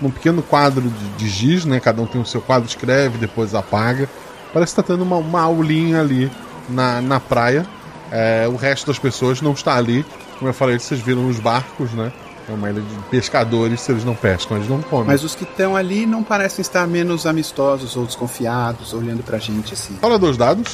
[0.01, 1.79] num pequeno quadro de, de giz, né?
[1.79, 4.09] Cada um tem o seu quadro, escreve, depois apaga.
[4.53, 6.29] Parece que está tendo uma, uma aulinha ali
[6.67, 7.65] na, na praia.
[8.11, 10.05] É, o resto das pessoas não está ali.
[10.37, 12.11] Como eu falei, vocês viram os barcos, né?
[12.49, 15.07] É uma ilha de pescadores, se eles não pescam, eles não comem.
[15.07, 19.73] Mas os que estão ali não parecem estar menos amistosos ou desconfiados, olhando pra gente
[19.73, 19.95] assim.
[19.99, 20.73] Fala dos dados.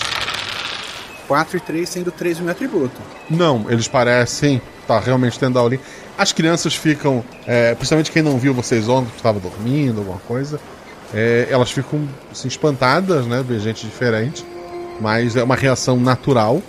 [1.28, 3.02] 4 e 3 sendo 3 o meu atributo.
[3.30, 5.82] Não, eles parecem tá realmente tendo aulinha.
[6.18, 10.60] As crianças ficam, é, principalmente quem não viu vocês ontem, que estava dormindo, alguma coisa,
[11.14, 13.44] é, elas ficam assim, espantadas, né?
[13.48, 14.46] Ver gente diferente.
[15.00, 16.62] Mas é uma reação natural.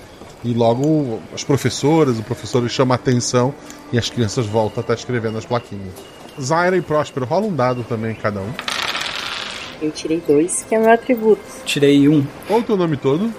[0.43, 3.55] E logo as professoras, o professor chama a atenção
[3.91, 5.95] e as crianças voltam a estar escrevendo as plaquinhas.
[6.41, 8.51] Zaira e Próspero, rola um dado também cada um.
[9.81, 11.41] Eu tirei dois, que é meu atributo.
[11.65, 12.27] Tirei um.
[12.47, 13.33] Qual o teu nome todo?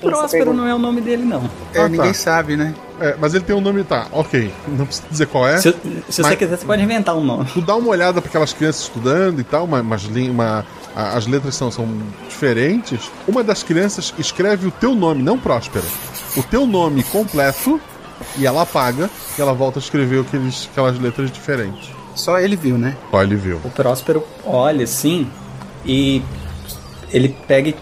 [0.00, 1.44] Próspero não é o nome dele, não.
[1.72, 1.88] É, Ah, tá.
[1.88, 2.74] ninguém sabe, né?
[3.00, 4.52] É, mas ele tem um nome, tá, ok.
[4.66, 5.58] Não precisa dizer qual é.
[5.58, 5.76] Se, se
[6.22, 7.46] Mas- você quiser, você pode inventar um nome.
[7.52, 9.80] Tu dá uma olhada para aquelas crianças estudando e tal, uma,
[10.10, 10.64] lin- uma-
[10.96, 11.86] a- as letras são, são
[12.28, 13.10] diferentes.
[13.26, 15.84] Uma das crianças escreve o teu nome, não Próspera.
[16.36, 17.80] O teu nome completo
[18.36, 21.90] e ela apaga e ela volta a escrever aqueles, aquelas letras diferentes.
[22.16, 22.96] Só ele viu, né?
[23.12, 23.60] Só ele viu.
[23.64, 25.30] O Próspero olha assim
[25.86, 26.20] e
[27.12, 27.76] ele pega e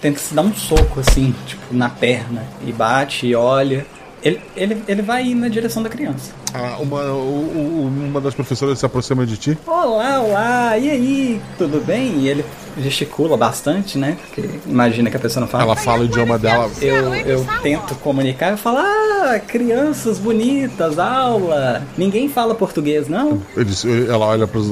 [0.00, 2.44] tenta se dar um soco assim, tipo, na perna.
[2.66, 3.86] E bate e olha.
[4.22, 6.32] Ele, ele, ele vai na direção da criança.
[6.52, 9.58] Ah, uma, o- o- uma das professoras se aproxima de ti.
[9.66, 12.18] Olá, olá, e aí, tudo bem?
[12.18, 12.44] E ele
[12.76, 14.18] gesticula bastante, né?
[14.26, 15.64] Porque imagina que a pessoa não fala.
[15.64, 16.70] Ela fala o idioma dela.
[16.82, 21.82] Eu, eu tento comunicar, eu falo, ah, crianças bonitas, aula.
[21.96, 23.40] Ninguém fala português, não?
[23.56, 24.68] Eles, ela olha para os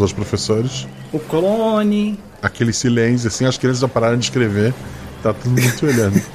[0.00, 0.88] outros professores.
[1.12, 2.18] O clone.
[2.42, 4.72] Aquele silêncio, assim, as crianças já pararam de escrever.
[5.22, 6.20] Tá todo mundo te olhando.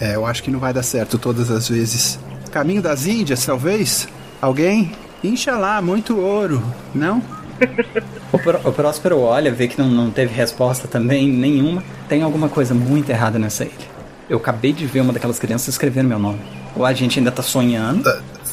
[0.00, 2.18] É, eu acho que não vai dar certo todas as vezes.
[2.50, 4.08] Caminho das Índias, talvez?
[4.40, 4.90] Alguém?
[5.22, 6.60] Inxalá, muito ouro,
[6.92, 7.22] não?
[8.32, 11.84] O, Pró- o Próspero olha, vê que não, não teve resposta também nenhuma.
[12.08, 13.86] Tem alguma coisa muito errada nessa ilha.
[14.28, 16.40] Eu acabei de ver uma daquelas crianças escrevendo meu nome.
[16.74, 18.02] Ou a gente ainda tá sonhando.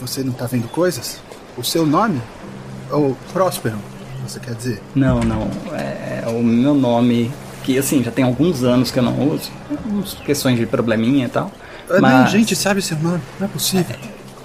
[0.01, 1.19] Você não tá vendo coisas?
[1.57, 2.21] O seu nome?
[2.91, 3.77] Ou Próspero,
[4.30, 4.82] você quer dizer?
[4.95, 5.49] Não, não.
[5.73, 7.32] É o meu nome,
[7.63, 9.51] que assim, já tem alguns anos que eu não uso.
[9.88, 11.51] Uns questões de probleminha e tal.
[11.89, 12.13] Ah, Mas...
[12.13, 13.95] Nem gente sabe seu nome, não é possível.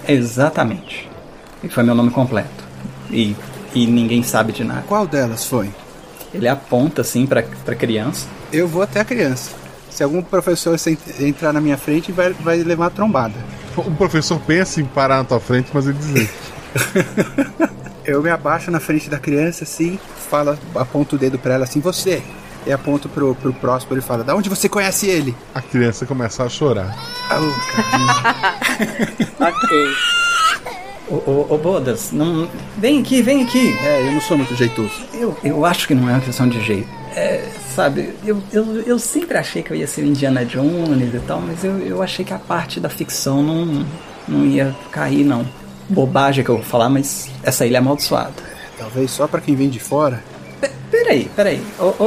[0.07, 1.09] Exatamente.
[1.63, 2.63] E foi meu nome completo.
[3.09, 3.35] E,
[3.73, 4.83] e ninguém sabe de nada.
[4.87, 5.69] Qual delas foi?
[6.33, 8.27] Ele aponta assim pra, pra criança.
[8.51, 9.51] Eu vou até a criança.
[9.89, 10.75] Se algum professor
[11.19, 13.35] entrar na minha frente, vai, vai levar trombada.
[13.77, 16.33] O professor pensa em parar na tua frente, mas ele desiste.
[18.05, 19.99] Eu me abaixo na frente da criança assim,
[20.29, 22.21] fala, aponto o dedo pra ela assim, você.
[22.65, 25.35] E aponto pro, pro Próspero e fala, da onde você conhece ele?
[25.53, 26.95] A criança começa a chorar.
[27.29, 27.39] Ah,
[27.75, 29.35] carinho.
[29.39, 29.87] Ok.
[31.07, 32.49] Ô, ô, ô Bodas, não.
[32.77, 33.77] Vem aqui, vem aqui.
[33.83, 34.93] é, eu não sou muito jeitoso.
[35.13, 36.89] Eu, eu acho que não é uma questão de jeito.
[37.15, 41.19] É, sabe, eu, eu, eu sempre achei que eu ia ser o Indiana Jones e
[41.19, 43.85] tal, mas eu, eu achei que a parte da ficção não,
[44.27, 45.45] não ia cair, não.
[45.89, 48.33] Bobagem que eu vou falar, mas essa ilha é amaldiçoada.
[48.77, 50.23] Talvez só pra quem vem de fora.
[50.59, 51.61] Pe- Peraí, peraí.
[51.79, 52.03] Ô, ô,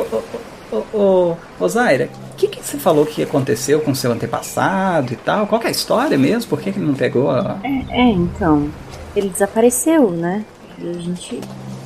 [0.73, 5.13] ô, ô, ô, ô Zaira, o que, que você falou que aconteceu com seu antepassado
[5.13, 5.47] e tal?
[5.47, 6.49] Qual que é a história mesmo?
[6.51, 7.59] Por que, que ele não pegou a...
[7.65, 8.69] É, é, então.
[9.17, 10.45] Ele desapareceu, né?
[10.79, 11.41] E a gente.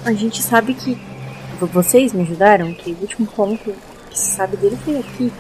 [0.05, 0.99] A gente sabe que.
[1.61, 3.73] Vocês me ajudaram, que o último ponto
[4.11, 5.33] que se sabe dele foi aqui.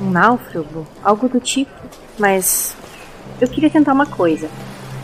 [0.00, 1.70] Um náufrago, algo do tipo.
[2.18, 2.74] Mas.
[3.40, 4.48] Eu queria tentar uma coisa.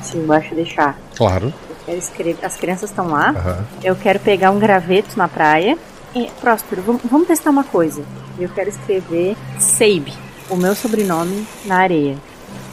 [0.02, 0.98] Se embaixo deixar.
[1.16, 1.52] Claro.
[1.68, 2.36] Eu quero escrever.
[2.42, 3.30] As crianças estão lá.
[3.30, 3.64] Aham.
[3.82, 5.76] Eu quero pegar um graveto na praia.
[6.14, 8.02] É, Próspero, vamos, vamos testar uma coisa.
[8.38, 10.08] Eu quero escrever Seib,
[10.48, 12.16] o meu sobrenome, na areia.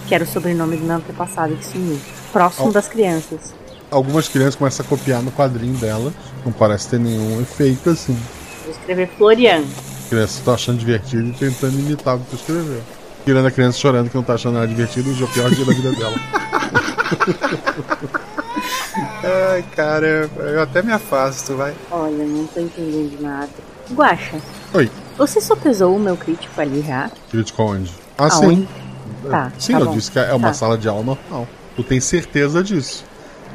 [0.08, 2.00] Que era o sobrenome do meu antepassado que sumiu.
[2.34, 2.72] Próximo Oh.
[2.72, 3.54] das crianças.
[3.92, 6.14] Algumas crianças começam a copiar no quadrinho delas.
[6.44, 8.18] Não parece ter nenhum efeito assim.
[8.64, 9.64] Vou escrever Florian.
[10.04, 12.82] As crianças estão achando divertido e tentando imitar o que tu escreveu.
[13.24, 15.74] Tirando a criança chorando que não tá achando nada divertido e o pior dia da
[15.74, 16.16] vida dela.
[19.24, 21.74] Ai, cara, eu até me afasto, vai.
[21.92, 23.50] Olha, não tô entendendo nada.
[23.92, 24.38] Guaxa,
[24.74, 27.10] Oi, você só pesou o meu crítico ali já?
[27.32, 27.92] crítico aonde?
[28.18, 28.62] Ah, Aonde?
[28.62, 28.68] sim.
[29.30, 29.92] Tá, Sim, tá eu bom.
[29.94, 30.54] disse que é uma Tá.
[30.54, 31.48] sala de aula normal.
[31.76, 33.04] Tu tem certeza disso.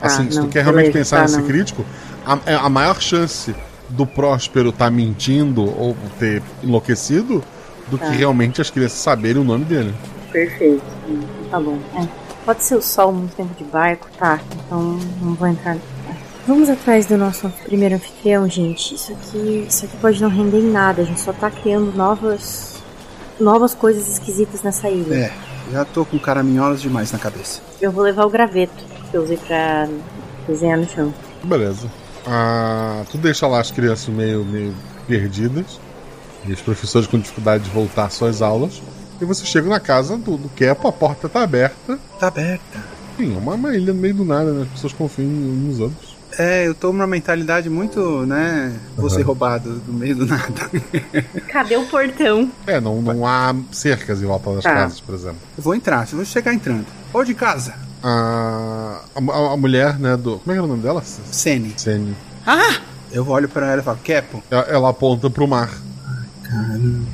[0.00, 1.46] Tá, Assim, se não, tu quer realmente beleza, pensar tá, nesse não.
[1.46, 1.84] crítico,
[2.26, 3.54] a, é a maior chance
[3.90, 7.42] do Próspero estar mentindo ou ter enlouquecido
[7.88, 8.06] do Tá.
[8.06, 9.94] que realmente as crianças saberem o nome dele.
[10.32, 10.82] Perfeito.
[11.50, 11.78] Tá bom.
[11.94, 12.21] É.
[12.44, 14.40] Pode ser o sol muito tempo de barco, tá?
[14.66, 15.76] Então não vou entrar.
[15.76, 16.14] É.
[16.46, 18.94] Vamos atrás do nosso primeiro anfitrião, gente.
[18.94, 21.02] Isso aqui, isso aqui pode não render em nada.
[21.02, 22.82] A gente só tá criando novas,
[23.38, 25.14] novas coisas esquisitas nessa ilha.
[25.14, 25.32] É,
[25.70, 27.60] já tô com caraminholas demais na cabeça.
[27.80, 28.84] Eu vou levar o graveto.
[29.10, 29.88] que eu usei pra
[30.48, 31.14] desenhar no chão.
[31.44, 31.88] Beleza.
[32.26, 34.74] Ah, tu deixa lá as crianças meio, meio
[35.06, 35.78] perdidas.
[36.44, 38.82] E os professores com dificuldade de voltar às suas aulas.
[39.22, 41.96] E você chega na casa do, do Kepo, a porta tá aberta.
[42.18, 42.80] Tá aberta.
[43.16, 44.62] Sim, é uma, uma ilha no meio do nada, né?
[44.62, 46.16] As pessoas confiam uns nos outros.
[46.38, 48.74] É, eu tô numa mentalidade muito, né?
[48.96, 50.68] Vou ser roubado no meio do nada.
[51.48, 52.50] Cadê o portão?
[52.66, 54.72] É, não, não há cercas em volta das Tá.
[54.74, 55.36] casas, por exemplo.
[55.56, 56.86] Eu vou entrar, eu vou chegar entrando.
[57.12, 57.74] Ou de casa.
[58.02, 60.38] A, a, a mulher, né, do.
[60.38, 61.02] Como é que era o nome dela?
[61.04, 61.74] Sene.
[61.76, 62.16] Sene.
[62.46, 62.80] Ah!
[63.12, 64.42] Eu olho pra ela e falo, Kepo.
[64.50, 65.70] Ela, ela aponta pro mar.
[66.42, 67.06] Caramba.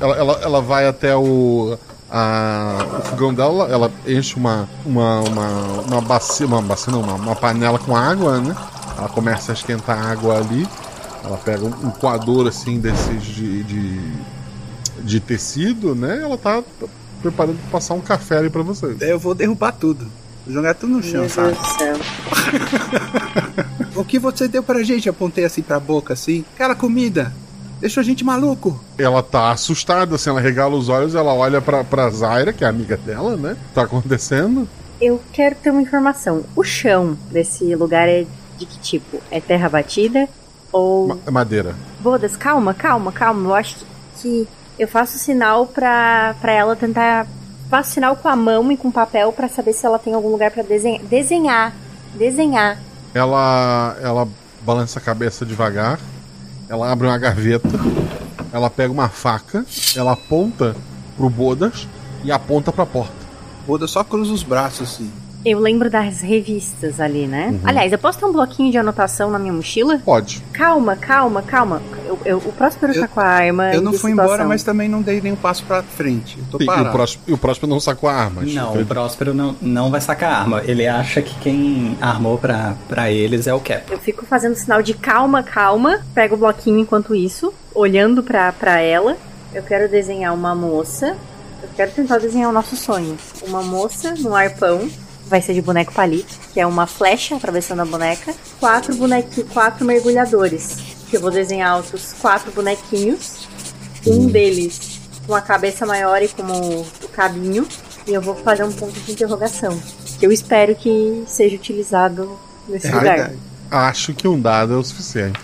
[0.00, 1.76] Ela, ela, ela vai até o.
[2.10, 4.68] A, o fogão dela, ela enche uma.
[4.84, 5.48] Uma, uma,
[5.86, 6.46] uma bacia.
[6.46, 8.56] Uma bacia não, uma, uma panela com água, né?
[8.96, 10.66] Ela começa a esquentar a água ali.
[11.24, 14.00] Ela pega um, um coador assim desses de, de.
[15.00, 16.20] de tecido, né?
[16.22, 16.62] Ela tá
[17.20, 19.00] preparando pra passar um café ali pra vocês.
[19.00, 20.06] Eu vou derrubar tudo.
[20.46, 21.52] Vou jogar tudo no chão, Meu sabe?
[21.52, 21.96] Deus do céu.
[23.98, 25.08] O que você deu pra gente?
[25.08, 26.44] Apontei assim pra boca, assim.
[26.54, 27.32] Aquela comida.
[27.80, 28.78] Deixou a gente maluco.
[28.98, 32.68] Ela tá assustada, assim, ela regala os olhos, ela olha pra, pra Zaira, que é
[32.68, 33.56] amiga dela, né?
[33.74, 34.68] Tá acontecendo?
[35.00, 36.44] Eu quero ter uma informação.
[36.56, 38.26] O chão desse lugar é
[38.58, 39.20] de que tipo?
[39.30, 40.28] É terra batida?
[40.72, 41.06] Ou.
[41.08, 41.74] Ma- madeira.
[42.00, 43.48] Bodas, calma, calma, calma.
[43.50, 43.76] Eu acho
[44.20, 47.26] que, eu faço sinal pra, pra ela tentar.
[47.70, 50.50] Faço sinal com a mão e com papel pra saber se ela tem algum lugar
[50.50, 51.02] pra desenhar.
[51.04, 51.72] Desenhar.
[52.14, 52.78] Desenhar.
[53.14, 54.28] Ela, ela
[54.62, 55.98] balança a cabeça devagar,
[56.68, 57.68] ela abre uma gaveta,
[58.52, 59.64] ela pega uma faca,
[59.96, 60.76] ela aponta
[61.16, 61.88] pro Bodas
[62.24, 63.12] e aponta pra porta.
[63.66, 65.10] Boda só cruza os braços, assim.
[65.50, 67.48] Eu lembro das revistas ali, né?
[67.52, 67.60] Uhum.
[67.64, 69.98] Aliás, eu posso ter um bloquinho de anotação na minha mochila?
[70.04, 70.42] Pode.
[70.52, 71.80] Calma, calma, calma.
[72.06, 73.72] Eu, eu- o Próspero tá com a arma.
[73.72, 74.24] Eu não fui situação.
[74.34, 76.38] embora, mas também não dei nenhum passo pra frente.
[76.38, 76.88] Eu tô E, e parado.
[76.88, 78.42] o próximo, e o próximo não sacou a arma.
[78.42, 80.62] Não, o Próspero não, não vai sacar a arma.
[80.64, 83.90] Ele acha que quem armou pra, pra eles é o Cap.
[83.90, 86.00] Eu fico fazendo sinal de calma, calma.
[86.14, 89.16] Pego o bloquinho enquanto isso, olhando pra, pra ela.
[89.54, 91.16] Eu quero desenhar uma moça.
[91.62, 93.16] Eu quero tentar desenhar o nosso sonho.
[93.46, 94.88] Uma moça num arpão.
[95.28, 98.34] Vai ser de boneco palito, que é uma flecha atravessando a boneca.
[98.58, 100.76] Quatro bonequi, quatro mergulhadores.
[101.10, 103.46] Que eu vou desenhar outros quatro bonequinhos.
[104.06, 107.68] Um deles com a cabeça maior e com o, cabinho.
[108.06, 109.78] E eu vou fazer um ponto de interrogação.
[110.18, 113.32] Que eu espero que seja utilizado nesse É lugar.
[113.70, 115.38] Acho que um dado é o suficiente.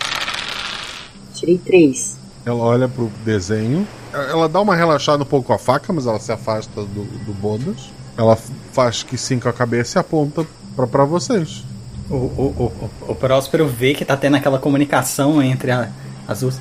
[1.35, 2.17] Tirei três.
[2.43, 6.19] Ela olha pro desenho, ela dá uma relaxada um pouco com a faca, mas ela
[6.19, 7.91] se afasta do, do Bodas.
[8.17, 8.37] Ela
[8.71, 10.45] faz que sim com a cabeça e aponta
[10.75, 11.63] pra, pra vocês.
[12.09, 12.63] O, o, o,
[13.07, 15.89] o- o Próspero vê que tá tendo aquela comunicação entre a-
[16.27, 16.59] as duas.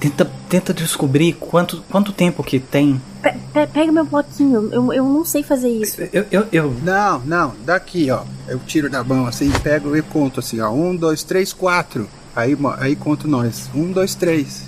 [0.00, 3.00] Tenta, tenta descobrir quanto, quanto tempo que tem.
[3.20, 6.00] Pe- pe- pega meu bloquinho, eu, eu não sei fazer isso.
[6.12, 8.22] Eu, eu, eu, Não, não, daqui, ó.
[8.46, 10.70] Eu tiro da mão assim, pego e conto assim, ó.
[10.70, 12.08] Um, dois, três, quatro.
[12.34, 13.68] Aí, aí conto nós.
[13.74, 14.62] Um, dois, três.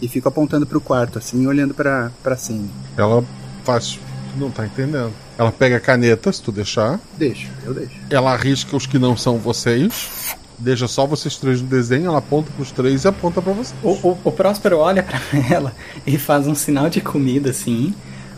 [0.00, 2.68] E fico apontando pro quarto, assim, olhando pra, pra cima.
[2.96, 3.24] Ela
[3.64, 3.98] faz.
[4.36, 5.12] Não tá entendendo.
[5.38, 6.98] Ela pega a caneta, se tu deixar.
[7.16, 7.92] Deixo, eu deixo.
[8.10, 10.34] Ela arrisca os que não são vocês.
[10.58, 12.06] Deixa só vocês três no desenho.
[12.06, 13.74] Ela aponta pros três e aponta pra vocês.
[13.82, 15.20] o, o, o Próspero olha pra
[15.50, 15.74] ela
[16.06, 17.94] e faz um sinal de comida assim.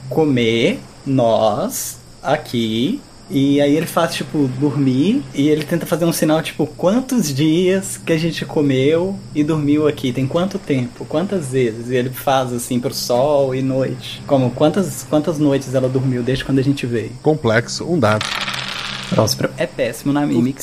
[0.09, 3.01] Comer, nós, aqui.
[3.31, 5.23] E aí ele faz, tipo, dormir.
[5.35, 9.87] E ele tenta fazer um sinal, tipo, quantos dias que a gente comeu e dormiu
[9.87, 10.13] aqui?
[10.13, 11.05] Tem quanto tempo?
[11.05, 11.91] Quantas vezes?
[11.91, 14.23] E ele faz, assim, pro sol e noite.
[14.27, 17.11] Como, quantas, quantas noites ela dormiu desde quando a gente veio?
[17.23, 18.25] Complexo, um dado.
[19.11, 20.63] Próspero é péssimo na mímica.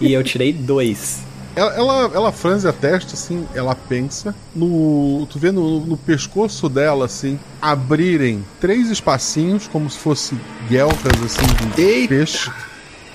[0.00, 1.27] e eu tirei dois.
[1.58, 4.34] Ela, ela, ela franze a testa, assim, ela pensa.
[4.54, 5.26] No.
[5.30, 10.36] Tu vê no, no pescoço dela, assim, abrirem três espacinhos, como se fosse
[10.68, 12.08] guelcas, assim, de Eita.
[12.14, 12.50] peixe.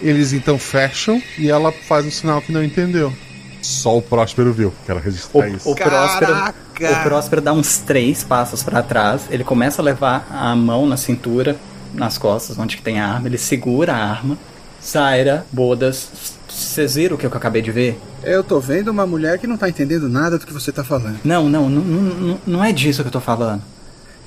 [0.01, 3.13] Eles então fecham e ela faz um sinal que não entendeu.
[3.61, 5.71] Só o Próspero viu, quero O, registrar isso.
[5.71, 9.21] o Próspero, o Próspero dá uns três passos pra trás.
[9.29, 11.55] Ele começa a levar a mão na cintura,
[11.93, 13.27] nas costas, onde que tem a arma.
[13.29, 14.37] Ele segura a arma.
[14.85, 17.99] Zaira, Bodas, vocês viram o que eu acabei de ver?
[18.23, 21.19] Eu tô vendo uma mulher que não tá entendendo nada do que você tá falando.
[21.23, 23.61] Não, não, não, não, não é disso que eu tô falando.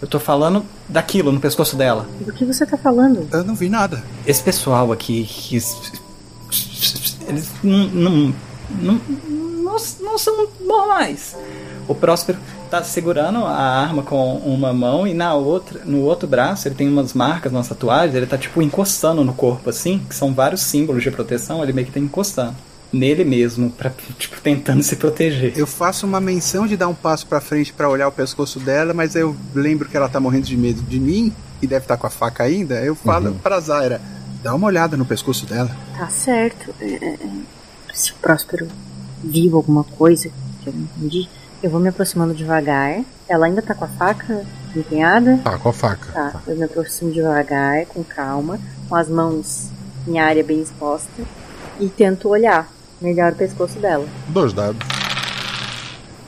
[0.01, 2.07] Eu tô falando daquilo no pescoço dela.
[2.21, 3.27] Do que você tá falando?
[3.33, 4.05] Eu não vi nada.
[4.27, 5.57] Esse pessoal aqui, que
[7.27, 8.35] eles não, não,
[8.71, 9.01] não,
[9.63, 11.37] não, não são normais.
[11.89, 16.69] O Próspero tá segurando a arma com uma mão e na outra, no outro braço
[16.69, 20.35] ele tem umas marcas nas tatuagens, ele tá tipo encostando no corpo assim, que são
[20.35, 22.55] vários símbolos de proteção, ele meio que tá encostando
[22.93, 25.53] nele mesmo, pra, tipo, tentando se proteger.
[25.57, 28.95] Eu faço uma menção de dar um passo pra frente pra olhar o pescoço dela,
[28.95, 32.07] mas eu lembro que ela tá morrendo de medo de mim e deve estar com
[32.07, 32.77] a faca ainda.
[32.77, 34.01] Eu falo pra Zaira:
[34.43, 35.71] Dá uma olhada no pescoço dela.
[35.97, 36.75] Tá certo.
[36.81, 37.19] É, é, é.
[37.93, 38.69] Se o Próspero
[39.23, 40.31] viu alguma coisa
[40.63, 41.29] que eu não entendi,
[41.63, 43.03] eu vou me aproximando devagar.
[43.29, 44.45] Ela ainda tá com a faca
[44.75, 45.39] empenhada?
[45.43, 46.13] Tá, com a faca.
[46.13, 49.71] Tá, eu me aproximo devagar, com calma, com as mãos
[50.07, 51.23] em área bem exposta
[51.81, 52.69] e tento olhar
[53.01, 54.07] melhor o pescoço dela.
[54.29, 54.87] Dois dados.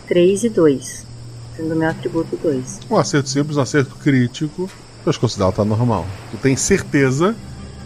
[0.06, 1.06] 3 e 2,
[1.56, 2.80] sendo meu atributo 2.
[2.90, 4.62] Um acerto simples, um acerto crítico.
[5.02, 6.06] O pescoço dela tá normal.
[6.30, 7.36] Tu tem certeza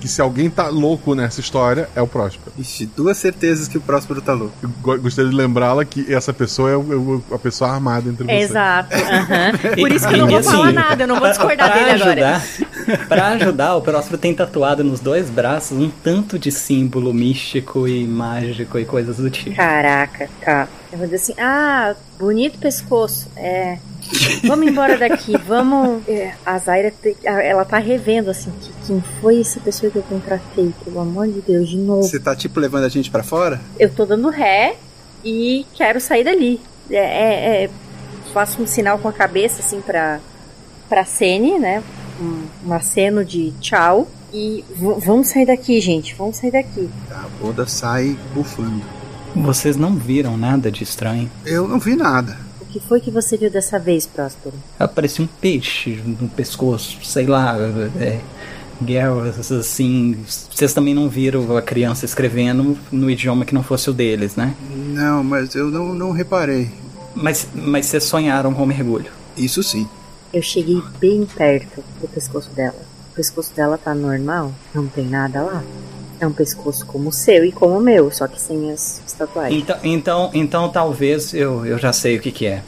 [0.02, 2.50] que se alguém tá louco nessa história, é o Próspero.
[2.58, 4.52] Ixi, duas certezas que o Próspero tá louco.
[4.60, 8.50] Eu gostaria de lembrá-la que essa pessoa é o- a pessoa armada entre vocês.
[8.50, 8.88] Exato.
[8.96, 9.52] aham.
[9.78, 12.02] Por isso que eu não vou assim, falar nada, eu não vou discordar pra dele
[12.02, 12.36] agora.
[12.36, 17.86] ajudar, Pra ajudar, o Próspero tem tatuado nos dois braços um tanto de símbolo místico
[17.86, 19.54] e mágico e coisas do tipo.
[19.54, 20.66] Caraca, tá.
[20.90, 23.28] Eu vou dizer assim, ah, bonito pescoço.
[23.36, 23.78] É.
[24.46, 26.06] Vamos embora daqui, vamos.
[26.08, 29.96] É, a Zaira, te- a- ela tá revendo assim, que, quem foi essa pessoa que
[29.98, 32.02] eu contratei, pelo amor de Deus, de novo.
[32.02, 33.60] Você tá tipo levando a gente pra fora?
[33.78, 34.76] Eu tô dando ré
[35.24, 36.60] e quero sair dali.
[36.90, 37.70] É, é- é,
[38.32, 40.18] faço um sinal com a cabeça assim pra,
[40.88, 41.82] pra Sene, né?
[42.20, 44.08] Um, um aceno de tchau.
[44.34, 44.64] E
[45.04, 46.88] vamos sair daqui, gente, vamos sair daqui.
[47.10, 48.82] A Boda sai bufando.
[49.36, 51.30] Vocês não viram nada de estranho?
[51.44, 52.36] Eu não vi nada.
[52.72, 54.54] O que foi que você viu dessa vez, Próspero?
[54.78, 57.54] Aparecia um peixe no pescoço, sei lá,
[58.00, 58.18] é,
[58.82, 60.16] guerras assim.
[60.26, 64.56] Vocês também não viram a criança escrevendo no idioma que não fosse o deles, né?
[64.74, 66.70] Não, mas eu não, não reparei.
[67.14, 69.12] Mas, mas vocês sonharam com mergulho.
[69.36, 69.86] Isso sim.
[70.32, 72.80] Eu cheguei bem perto do pescoço dela.
[73.12, 74.50] O pescoço dela tá normal?
[74.74, 75.62] Não tem nada lá?
[76.22, 79.12] É um pescoço como o seu e como o meu, só que sem as, as
[79.12, 79.60] tatuagens.
[79.60, 82.62] Então, então, então talvez eu, eu já sei o que, que é.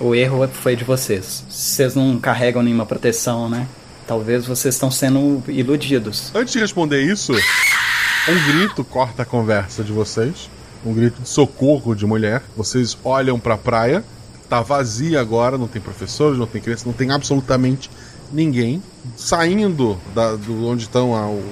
[0.00, 1.44] O erro foi de vocês.
[1.48, 3.68] Vocês não carregam nenhuma proteção, né?
[4.04, 6.32] Talvez vocês estão sendo iludidos.
[6.34, 10.50] Antes de responder isso, um grito corta a conversa de vocês.
[10.84, 12.42] Um grito de socorro de mulher.
[12.56, 14.02] Vocês olham pra praia.
[14.48, 17.88] Tá vazia agora, não tem professores, não tem criança, não tem absolutamente
[18.32, 18.82] ninguém.
[19.16, 21.44] Saindo da, do onde estão a- o-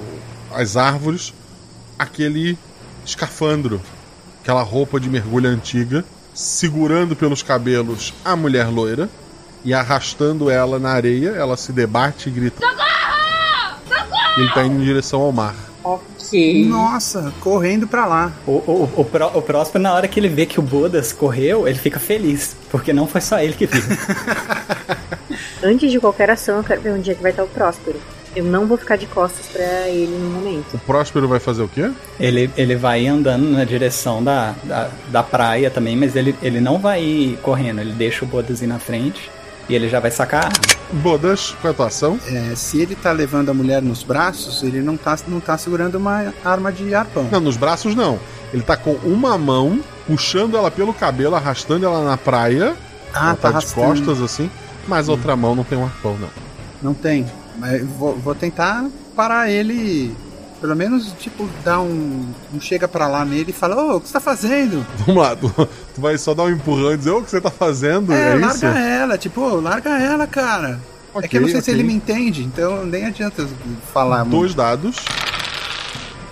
[0.53, 1.33] as árvores,
[1.97, 2.57] aquele
[3.05, 3.81] escafandro,
[4.41, 9.09] aquela roupa de mergulho antiga, segurando pelos cabelos a mulher loira
[9.65, 11.29] e arrastando ela na areia.
[11.29, 12.65] Ela se debate e grita.
[14.37, 15.55] Ele tá indo em direção ao mar.
[15.83, 16.65] Ok.
[16.65, 18.31] Nossa, correndo pra lá.
[18.45, 21.67] O, o, o, Pró- o Próspero, na hora que ele vê que o Bodas correu,
[21.67, 22.55] ele fica feliz.
[22.69, 23.81] Porque não foi só ele que viu.
[25.63, 27.99] Antes de qualquer ação, eu quero ver onde é que vai estar o Próspero.
[28.35, 30.73] Eu não vou ficar de costas pra ele no momento.
[30.73, 31.91] O Próspero vai fazer o quê?
[32.19, 36.77] ele, ele vai andando na direção da, da, da praia também, mas ele, ele não
[36.77, 37.81] vai ir correndo.
[37.81, 39.31] Ele deixa o Bodas ir na frente
[39.69, 40.77] e ele já vai sacar a arma.
[40.93, 42.19] Bodas, qual é a tua ação?
[42.27, 45.95] É, se ele tá levando a mulher nos braços, ele não tá, não tá segurando
[45.95, 47.27] uma arma de arpão.
[47.31, 48.19] Não, nos braços não.
[48.53, 52.75] Ele tá com uma mão, puxando ela pelo cabelo, arrastando ela na praia.
[53.13, 54.49] Ah, ela tá tá de costas assim.
[54.87, 56.29] Mas a outra mão não tem um arpão, não.
[56.81, 57.25] Não tem.
[57.57, 58.85] Mas vou, vou tentar
[59.15, 60.15] parar ele.
[60.59, 64.07] Pelo menos, tipo, dar um, um chega pra lá nele e fala: Ô, o que
[64.07, 64.85] você tá fazendo?
[65.05, 65.49] Vamos lá, tu,
[65.93, 68.11] tu vai só dar um empurrão e dizer o que você tá fazendo?
[68.11, 68.45] É, É, isso?
[68.65, 70.79] larga ela, tipo, ô, larga ela, cara.
[71.13, 71.73] é Ok, que eu não sei se ok.
[71.75, 73.47] ele me entende, então nem adianta
[73.93, 74.97] falar Dois dados.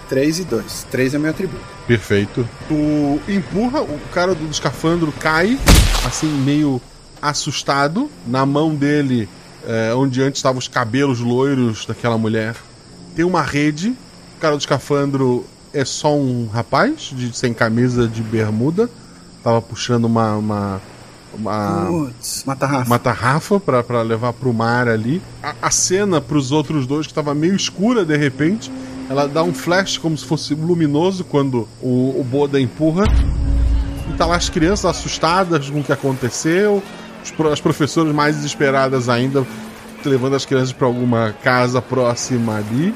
[0.09, 0.88] 3 e 2.
[0.91, 1.63] 3 é meu atributo.
[1.88, 2.47] Perfeito.
[2.67, 5.57] Tu empurra, o cara do escafandro cai,
[6.05, 6.80] assim, meio
[7.21, 8.09] assustado.
[8.28, 9.28] Na mão dele,
[9.68, 12.55] é, onde antes estavam os cabelos loiros daquela mulher,
[13.16, 13.89] tem uma rede.
[14.38, 18.89] O cara do escafandro é só um rapaz, de, sem camisa, de bermuda.
[19.43, 20.36] Tava puxando uma.
[20.36, 20.82] uma
[21.38, 22.86] uma, Putz, uma tarrafa.
[22.86, 25.22] uma tarrafa pra, pra levar pro mar ali.
[25.43, 28.72] A, a cena pros outros dois, que tava meio escura de repente,
[29.09, 33.03] ela dá um flash como se fosse luminoso quando o, o Boda empurra.
[34.09, 36.82] E tá lá as crianças assustadas com o que aconteceu,
[37.51, 39.45] as professoras mais desesperadas ainda,
[40.03, 42.93] levando as crianças pra alguma casa próxima ali.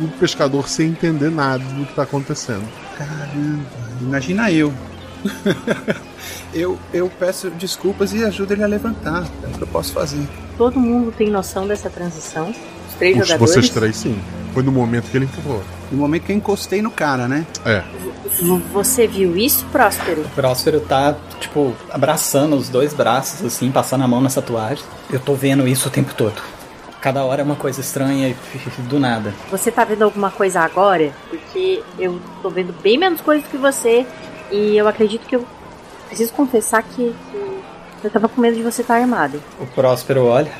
[0.00, 2.66] E o pescador sem entender nada do que tá acontecendo.
[2.96, 3.66] Caramba,
[4.00, 4.72] imagina eu.
[6.54, 6.78] eu.
[6.92, 9.26] Eu peço desculpas e ajudo ele a levantar.
[9.42, 10.26] É o que eu posso fazer.
[10.56, 12.54] Todo mundo tem noção dessa transição?
[13.00, 13.54] Os três Os- jogadores?
[13.54, 14.20] vocês três, sim.
[14.52, 15.62] Foi no momento que ele empurrou.
[15.92, 17.46] No momento que eu encostei no cara, né?
[17.64, 17.82] É.
[18.72, 20.22] Você viu isso, Próspero?
[20.22, 24.84] O Próspero tá, tipo, abraçando os dois braços, assim, passando a mão nessa tatuagem.
[25.10, 26.40] Eu tô vendo isso o tempo todo.
[27.00, 28.36] Cada hora é uma coisa estranha e
[28.82, 29.32] do nada.
[29.50, 31.12] Você tá vendo alguma coisa agora?
[31.30, 34.04] Porque eu tô vendo bem menos coisas que você.
[34.50, 35.46] E eu acredito que eu
[36.08, 37.14] preciso confessar que,
[38.00, 39.40] que eu tava com medo de você estar armado.
[39.60, 40.50] O Próspero olha.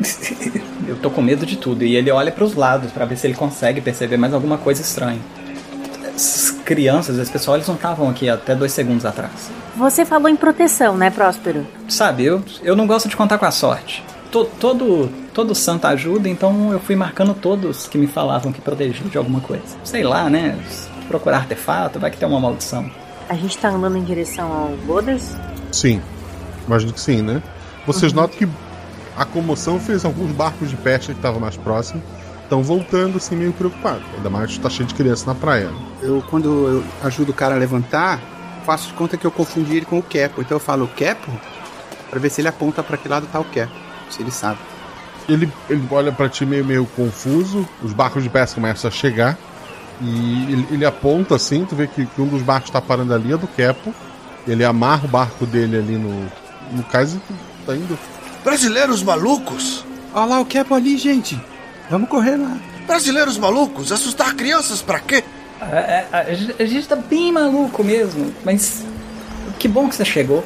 [0.92, 1.84] Eu tô com medo de tudo.
[1.84, 4.82] E ele olha para os lados para ver se ele consegue perceber mais alguma coisa
[4.82, 5.18] estranha.
[6.14, 9.50] As crianças, esse pessoal, eles não estavam aqui até dois segundos atrás.
[9.76, 11.66] Você falou em proteção, né, Próspero?
[11.88, 14.04] Sabe, eu, eu não gosto de contar com a sorte.
[14.30, 19.08] To- todo, todo santo ajuda, então eu fui marcando todos que me falavam que protegiam
[19.08, 19.62] de alguma coisa.
[19.84, 20.58] Sei lá, né?
[21.08, 22.90] Procurar artefato, vai que tem uma maldição.
[23.28, 25.34] A gente tá andando em direção ao Bodas?
[25.70, 26.02] Sim,
[26.66, 27.42] imagino que sim, né?
[27.86, 28.46] Vocês notam que
[29.16, 32.02] a comoção fez alguns barcos de pesca que estavam mais próximos
[32.42, 34.04] estão voltando assim meio preocupados.
[34.14, 35.70] Ainda mais tá cheio de criança na praia.
[36.02, 38.20] Eu, quando eu ajudo o cara a levantar,
[38.66, 40.42] faço de conta que eu confundi ele com o Kepo.
[40.42, 41.30] Então eu falo Kepo
[42.10, 43.72] pra ver se ele aponta pra que lado tá o Kepo.
[44.10, 44.58] Se ele sabe.
[45.28, 49.38] Ele, ele olha pra ti meio, meio confuso, os barcos de pesca começam a chegar
[50.00, 53.32] e ele, ele aponta assim, tu vê que, que um dos barcos tá parando ali,
[53.32, 53.94] é do Kepo.
[54.46, 56.26] Ele amarra o barco dele ali no,
[56.72, 57.20] no cais e
[57.64, 57.96] tá indo.
[58.44, 59.84] Brasileiros malucos?
[60.14, 61.40] Olha lá o Kepo ali, gente.
[61.90, 62.56] Vamos correr lá.
[62.86, 63.92] Brasileiros malucos?
[63.92, 65.22] Assustar crianças pra quê?
[65.60, 68.82] É, é, a, gente- a gente tá bem maluco mesmo, mas
[69.58, 70.44] que bom que você chegou.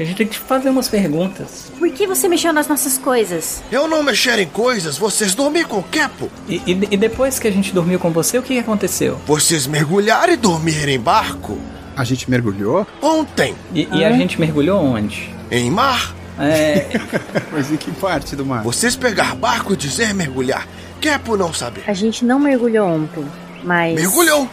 [0.00, 1.72] A gente tem que te fazer umas perguntas.
[1.76, 3.62] Por que você mexeu nas nossas coisas?
[3.70, 6.30] Eu não mexer em coisas, vocês dormir com o Kepo.
[6.48, 9.20] E, e- e depois que a gente dormiu com você, o que aconteceu?
[9.26, 11.58] Vocês mergulhar e dormir em barco?
[11.96, 12.86] A gente mergulhou?
[13.02, 15.34] Ontem, E, e a gente mergulhou onde?
[15.50, 16.14] em mar?
[16.38, 16.86] É,
[17.52, 18.62] Mas em que parte do mar?
[18.62, 20.66] Vocês pegar barco e dizer mergulhar.
[21.00, 21.84] Kepo não saber.
[21.86, 23.24] A gente não mergulhou ontem,
[23.62, 23.94] mas.
[23.94, 24.48] Mergulhou.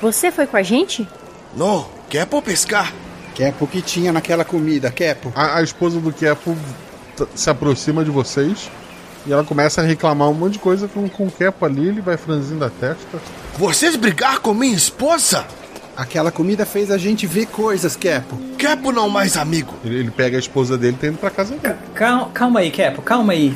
[0.00, 1.08] Você foi com a gente?
[1.56, 2.92] Não, Kepo pescar.
[3.34, 5.32] Kepo que tinha naquela comida, Kepo.
[5.34, 6.56] A, a esposa do Kepo
[7.34, 8.70] se aproxima de vocês
[9.26, 12.00] e ela começa a reclamar um monte de coisa com, com o Kepo ali, ele
[12.00, 13.18] vai franzindo a testa.
[13.58, 15.46] Vocês brigar com minha esposa?
[15.98, 18.38] Aquela comida fez a gente ver coisas, Kepo.
[18.56, 19.74] Kepo não mais amigo.
[19.84, 21.74] Ele, ele pega a esposa dele e tá indo pra casa dele.
[21.92, 23.52] calma, calma aí, Kepo, calma aí.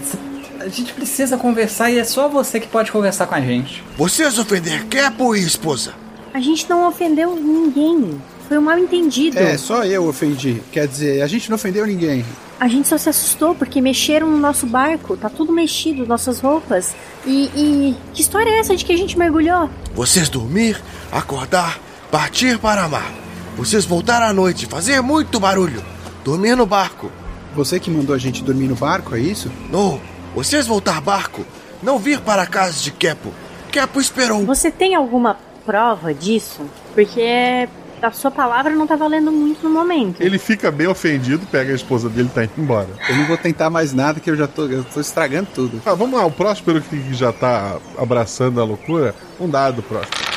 [0.58, 3.84] A gente precisa conversar e é só você que pode conversar com a gente.
[3.96, 5.94] Vocês ofender Kepo e esposa.
[6.34, 8.20] A gente não ofendeu ninguém.
[8.48, 9.38] Foi um mal entendido.
[9.38, 10.60] É, só eu ofendi.
[10.72, 12.24] Quer dizer, a gente não ofendeu ninguém.
[12.58, 15.16] A gente só se assustou porque mexeram no nosso barco.
[15.16, 16.92] Tá tudo mexido, nossas roupas.
[17.24, 19.70] E, e que história é essa de que a gente mergulhou?
[19.94, 20.82] Vocês dormir,
[21.12, 21.78] acordar,
[22.12, 23.10] partir para mar.
[23.56, 25.82] Vocês voltar à noite, fazer muito barulho.
[26.22, 27.10] Dormir no barco.
[27.54, 29.50] Você que mandou a gente dormir no barco, é isso?
[29.70, 29.98] Não,
[30.34, 31.42] vocês voltar barco.
[31.82, 33.32] Não vir para a casa de Kepo.
[33.70, 34.44] Kepo esperou.
[34.44, 36.60] Você tem alguma prova disso?
[36.94, 37.66] Porque
[38.02, 40.20] a sua palavra não tá valendo muito no momento.
[40.20, 42.88] Ele fica bem ofendido, pega a esposa dele e tá indo embora.
[43.08, 45.80] Eu não vou tentar mais nada que eu já tô, eu tô estragando tudo.
[45.86, 50.31] Ah, vamos lá, o Próspero que já tá abraçando a loucura, um dado, Próspero.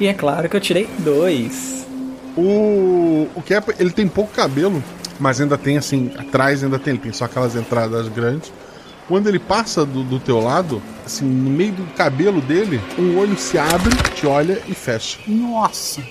[0.00, 1.86] E é claro que eu tirei dois.
[2.36, 4.82] O, o Kepo, ele tem pouco cabelo,
[5.18, 8.52] mas ainda tem assim, atrás ainda tem, ele tem só aquelas entradas grandes.
[9.08, 13.36] Quando ele passa do, do teu lado, assim, no meio do cabelo dele, um olho
[13.38, 15.18] se abre, te olha e fecha.
[15.26, 16.02] Nossa.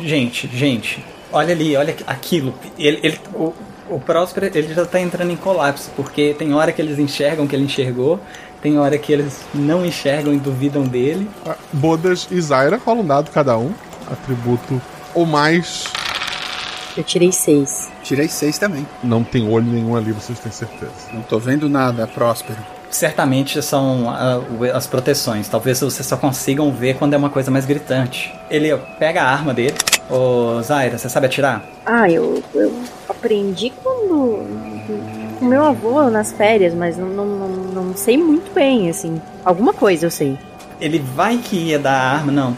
[0.00, 2.54] Gente, gente, olha ali, olha aquilo.
[2.78, 3.52] Ele, ele- o,
[3.90, 7.54] o Próspero, ele já tá entrando em colapso, porque tem hora que eles enxergam que
[7.54, 8.18] ele enxergou,
[8.62, 11.28] tem hora que eles não enxergam e duvidam dele.
[11.72, 13.72] Bodas e Zaira rolam um dado cada um,
[14.10, 14.80] atributo
[15.14, 15.84] ou mais.
[16.96, 17.90] Eu tirei seis.
[18.02, 18.86] Tirei seis também.
[19.02, 20.92] Não tem olho nenhum ali, vocês têm certeza.
[21.12, 22.58] Não tô vendo nada, Próspero.
[22.90, 24.40] Certamente são ah,
[24.74, 25.48] as proteções.
[25.48, 28.32] Talvez vocês só consigam ver quando é uma coisa mais gritante.
[28.48, 29.74] Ele pega a arma dele.
[30.08, 31.62] Ô, Zaira, você sabe atirar?
[31.84, 32.72] Ah, eu, eu
[33.08, 34.46] aprendi quando.
[35.38, 37.45] com meu avô nas férias, mas não, não,
[37.82, 39.20] não, sei muito bem, assim.
[39.44, 40.38] Alguma coisa eu sei.
[40.80, 42.56] Ele vai que ia dar a arma, não.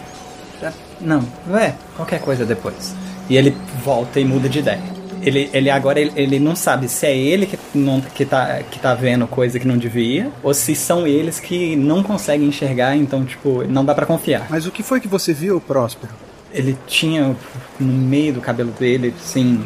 [1.01, 1.23] Não,
[1.57, 2.95] é, qualquer coisa depois.
[3.29, 4.99] E ele volta e muda de ideia.
[5.21, 8.79] Ele, ele agora ele, ele não sabe se é ele que, não, que, tá, que
[8.79, 13.25] tá vendo coisa que não devia, ou se são eles que não conseguem enxergar, então,
[13.25, 14.47] tipo, não dá pra confiar.
[14.49, 16.13] Mas o que foi que você viu, Próspero?
[16.53, 17.37] Ele tinha
[17.79, 19.65] no meio do cabelo dele, assim,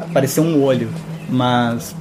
[0.00, 0.90] apareceu um olho,
[1.28, 1.94] mas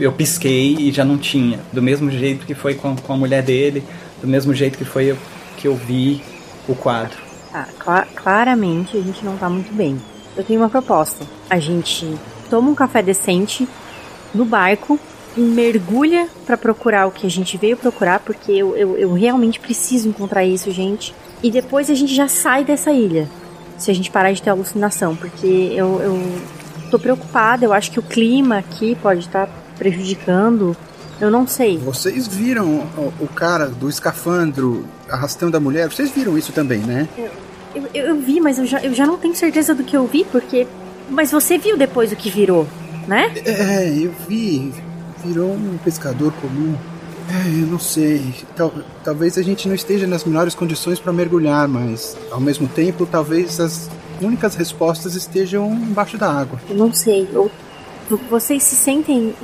[0.00, 1.60] eu pisquei e já não tinha.
[1.72, 3.84] Do mesmo jeito que foi com, com a mulher dele,
[4.20, 5.18] do mesmo jeito que foi eu-
[5.56, 6.22] que eu vi
[6.68, 7.18] o quadro.
[7.52, 9.96] Ah, cla- claramente a gente não tá muito bem.
[10.36, 11.24] Eu tenho uma proposta.
[11.48, 12.06] A gente
[12.48, 13.68] toma um café decente
[14.34, 14.98] no barco
[15.36, 19.60] e mergulha pra procurar o que a gente veio procurar, porque eu, eu, eu realmente
[19.60, 21.14] preciso encontrar isso, gente.
[21.42, 23.28] E depois a gente já sai dessa ilha.
[23.78, 26.42] Se a gente parar de ter alucinação, porque eu, eu
[26.90, 29.48] tô preocupada, eu acho que o clima aqui pode estar
[29.80, 30.76] prejudicando.
[31.18, 31.78] Eu não sei.
[31.78, 32.66] Vocês viram
[32.96, 35.90] o, o cara do escafandro arrastando a mulher?
[35.90, 37.08] Vocês viram isso também, né?
[37.16, 40.06] Eu, eu, eu vi, mas eu já, eu já não tenho certeza do que eu
[40.06, 40.66] vi, porque.
[41.08, 42.66] Mas você viu depois o que virou,
[43.08, 43.32] né?
[43.44, 44.72] É, eu vi.
[45.24, 46.74] Virou um pescador comum.
[47.28, 48.34] É, eu não sei.
[48.56, 48.72] Tal,
[49.04, 53.60] talvez a gente não esteja nas melhores condições para mergulhar, mas ao mesmo tempo, talvez
[53.60, 53.90] as
[54.22, 56.58] únicas respostas estejam embaixo da água.
[56.68, 57.28] Eu não sei.
[57.32, 57.50] Eu,
[58.30, 59.34] vocês se sentem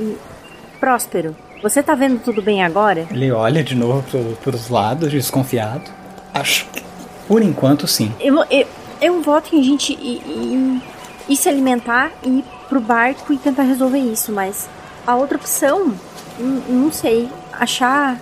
[0.76, 1.34] próspero?
[1.62, 3.06] Você tá vendo tudo bem agora?
[3.10, 5.90] Ele olha de novo pro, pros lados, desconfiado.
[6.32, 6.82] Acho que,
[7.26, 8.12] por enquanto, sim.
[8.20, 8.66] Eu, eu,
[9.00, 10.82] eu voto em a gente ir, ir,
[11.28, 14.68] ir se alimentar e ir pro barco e tentar resolver isso, mas
[15.06, 15.94] a outra opção,
[16.68, 18.18] não sei, achar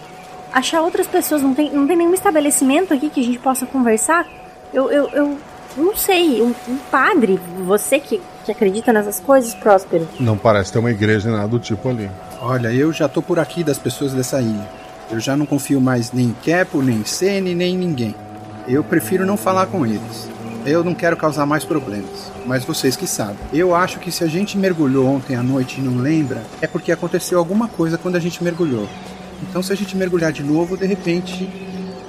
[0.55, 4.25] achar outras pessoas, não tem, não tem nenhum estabelecimento aqui que a gente possa conversar?
[4.73, 5.39] Eu, eu, eu
[5.77, 10.09] não sei, um, um padre, você que, que acredita nessas coisas, Próspero?
[10.21, 12.09] Não parece ter uma igreja nem nada do tipo ali.
[12.47, 14.69] Olha, eu já tô por aqui das pessoas dessa ilha.
[15.11, 18.15] Eu já não confio mais nem em Kepo, nem em Sene, nem em ninguém.
[18.69, 20.29] Eu prefiro não falar com eles.
[20.67, 23.39] Eu não quero causar mais problemas, mas vocês que sabem.
[23.51, 26.93] Eu acho que se a gente mergulhou ontem à noite e não lembra, é porque
[26.93, 28.87] aconteceu alguma coisa quando a gente mergulhou.
[29.43, 31.49] Então, se a gente mergulhar de novo, de repente,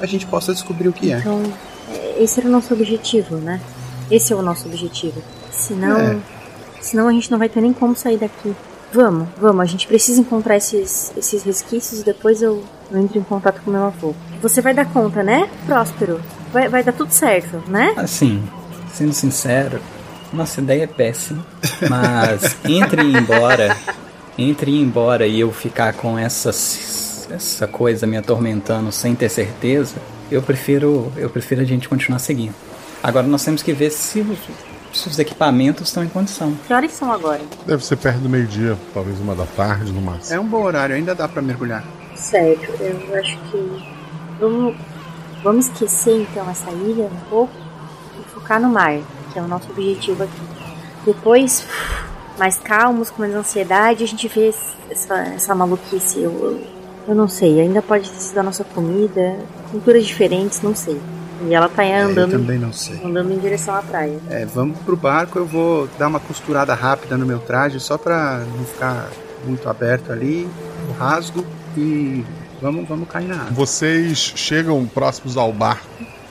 [0.01, 1.19] a gente possa descobrir o que é.
[1.19, 1.41] Então,
[2.17, 3.61] esse era o nosso objetivo, né?
[4.11, 5.23] Esse é o nosso objetivo.
[5.49, 6.17] Senão, é.
[6.81, 8.53] senão a gente não vai ter nem como sair daqui.
[8.95, 13.23] Vamos, vamos, a gente precisa encontrar esses, esses resquícios e depois eu, eu entro em
[13.23, 14.15] contato com meu avô.
[14.41, 16.21] Você vai dar conta, né, Próspero?
[16.53, 17.93] Vai, vai dar tudo certo, né?
[17.97, 18.41] Assim,
[18.93, 19.81] sendo sincero,
[20.31, 21.45] nossa ideia é péssima.
[21.89, 23.75] Mas entre ir embora,
[24.37, 29.95] entre ir embora e eu ficar com essas, essa coisa me atormentando sem ter certeza,
[30.31, 32.55] eu prefiro, eu prefiro a gente continuar seguindo.
[33.03, 34.21] Agora nós temos que ver se
[34.97, 36.55] se os equipamentos estão em condição.
[36.67, 37.41] Que horas são agora?
[37.65, 40.35] Deve ser perto do meio-dia, talvez uma da tarde no máximo.
[40.35, 41.83] É um bom horário, ainda dá para mergulhar.
[42.15, 43.83] Certo, eu acho que
[44.39, 44.75] vamos,
[45.43, 47.53] vamos esquecer então essa ilha um pouco
[48.19, 48.97] e focar no mar,
[49.31, 50.41] que é o nosso objetivo aqui.
[51.05, 51.65] Depois,
[52.37, 54.53] mais calmos, com menos ansiedade, a gente vê
[54.89, 56.21] essa, essa maluquice.
[56.21, 56.61] Eu, eu,
[57.09, 59.37] eu não sei, ainda pode ter sido a nossa comida,
[59.71, 60.99] culturas diferentes, não sei.
[61.41, 62.31] E ela tá andando.
[62.31, 62.99] É, eu também não sei.
[63.03, 64.17] Andando em direção à praia.
[64.29, 68.43] É, vamos pro barco, eu vou dar uma costurada rápida no meu traje, só pra
[68.57, 69.09] não ficar
[69.45, 70.49] muito aberto ali,
[70.89, 71.45] o rasgo
[71.77, 72.23] e
[72.61, 73.51] vamos, vamos cair na água.
[73.51, 75.85] Vocês chegam próximos ao barco,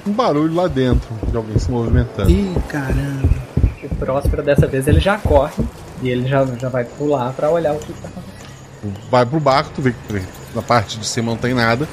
[0.07, 2.31] um barulho lá dentro de alguém se movimentando.
[2.31, 3.45] Ih, caramba.
[3.83, 5.63] O Próspero dessa vez ele já corre
[6.03, 9.11] e ele já, já vai pular para olhar o que tá acontecendo.
[9.11, 10.23] Vai pro barco, tu vê que
[10.55, 11.87] na parte de cima não tem nada.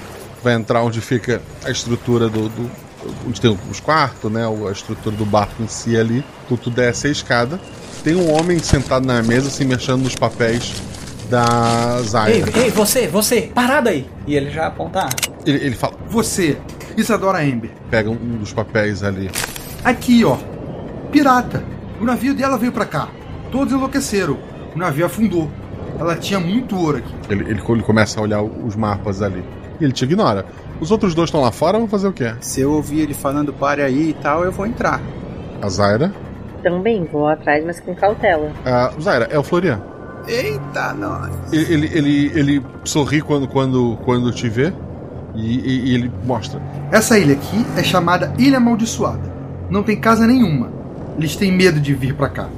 [0.44, 2.72] Vai entrar onde fica a estrutura do, do
[3.26, 4.44] onde tem os quartos, né?
[4.45, 6.23] A estrutura do barco em si ali.
[6.48, 7.60] Tu, tu desce a escada.
[8.03, 10.73] Tem um homem sentado na mesa, se mexendo nos papéis
[11.30, 12.36] da Zaya.
[12.36, 14.07] Ei, ei, você, você, parada aí!
[14.28, 15.07] E ele já aponta.
[15.45, 16.57] Ele, ele fala: Você,
[16.98, 17.72] Isadora Ember.
[17.90, 19.32] Pega um dos papéis ali.
[19.84, 20.38] Aqui, ó.
[21.11, 21.64] Pirata.
[21.99, 23.07] O navio dela veio para cá.
[23.52, 24.38] Todos enlouqueceram.
[24.76, 25.49] O navio afundou.
[25.99, 27.14] Ela tinha muito ouro aqui.
[27.30, 29.44] Ele, ele, ele começa a olhar os mapas ali.
[29.80, 30.45] E ele te ignora.
[30.82, 32.34] Os outros dois estão lá fora, vão fazer o quê?
[32.41, 34.99] Se eu ouvir ele falando pare aí e tal, eu vou entrar.
[35.62, 36.12] A Zaira?
[36.64, 38.52] Também, vou atrás, mas com cautela.
[38.66, 39.80] A Zaira, é o Florian.
[40.28, 41.32] Eita, nós!
[41.53, 44.74] Ele, ele, ele, ele sorri quando, quando, quando te vê
[45.36, 46.60] e, e, e ele mostra.
[46.91, 49.32] Essa ilha aqui é chamada Ilha Amaldiçoada.
[49.70, 50.72] Não tem casa nenhuma.
[51.16, 52.49] Eles têm medo de vir para cá.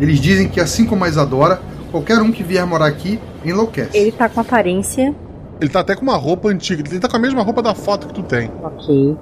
[0.00, 1.60] Eles dizem que, assim como a Isadora,
[1.90, 3.96] qualquer um que vier morar aqui enlouquece.
[3.96, 5.12] Ele tá com aparência
[5.60, 6.82] ele tá até com uma roupa antiga.
[6.88, 8.50] Ele tá com a mesma roupa da foto que tu tem.
[8.62, 9.16] Ok.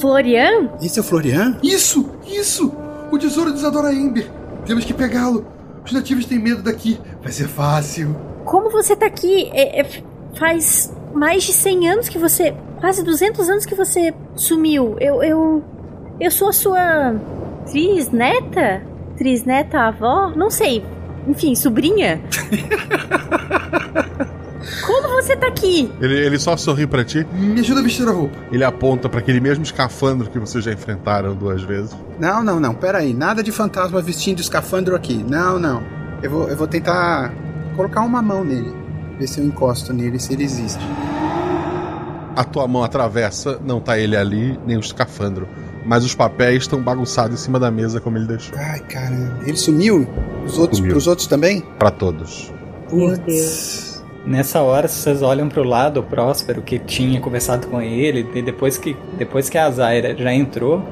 [0.00, 0.70] Florian?
[0.80, 1.56] Esse é o Florian?
[1.62, 2.10] Isso!
[2.26, 2.72] Isso!
[3.10, 4.28] O tesouro de Isadora Ember!
[4.66, 5.46] Temos que pegá-lo!
[5.84, 6.98] Os nativos têm medo daqui.
[7.22, 8.14] Vai ser fácil.
[8.44, 9.50] Como você tá aqui?
[9.52, 9.86] É, é,
[10.38, 12.54] faz mais de 100 anos que você.
[12.80, 14.96] Quase 200 anos que você sumiu.
[15.00, 15.22] Eu.
[15.22, 15.64] Eu,
[16.20, 17.14] eu sou a sua.
[17.70, 18.82] Trisneta?
[19.16, 20.32] Trisneta avó?
[20.34, 20.84] Não sei.
[21.26, 22.20] Enfim, sobrinha?
[25.22, 25.88] Você tá aqui?
[26.00, 27.24] Ele, ele só sorri para ti.
[27.32, 28.36] Me ajuda a vestir a roupa.
[28.50, 31.96] Ele aponta para aquele mesmo escafandro que vocês já enfrentaram duas vezes.
[32.18, 32.74] Não, não, não.
[32.74, 33.14] Pera aí.
[33.14, 35.24] Nada de fantasma vestindo escafandro aqui.
[35.28, 35.80] Não, não.
[36.20, 37.32] Eu vou, eu vou tentar
[37.76, 38.74] colocar uma mão nele.
[39.16, 40.84] Ver se eu encosto nele, se ele existe.
[42.34, 45.46] A tua mão atravessa, não tá ele ali, nem o escafandro.
[45.86, 48.58] Mas os papéis estão bagunçados em cima da mesa como ele deixou.
[48.58, 49.38] Ai, caramba.
[49.46, 50.08] Ele sumiu?
[50.44, 50.92] Os outros, sumiu.
[50.92, 51.60] pros outros também?
[51.78, 52.52] Para todos.
[52.90, 53.91] Meu Deus.
[54.24, 58.78] Nessa hora, vocês olham pro lado, o Próspero, que tinha conversado com ele, e depois
[58.78, 60.82] que, depois que a Zaira já entrou,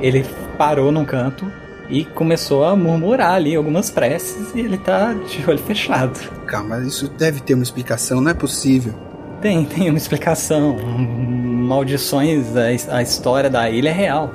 [0.00, 0.24] ele
[0.56, 1.50] parou num canto
[1.90, 6.18] e começou a murmurar ali algumas preces e ele tá de olho fechado.
[6.46, 8.94] Calma, isso deve ter uma explicação, não é possível.
[9.40, 10.76] Tem, tem uma explicação.
[10.78, 14.32] Maldições, a, a história da ilha é real.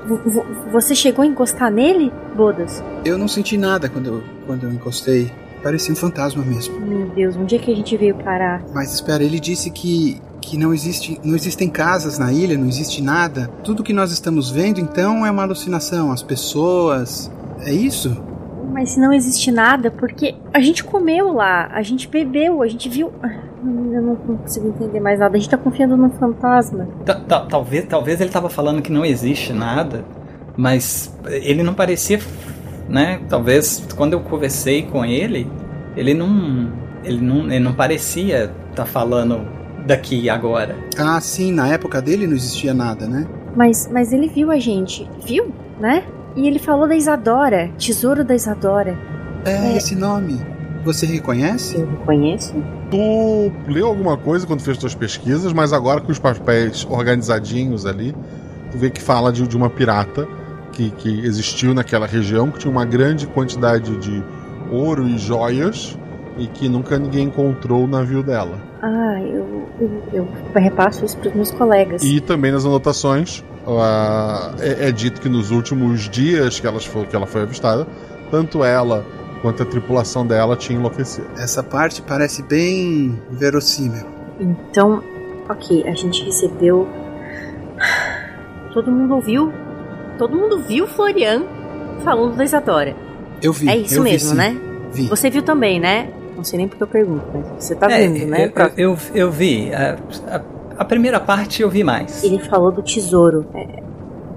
[0.72, 2.84] Você chegou a encostar nele, Bodas?
[3.04, 5.32] Eu não senti nada quando eu, quando eu encostei.
[5.64, 6.80] Parecia um fantasma mesmo.
[6.80, 8.62] Meu Deus, onde é que a gente veio parar?
[8.74, 13.02] Mas espera, ele disse que que não existe, não existem casas na ilha, não existe
[13.02, 13.50] nada.
[13.64, 17.32] Tudo que nós estamos vendo então é uma alucinação, as pessoas.
[17.62, 18.22] É isso?
[18.74, 22.90] Mas se não existe nada, porque a gente comeu lá, a gente bebeu, a gente
[22.90, 23.10] viu.
[23.24, 23.32] Ah,
[23.64, 25.34] Eu não consigo entender mais nada.
[25.38, 26.90] A gente tá confiando num fantasma.
[27.06, 30.04] Ta- ta- Talvez, talvez ele tava falando que não existe nada,
[30.58, 32.20] mas ele não parecia,
[32.94, 33.20] né?
[33.28, 35.52] Talvez quando eu conversei com ele,
[35.98, 36.72] ele não,
[37.04, 39.48] ele não, ele não parecia estar falando
[39.88, 40.78] daqui e agora.
[40.96, 43.28] Ah, sim, na época dele não existia nada, né?
[43.56, 45.10] Mas, mas ele viu a gente.
[45.26, 45.52] Viu?
[45.80, 46.04] Né?
[46.36, 47.72] E ele falou da Isadora.
[47.80, 48.96] Tesouro da Isadora.
[49.44, 50.40] É, esse nome.
[50.86, 51.80] Você reconhece?
[51.80, 52.54] Eu reconheço.
[52.92, 58.14] Tu leu alguma coisa quando fez tuas pesquisas, mas agora com os papéis organizadinhos ali,
[58.72, 60.28] tu vê que fala de, de uma pirata
[60.74, 64.24] que, que existiu naquela região, que tinha uma grande quantidade de
[64.70, 65.98] ouro e joias
[66.38, 68.60] e que nunca ninguém encontrou o navio dela.
[68.82, 72.04] Ah, eu, eu, eu repasso isso pros meus colegas.
[72.04, 77.06] E também nas anotações ah, é, é dito que nos últimos dias que, elas foi,
[77.06, 77.88] que ela foi avistada,
[78.30, 79.06] tanto ela
[79.42, 81.28] quanto a tripulação dela tinha enlouquecido.
[81.38, 84.06] Essa parte parece bem verossímil.
[84.40, 85.04] Então,
[85.50, 86.88] ok, a gente recebeu.
[88.74, 89.54] Todo mundo ouviu.
[90.18, 91.44] Todo mundo viu Florian
[92.04, 92.96] falando da Isadora.
[93.42, 93.70] Eu vi.
[93.70, 94.36] É isso eu vi, mesmo, sim.
[94.36, 94.58] né?
[94.92, 95.08] Vi.
[95.08, 96.10] Você viu também, né?
[96.36, 98.46] Não sei nem porque eu pergunto, mas você tá É, vendo, né?
[98.46, 99.72] eu, eu, eu, eu vi.
[99.74, 100.42] A, a,
[100.80, 102.24] a primeira parte eu vi mais.
[102.24, 103.46] Ele falou do tesouro.
[103.54, 103.82] é,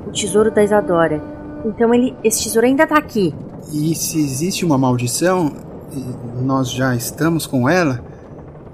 [0.06, 1.22] o tesouro da Isadora.
[1.64, 3.34] Então ele, esse tesouro ainda tá aqui.
[3.72, 5.52] E se existe uma maldição,
[5.92, 8.00] e nós já estamos com ela,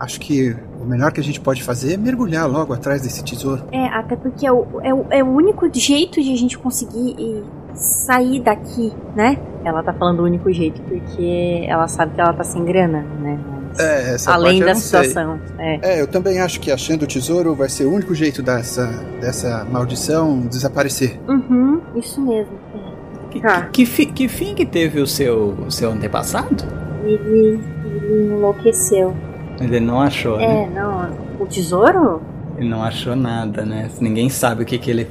[0.03, 3.63] acho que o melhor que a gente pode fazer é mergulhar logo atrás desse tesouro.
[3.73, 7.45] É, até porque é o, é o, é o único jeito de a gente conseguir
[7.75, 9.39] sair daqui, né?
[9.65, 13.39] Ela tá falando o único jeito porque ela sabe que ela tá sem grana, né?
[13.69, 15.39] Mas, É, essa além da situação.
[15.59, 15.79] É.
[15.95, 18.87] É, eu também acho que achando o tesouro vai ser o único jeito dessa,
[19.21, 21.19] dessa maldição desaparecer.
[21.29, 22.53] Uhum, isso mesmo.
[23.31, 23.63] Que, Tá.
[23.63, 26.65] que, que, fi- que fim que teve o seu, o seu antepassado?
[27.03, 29.15] Ele, ele enlouqueceu.
[29.61, 30.45] Ele não achou, né?
[30.65, 31.11] É, não.
[31.41, 32.21] O tesouro?
[32.59, 33.89] Ele não achou nada, né?
[34.01, 35.09] Ninguém sabe o que que ele...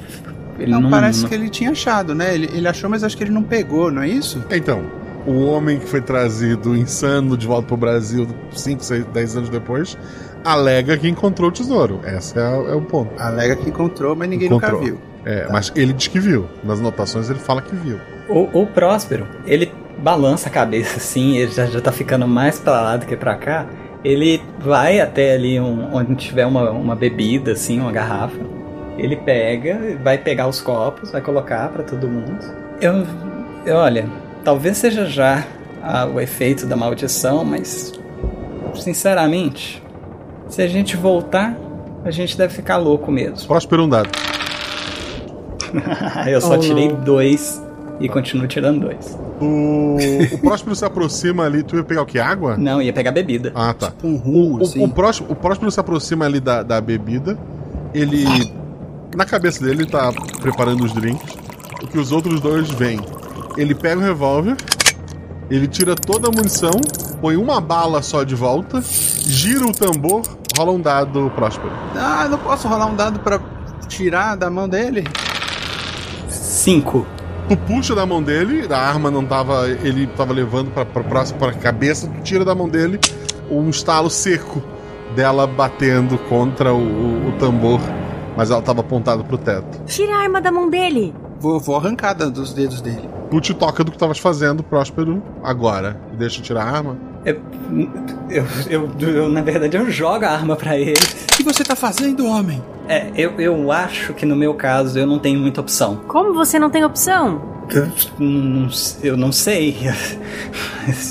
[0.58, 2.34] Ele Não, não, parece não- que ele tinha achado, né?
[2.34, 4.44] Ele, ele achou, mas acho que ele não pegou, não é isso?
[4.50, 4.82] Então,
[5.26, 9.96] o homem que foi trazido insano de volta pro Brasil 5, 6, 10 anos depois,
[10.44, 12.00] alega que encontrou o tesouro.
[12.04, 13.10] Esse é, é o ponto.
[13.20, 14.72] Alega que encontrou, mas ninguém Encontrou.
[14.80, 14.98] nunca viu.
[15.24, 16.46] É, mas ele diz que viu.
[16.62, 17.98] Nas anotações ele fala que viu.
[18.28, 22.72] O, o Próspero, ele balança a cabeça assim, ele já, já tá ficando mais pra
[22.80, 23.66] lá do que pra cá.
[24.04, 28.36] Ele vai até ali um- onde tiver uma, uma bebida, assim, uma garrafa.
[28.98, 32.36] Ele pega, vai pegar os copos, vai colocar pra todo mundo.
[32.80, 33.06] Eu,
[33.64, 34.06] eu olha,
[34.44, 35.44] talvez seja já
[35.82, 37.92] ah, o efeito da maldição, mas
[38.74, 39.82] sinceramente,
[40.48, 41.56] se a gente voltar,
[42.04, 43.46] a gente deve ficar louco mesmo.
[43.46, 44.08] Próspero um dado.
[46.28, 46.96] eu só Oh, tirei não.
[47.00, 47.62] dois
[48.00, 49.18] e continuo tirando dois.
[49.40, 49.96] O,
[50.32, 51.62] o Próspero se aproxima ali.
[51.62, 52.18] Tu ia pegar o que?
[52.18, 52.56] Água?
[52.56, 53.52] Não, ia pegar bebida.
[53.54, 53.92] Ah, tá.
[54.02, 54.84] Um rum, O, assim.
[54.84, 57.38] o, próximo, o Próspero se aproxima ali da, da bebida.
[57.94, 58.24] Ele.
[59.16, 60.10] Na cabeça dele, ele tá
[60.40, 61.34] preparando os drinks.
[61.82, 63.00] O que os outros dois veem.
[63.56, 64.56] Ele pega o revólver.
[65.50, 66.70] Ele tira toda a munição.
[67.20, 68.80] Põe uma bala só de volta.
[68.82, 70.22] Gira o tambor.
[70.56, 71.70] Rola um dado Próspero.
[71.96, 73.40] Ah, não posso rolar um dado pra
[73.88, 75.04] tirar da mão dele?
[76.28, 77.06] Cinco.
[77.52, 79.68] Tu puxa da mão dele, a arma não tava.
[79.68, 82.98] Ele tava levando pra, pra, próximo pra cabeça, tu tira da mão dele
[83.50, 84.62] um estalo seco
[85.14, 87.78] dela batendo contra o, o- o tambor,
[88.38, 89.82] mas ela tava apontada pro teto.
[89.84, 91.12] Tira a arma da mão dele!
[91.38, 93.06] Vou, vou arrancar dos dedos dele.
[93.30, 96.00] Tu te toca do que tavas fazendo, Próspero, agora.
[96.14, 96.96] E deixa eu tirar a arma.
[97.26, 97.38] Eu,
[98.30, 100.94] eu, eu, eu, na verdade, eu jogo a arma pra ele.
[101.42, 102.62] O que você tá fazendo, homem?
[102.88, 105.96] É, eu, eu acho que no meu caso eu não tenho muita opção.
[106.06, 107.64] Como você não tem opção?
[107.68, 107.90] Eu
[108.20, 108.68] não,
[109.02, 109.76] eu não sei.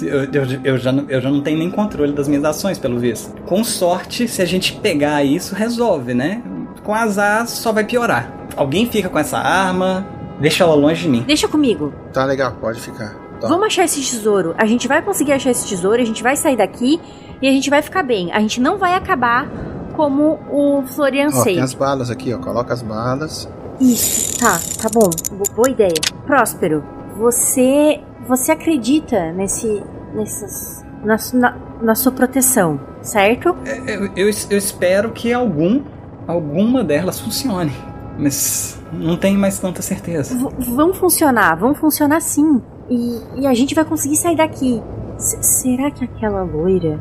[0.01, 2.99] Eu, eu, eu, já não, eu já não tenho nem controle das minhas ações, pelo
[2.99, 3.41] visto.
[3.43, 6.41] Com sorte, se a gente pegar isso, resolve, né?
[6.83, 8.31] Com azar, só vai piorar.
[8.55, 10.05] Alguém fica com essa arma,
[10.39, 11.23] deixa ela longe de mim.
[11.27, 11.93] Deixa comigo.
[12.13, 13.15] Tá legal, pode ficar.
[13.39, 13.47] Tá.
[13.47, 14.53] Vamos achar esse tesouro.
[14.57, 16.99] A gente vai conseguir achar esse tesouro, a gente vai sair daqui
[17.41, 18.31] e a gente vai ficar bem.
[18.31, 19.47] A gente não vai acabar
[19.91, 21.59] como o Florian Ó, tem Sei.
[21.59, 22.37] as balas aqui, ó.
[22.39, 23.47] Coloca as balas.
[23.79, 25.09] Isso, tá, tá bom.
[25.31, 25.93] Bo- boa ideia.
[26.25, 26.83] Próspero,
[27.17, 29.81] você você acredita nesse
[30.13, 33.55] nessas na, na, na sua proteção, certo?
[33.87, 35.81] Eu, eu, eu espero que algum,
[36.27, 37.71] alguma delas funcione.
[38.19, 40.35] Mas não tenho mais tanta certeza.
[40.37, 42.61] V- vão funcionar, vão funcionar sim.
[42.89, 44.81] E, e a gente vai conseguir sair daqui.
[45.17, 46.99] S- será que aquela loira.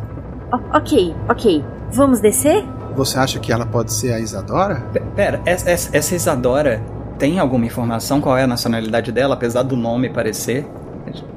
[0.53, 1.65] O- ok, ok.
[1.93, 2.65] Vamos descer?
[2.97, 4.77] Você acha que ela pode ser a Isadora?
[4.93, 6.83] P- Pera, essa, essa- essa Isadora
[7.19, 10.67] tem alguma informação qual é a nacionalidade dela, apesar do nome parecer?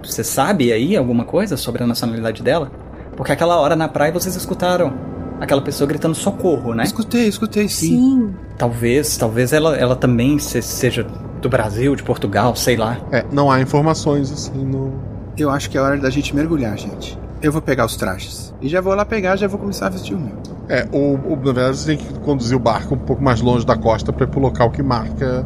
[0.04, 2.72] Você sabe aí alguma coisa sobre a nacionalidade dela?
[3.16, 4.94] Porque aquela hora na praia vocês escutaram
[5.40, 6.84] aquela pessoa gritando socorro, né?
[6.84, 7.98] Escutei, escutei sim.
[8.00, 8.36] Sim.
[8.58, 11.06] Talvez, talvez ela, ela também se- seja
[11.42, 12.98] do Brasil, de Portugal, sei lá.
[13.12, 14.94] É, não há informações assim no.
[15.38, 17.18] Eu acho que é hora da gente mergulhar, gente.
[17.44, 18.54] Eu vou pegar os trajes.
[18.62, 20.32] E já vou lá pegar, já vou começar a vestir o meu.
[20.70, 23.66] É, o, o- na verdade você tem que conduzir o barco um pouco mais longe
[23.66, 25.46] da costa para ir pro local que marca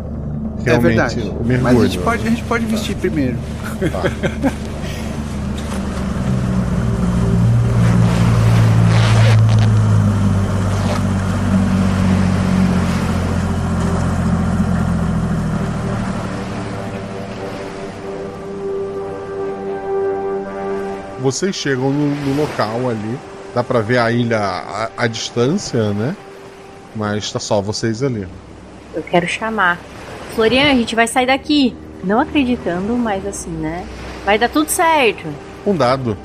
[0.64, 1.19] realmente é verdade.
[1.22, 1.64] o mergulho.
[1.64, 3.36] Mas a gente, pode, a gente pode vestir primeiro.
[3.91, 4.52] Tá.
[21.28, 23.20] Vocês chegam no, no local ali,
[23.54, 26.16] dá pra ver a ilha à, à distância, né?
[26.95, 28.26] Mas tá só vocês ali.
[28.94, 29.78] Eu quero chamar.
[30.34, 31.76] Florian, a gente vai sair daqui.
[32.02, 33.86] Não acreditando, mas assim, né?
[34.24, 35.28] Vai dar tudo certo.
[35.66, 36.18] Um dado.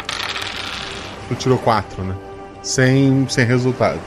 [1.27, 2.15] Tu tirou quatro, né?
[2.62, 3.99] Sem, sem resultado.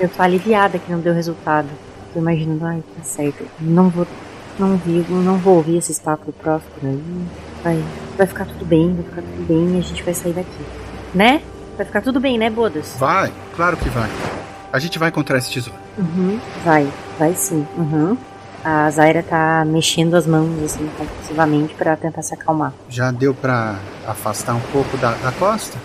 [0.00, 1.68] Eu tô aliviada que não deu resultado.
[2.14, 3.44] Tô imaginando, ai, tá certo.
[3.60, 4.06] Não vou.
[4.58, 7.02] Não vi, não vou ouvir esse papo do Próspero aí.
[7.64, 7.82] Vai,
[8.18, 10.64] vai ficar tudo bem, vai ficar tudo bem e a gente vai sair daqui.
[11.14, 11.40] Né?
[11.78, 12.94] Vai ficar tudo bem, né, Bodas?
[12.98, 14.10] Vai, claro que vai.
[14.70, 15.78] A gente vai encontrar esse tesouro.
[15.96, 16.86] Uhum, vai,
[17.18, 17.66] vai sim.
[17.78, 18.18] Uhum.
[18.62, 22.72] A Zaira tá mexendo as mãos assim compulsivamente pra tentar se acalmar.
[22.88, 25.78] Já deu pra afastar um pouco da, da costa?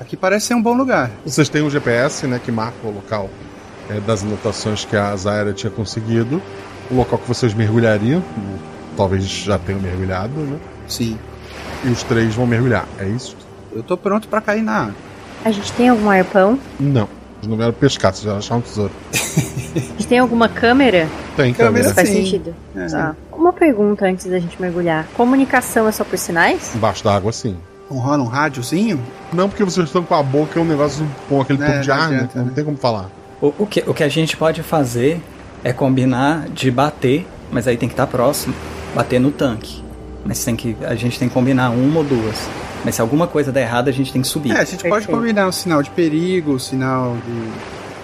[0.00, 1.10] Aqui parece ser um bom lugar.
[1.24, 3.30] Vocês têm um GPS, né, que marca o local
[3.88, 6.42] é, das anotações que a Zaira tinha conseguido.
[6.90, 8.22] O local que vocês mergulhariam.
[8.96, 10.58] Talvez já tenham mergulhado, né?
[10.90, 11.16] Sim.
[11.84, 13.36] E os três vão mergulhar, é isso?
[13.72, 14.94] Eu tô pronto pra cair na água.
[15.44, 16.58] A gente tem algum arpão?
[16.78, 17.08] Não.
[17.38, 18.92] Eles não vieram pescar, vocês já acharam um tesouro.
[19.14, 21.08] A gente tem alguma câmera?
[21.36, 21.94] Tem Câmera câmera.
[21.94, 22.24] Faz Sim.
[22.24, 22.54] sentido.
[22.76, 22.86] É.
[22.86, 23.16] Tá.
[23.32, 25.06] Uma pergunta antes da gente mergulhar.
[25.16, 26.74] Comunicação é só por sinais?
[26.74, 27.56] Embaixo da água, sim.
[27.90, 29.00] Um rola um rádiozinho?
[29.32, 31.88] Não porque vocês estão com a boca, é um negócio com aquele É, tubo de
[31.88, 32.28] não ar, né?
[32.34, 32.52] Não né?
[32.54, 33.08] tem como falar.
[33.40, 35.20] O, o que, o que a gente pode fazer
[35.64, 38.54] é combinar de bater, mas aí tem que estar próximo,
[38.94, 39.82] bater no tanque.
[40.24, 42.36] Mas tem que, a gente tem que combinar uma ou duas.
[42.84, 44.52] Mas se alguma coisa der errado, a gente tem que subir.
[44.52, 47.50] É, a gente pode combinar um sinal de perigo, um sinal de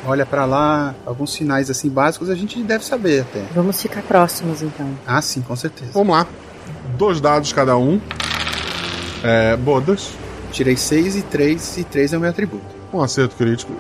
[0.07, 3.43] olha pra lá, alguns sinais assim básicos a gente deve saber até.
[3.55, 4.89] Vamos ficar próximos então.
[5.07, 5.91] Ah, sim, com certeza.
[5.93, 6.27] Vamos lá.
[6.97, 8.01] Dois dados cada um.
[9.23, 10.13] É, bodas.
[10.53, 12.65] Tirei 6 e 3, e 3 é o meu atributo.
[12.93, 13.73] Um acerto crítico.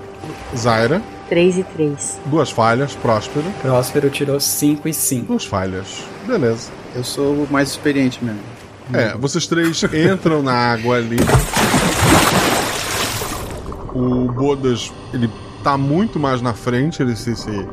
[0.55, 1.01] Zaira.
[1.29, 2.19] 3 e 3.
[2.27, 2.95] Duas falhas.
[2.95, 3.47] Próspero.
[3.63, 5.27] Próspero tirou 5 e 5.
[5.27, 6.03] Duas falhas.
[6.27, 6.71] Beleza.
[6.97, 8.41] Eu sou o mais experiente mesmo.
[8.93, 11.17] É, vocês três entram na água ali.
[13.95, 15.31] O Bodas, ele
[15.63, 17.67] tá muito mais na frente, ele se, se-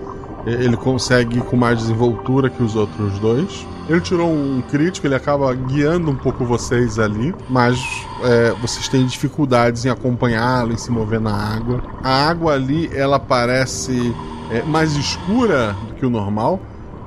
[0.46, 3.66] ele consegue ir com mais desenvoltura que os outros dois.
[3.90, 7.78] Ele tirou um crítico, ele acaba guiando um pouco vocês ali, mas
[8.24, 11.82] é, vocês têm dificuldades em acompanhá-lo, em se mover na água.
[12.02, 14.14] A água ali, ela parece
[14.52, 16.60] é, mais escura do que o normal.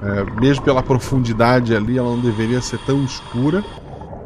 [0.02, 3.64] É, mesmo pela profundidade ali, ela não deveria ser tão escura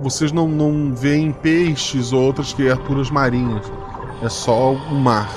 [0.01, 3.71] vocês não, não veem peixes ou outras criaturas marinhas.
[4.23, 5.29] É só o mar.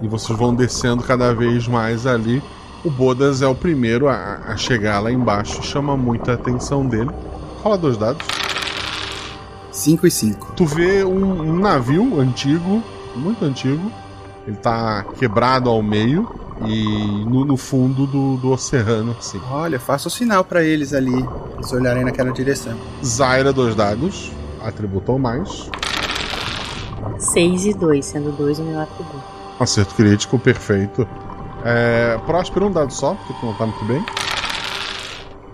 [0.00, 2.42] E vocês vão descendo cada vez mais ali.
[2.84, 5.62] O Bodas é o primeiro a, a chegar lá embaixo.
[5.62, 7.10] Chama muita atenção dele.
[7.62, 8.26] Rola dois dados.
[9.70, 10.52] 5 e 5.
[10.52, 12.82] Tu vê um, um navio antigo,
[13.14, 13.92] muito antigo.
[14.46, 16.28] Ele tá quebrado ao meio
[16.64, 19.40] e no, no fundo do, do oceano, assim.
[19.50, 21.12] Olha, faça o sinal pra eles ali,
[21.54, 22.74] eles olharem naquela direção.
[23.04, 24.30] Zaira, dois dados.
[24.62, 25.68] Atributo ou mais.
[27.18, 29.22] 6 e 2, sendo 2 o meu atributo.
[29.58, 31.06] Acerto crítico, perfeito.
[31.64, 34.04] É, Próspero, um dado só, porque tu não tá muito bem.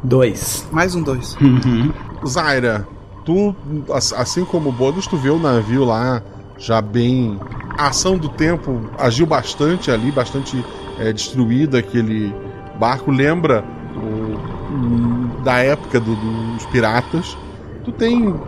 [0.03, 0.69] 2.
[0.73, 1.37] Mais um 2.
[1.41, 1.93] Uhum.
[2.27, 2.87] Zaira,
[3.25, 3.55] tu,
[3.93, 6.23] as- assim como o Bodos, tu vê o navio lá
[6.63, 7.41] já bem.
[7.77, 10.65] A ação do tempo agiu bastante ali, bastante
[10.99, 12.33] é, destruído aquele
[12.79, 13.11] barco.
[13.11, 13.65] Lembra
[13.97, 14.37] o-
[14.71, 17.37] hum, da época do- dos piratas.
[17.85, 18.41] Tu tem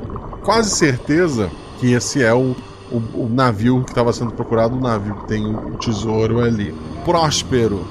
[0.43, 2.55] quase certeza que esse é o,
[2.91, 6.73] o, o navio que estava sendo procurado, o navio que tem o tesouro ali.
[7.05, 7.89] Próspero,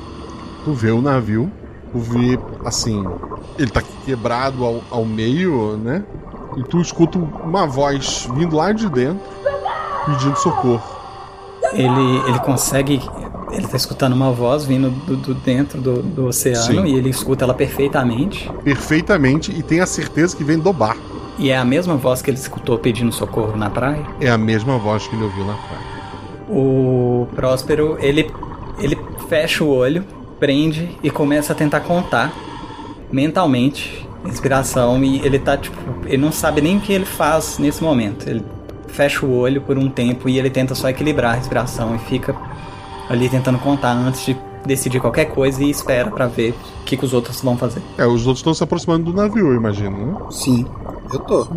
[0.63, 1.51] tu vê o navio,
[1.91, 3.11] tu vê assim,
[3.57, 6.05] ele tá quebrado ao, ao meio, né?
[6.55, 9.42] E tu escuta uma voz vindo lá de dentro
[10.05, 10.81] pedindo socorro.
[11.73, 13.01] Ele, ele consegue.
[13.51, 16.85] Ele tá escutando uma voz vindo do, do dentro do, do oceano Sim.
[16.85, 18.51] e ele escuta ela perfeitamente.
[18.63, 21.01] Perfeitamente e tem a certeza que vem do barco.
[21.37, 24.05] E é a mesma voz que ele escutou pedindo socorro na praia?
[24.19, 25.93] É a mesma voz que ele ouviu na praia.
[26.49, 28.31] O Próspero, ele,
[28.79, 28.97] ele
[29.27, 30.03] fecha o olho,
[30.39, 32.33] prende e começa a tentar contar
[33.11, 37.83] mentalmente inspiração e ele tá tipo, ele não sabe nem o que ele faz nesse
[37.83, 38.27] momento.
[38.27, 38.43] Ele
[38.93, 42.35] fecha o olho por um tempo e ele tenta só equilibrar a respiração e fica
[43.09, 46.51] ali tentando contar antes de decidir qualquer coisa e espera para ver
[46.81, 47.81] o que, que, os outros vão fazer.
[47.97, 50.19] É, os outros estão se aproximando do navio, eu imagino, né?
[50.31, 50.65] Sim,
[51.11, 51.47] eu tô.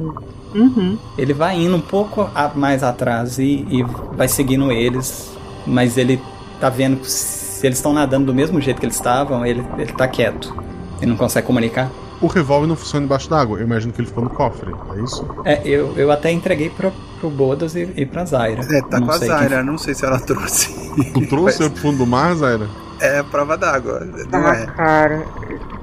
[0.55, 0.99] Uhum.
[1.17, 3.85] Ele vai indo um pouco a, mais atrás e, e
[4.17, 5.31] vai seguindo eles,
[5.67, 6.21] mas ele
[6.59, 10.09] tá vendo se eles estão nadando do mesmo jeito que eles estavam, ele, ele tá
[10.09, 10.55] quieto.
[11.01, 11.91] Ele não consegue comunicar.
[12.21, 13.59] O revólver não funciona embaixo d'água.
[13.59, 15.27] Eu imagino que ele ficou no cofre, é isso?
[15.45, 18.63] É, eu, eu até entreguei pro, pro Bodas e, e pra Zaira.
[18.63, 19.67] É, tá não com a Zaira, quem...
[19.67, 20.75] não sei se ela trouxe.
[21.13, 21.73] Tu trouxe Mas...
[21.73, 22.69] pro fundo do mar, Zaira?
[23.01, 24.09] É prova d'água.
[24.33, 24.67] Ah, é.
[24.67, 25.27] cara.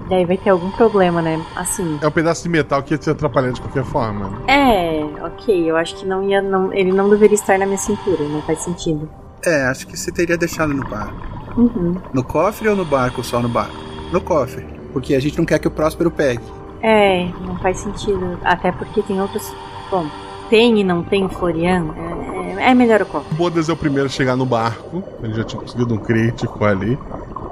[0.09, 1.43] Daí vai ter algum problema, né?
[1.55, 1.99] Assim.
[2.01, 4.41] É um pedaço de metal que ia te atrapalhar de qualquer forma.
[4.47, 5.69] É, ok.
[5.69, 6.41] Eu acho que não ia.
[6.41, 9.09] Não, ele não deveria estar na minha cintura, não faz sentido.
[9.45, 11.15] É, acho que você teria deixado no barco.
[11.55, 11.95] Uhum.
[12.13, 13.23] No cofre ou no barco?
[13.23, 13.75] Só no barco?
[14.11, 14.65] No cofre.
[14.93, 16.43] Porque a gente não quer que o Próspero pegue.
[16.81, 18.37] É, não faz sentido.
[18.43, 19.51] Até porque tem outros.
[19.89, 20.05] Bom,
[20.49, 21.87] tem e não tem Florian.
[21.97, 23.33] É, é, é melhor o copo.
[23.35, 25.03] Bodas é o primeiro a chegar no barco.
[25.23, 26.97] Ele já tinha conseguido um crítico ali.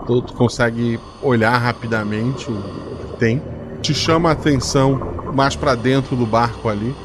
[0.06, 3.42] Tu, tu consegue olhar rapidamente o que tem.
[3.82, 5.00] Te chama a atenção
[5.34, 6.96] mais para dentro do barco ali.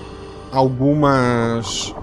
[0.52, 1.94] Algumas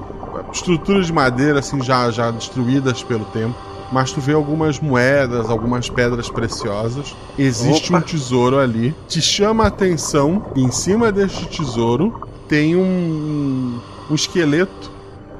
[0.51, 5.87] estruturas de madeira assim já, já destruídas pelo tempo mas tu vê algumas moedas, algumas
[5.87, 7.15] pedras preciosas.
[7.37, 7.99] Existe Opa.
[7.99, 8.95] um tesouro ali.
[9.07, 13.79] Te chama a atenção, em cima deste tesouro tem um,
[14.09, 14.91] um esqueleto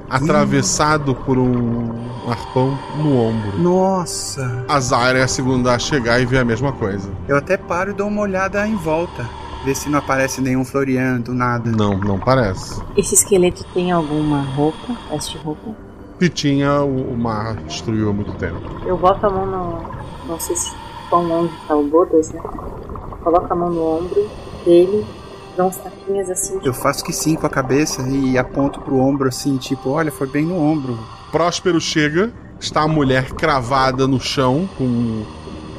[0.08, 1.14] atravessado hum.
[1.26, 3.58] por um arpão no ombro.
[3.58, 4.64] Nossa!
[4.68, 7.10] A Zara é a segunda a chegar e ver a mesma coisa.
[7.26, 9.28] Eu até paro e dou uma olhada em volta.
[9.64, 11.70] Ver se não aparece nenhum floreando, nada.
[11.70, 12.80] Não, não parece.
[12.96, 14.96] Esse esqueleto tem alguma roupa?
[15.10, 15.74] Veste roupa?
[16.24, 18.58] Que tinha o, o mar destruiu há muito tempo.
[18.86, 20.26] Eu boto a mão no.
[20.26, 20.72] Não sei se
[21.10, 22.40] quão longe tá o Bodas, né?
[23.22, 24.30] Coloco a mão no ombro
[24.64, 25.04] dele,
[25.54, 26.58] dou uns tapinhas assim.
[26.64, 30.26] Eu faço que sim com a cabeça e aponto pro ombro assim, tipo, olha, foi
[30.26, 30.98] bem no ombro.
[31.30, 35.24] Próspero chega, está a mulher cravada no chão com,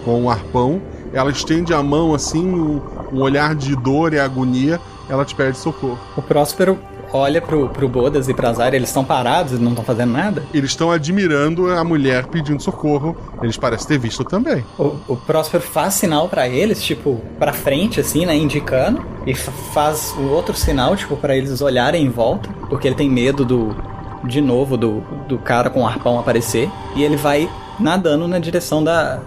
[0.04, 0.80] com um arpão.
[1.12, 2.82] Ela estende a mão assim, um,
[3.12, 4.80] um olhar de dor e agonia.
[5.10, 6.00] Ela te pede socorro.
[6.16, 6.78] O Próspero
[7.12, 10.44] olha pro, pro Bodas e pra Zara, eles estão parados e não estão fazendo nada?
[10.54, 13.16] Eles estão admirando a mulher pedindo socorro.
[13.42, 14.64] Eles parecem ter visto também.
[14.78, 18.36] O, o Próspero faz sinal para eles, tipo, pra frente, assim, né?
[18.36, 19.04] Indicando.
[19.26, 22.50] E faz o outro sinal, tipo, para eles olharem em volta.
[22.70, 23.76] Porque ele tem medo do.
[24.24, 26.70] De novo, do, do cara com o arpão aparecer.
[26.96, 27.50] E ele vai
[27.80, 29.20] nadando na direção da.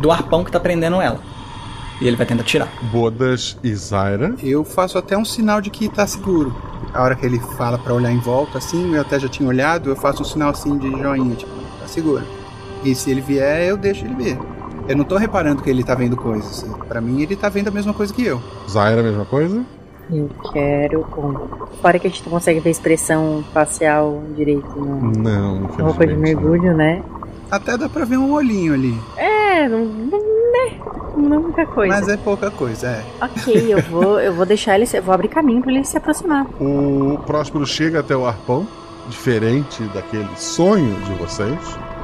[0.00, 1.20] Do arpão que tá prendendo ela.
[2.00, 2.68] E ele vai tentar tirar.
[2.92, 4.34] Bodas e Zaira.
[4.42, 6.54] Eu faço até um sinal de que tá seguro
[6.96, 9.90] a hora que ele fala para olhar em volta, assim, eu até já tinha olhado,
[9.90, 11.50] eu faço um sinal assim de joinha, tipo,
[11.80, 12.24] tá seguro.
[12.82, 14.38] E se ele vier, eu deixo ele ver.
[14.88, 16.64] Eu não tô reparando que ele tá vendo coisas.
[16.88, 18.40] Para mim, ele tá vendo a mesma coisa que eu.
[18.68, 19.64] Zaira, a mesma coisa?
[20.10, 21.04] Eu quero.
[21.82, 25.12] Fora que a gente não consegue ver expressão facial direito no...
[25.12, 27.02] Não, não roupa de mergulho, né?
[27.50, 28.96] Até dá pra ver um olhinho ali.
[29.16, 30.78] É, não, né?
[31.16, 31.94] Não é muita coisa.
[31.94, 33.04] Mas é pouca coisa, é.
[33.20, 36.46] Ok, eu vou, eu vou deixar ele, eu vou abrir caminho para ele se aproximar.
[36.60, 38.66] O Próspero chega até o arpão,
[39.08, 41.58] diferente daquele sonho de vocês.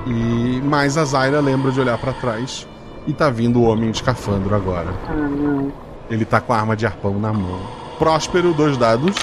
[0.06, 2.66] E mais a Zaira lembra de olhar para trás
[3.06, 4.89] e tá vindo o homem de escafandro agora.
[5.09, 5.72] Ah, não.
[6.10, 7.60] Ele tá com a arma de arpão na mão.
[7.98, 9.14] Próspero, dois dados.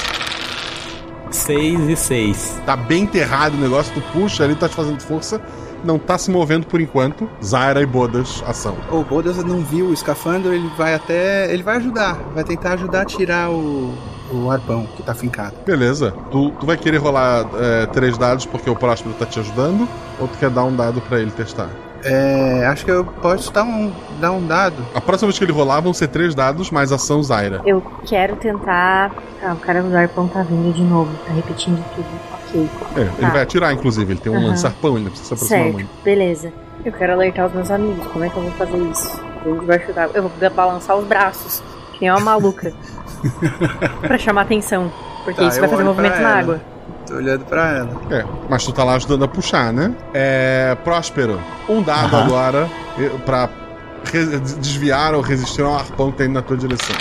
[1.32, 2.62] 6 e 6.
[2.66, 5.40] Tá bem enterrado o negócio, tu puxa, ele tá te fazendo força
[5.84, 7.30] não tá se movendo por enquanto.
[7.44, 8.76] Zaira e Bodas, ação.
[8.92, 11.52] O Bodas não viu o escafandro, ele vai até.
[11.52, 12.16] Ele vai ajudar.
[12.34, 13.94] Vai tentar ajudar a tirar o.
[14.32, 15.56] O arpão que tá fincado.
[15.66, 16.14] Beleza.
[16.30, 19.88] Tu, tu vai querer rolar é, três dados porque o próximo tá te ajudando?
[20.20, 21.70] Ou tu quer dar um dado para ele testar?
[22.04, 24.86] É, acho que eu posso dar um, dar um dado.
[24.94, 27.62] A próxima vez que ele rolar vão ser três dados, mais ação Zaira.
[27.66, 29.12] Eu quero tentar.
[29.44, 32.39] Ah, o cara do arpão tá vindo de novo, tá repetindo tudo.
[32.54, 33.30] É, ele tá.
[33.30, 34.48] vai atirar, inclusive, ele tem um uhum.
[34.48, 35.90] lançarpão, ele precisa se aproximar certo, muito.
[36.04, 36.54] Beleza.
[36.84, 38.08] Eu quero alertar os meus amigos.
[38.08, 39.22] Como é que eu vou fazer isso?
[39.46, 40.10] Gente vai ajudar.
[40.14, 41.62] Eu vou balançar os braços,
[41.94, 42.74] que nem uma maluca.
[44.02, 44.92] pra chamar atenção.
[45.24, 46.62] Porque tá, isso vai fazer movimento na água.
[47.06, 48.02] Tô olhando pra ela.
[48.12, 49.94] É, mas tu tá lá ajudando a puxar, né?
[50.14, 50.78] É.
[50.84, 52.24] Próspero, um dado uhum.
[52.24, 52.70] agora
[53.26, 53.50] pra
[54.60, 56.96] desviar ou resistir ao arpão que tem na tua direção.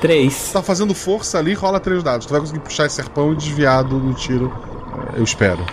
[0.00, 0.52] Três.
[0.52, 2.26] Tá fazendo força ali, rola três dados.
[2.26, 4.52] Tu vai conseguir puxar esse arpão e desviar do, tiro.
[5.14, 5.64] Eu espero.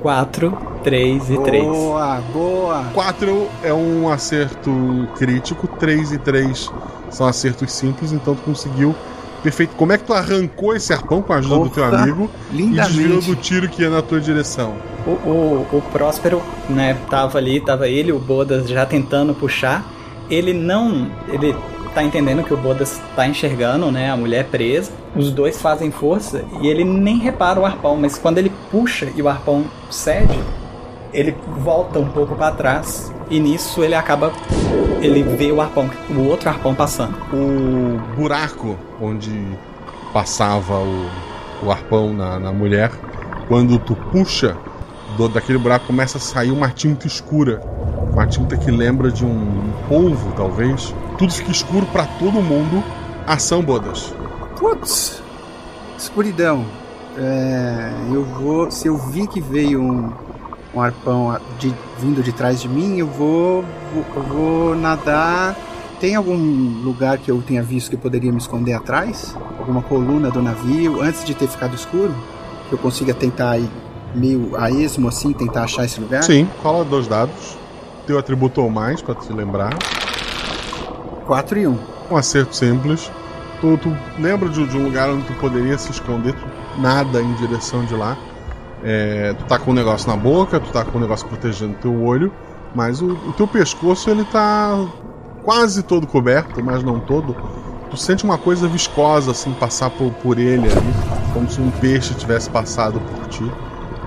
[0.00, 1.64] Quatro, três e três.
[1.64, 2.84] Boa, boa.
[2.94, 6.70] Quatro é um acerto crítico, três e três
[7.10, 8.94] são acertos simples, então tu conseguiu
[9.42, 9.74] Perfeito.
[9.76, 12.90] Como é que tu arrancou esse arpão com a ajuda do teu Opa, amigo lindamente.
[12.90, 14.74] e desviou do tiro que ia na tua direção?
[15.06, 19.84] O, o, o Próspero, né, tava ali, tava ele, o Bodas já tentando puxar.
[20.28, 21.10] Ele não.
[21.28, 21.54] Ele
[21.98, 24.92] tá entendendo que o Bodas tá enxergando, né, a mulher presa.
[25.16, 29.20] Os dois fazem força e ele nem repara o arpão, mas quando ele puxa e
[29.20, 30.38] o arpão cede,
[31.12, 34.32] ele volta um pouco para trás e nisso ele acaba.
[35.00, 37.16] Ele vê o arpão, o outro arpão passando.
[37.32, 39.32] O buraco onde
[40.12, 41.10] passava o,
[41.64, 42.92] o arpão na, na mulher,
[43.48, 44.56] quando tu puxa
[45.16, 47.60] do, daquele buraco, começa a sair uma tinta escura.
[48.12, 50.94] Uma tinta que lembra de um polvo, talvez.
[51.18, 52.82] Tudo fica escuro para todo mundo.
[53.26, 54.14] Ação, Bodas.
[54.58, 55.20] Putz,
[55.98, 56.64] escuridão.
[57.16, 58.70] É, eu vou.
[58.70, 60.12] Se eu vi que veio um,
[60.74, 65.56] um arpão de- vindo de trás de mim, eu vou, vou, eu vou nadar.
[66.00, 66.36] Tem algum
[66.84, 69.34] lugar que eu tenha visto que eu poderia me esconder atrás?
[69.58, 72.14] Alguma coluna do navio antes de ter ficado escuro?
[72.68, 73.68] Que eu consiga tentar ir
[74.14, 76.22] meio a esmo assim, tentar achar esse lugar?
[76.22, 77.58] Sim, cola dois dados.
[78.06, 79.76] Teu atributo ou mais, pra te lembrar.
[81.28, 81.78] 4 e 1.
[82.10, 83.12] Um acerto simples.
[83.60, 87.34] Tu, tu lembra de, de um lugar onde tu poderia se esconder, tu nada em
[87.34, 88.16] direção de lá.
[88.82, 92.02] É, tu tá com um negócio na boca, tu tá com um negócio protegendo teu
[92.02, 92.32] olho,
[92.74, 94.86] mas o, o teu pescoço ele tá
[95.42, 97.36] quase todo coberto, mas não todo.
[97.90, 100.94] Tu sente uma coisa viscosa assim passar por, por ele ali,
[101.34, 103.50] como se um peixe tivesse passado por ti.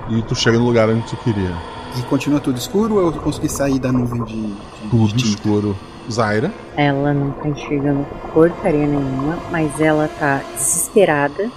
[0.09, 1.53] E tu chega no lugar onde tu queria.
[1.99, 4.41] E continua tudo escuro ou eu consegui sair da nuvem de.
[4.41, 5.75] de Tudo de escuro.
[6.11, 6.51] Zaira.
[6.77, 11.49] Ela não tá enxergando porcaria nenhuma, mas ela tá desesperada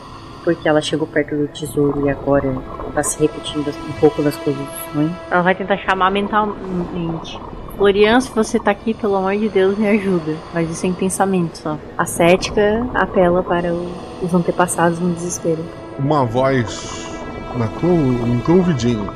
[0.43, 2.55] porque ela chegou perto do tesouro e agora
[2.95, 5.17] tá se repetindo um pouco das coisas do sonho.
[5.31, 7.41] Ela vai tentar chamar mentalmente.
[7.77, 10.37] Florian, se você tá aqui, pelo amor de Deus, me ajuda.
[10.53, 11.77] Mas isso é em pensamento só.
[11.99, 13.91] A cética apela para o-
[14.23, 15.65] os antepassados no desespero.
[15.99, 17.11] Uma voz
[17.57, 19.09] na tua, no teu ouvidinho.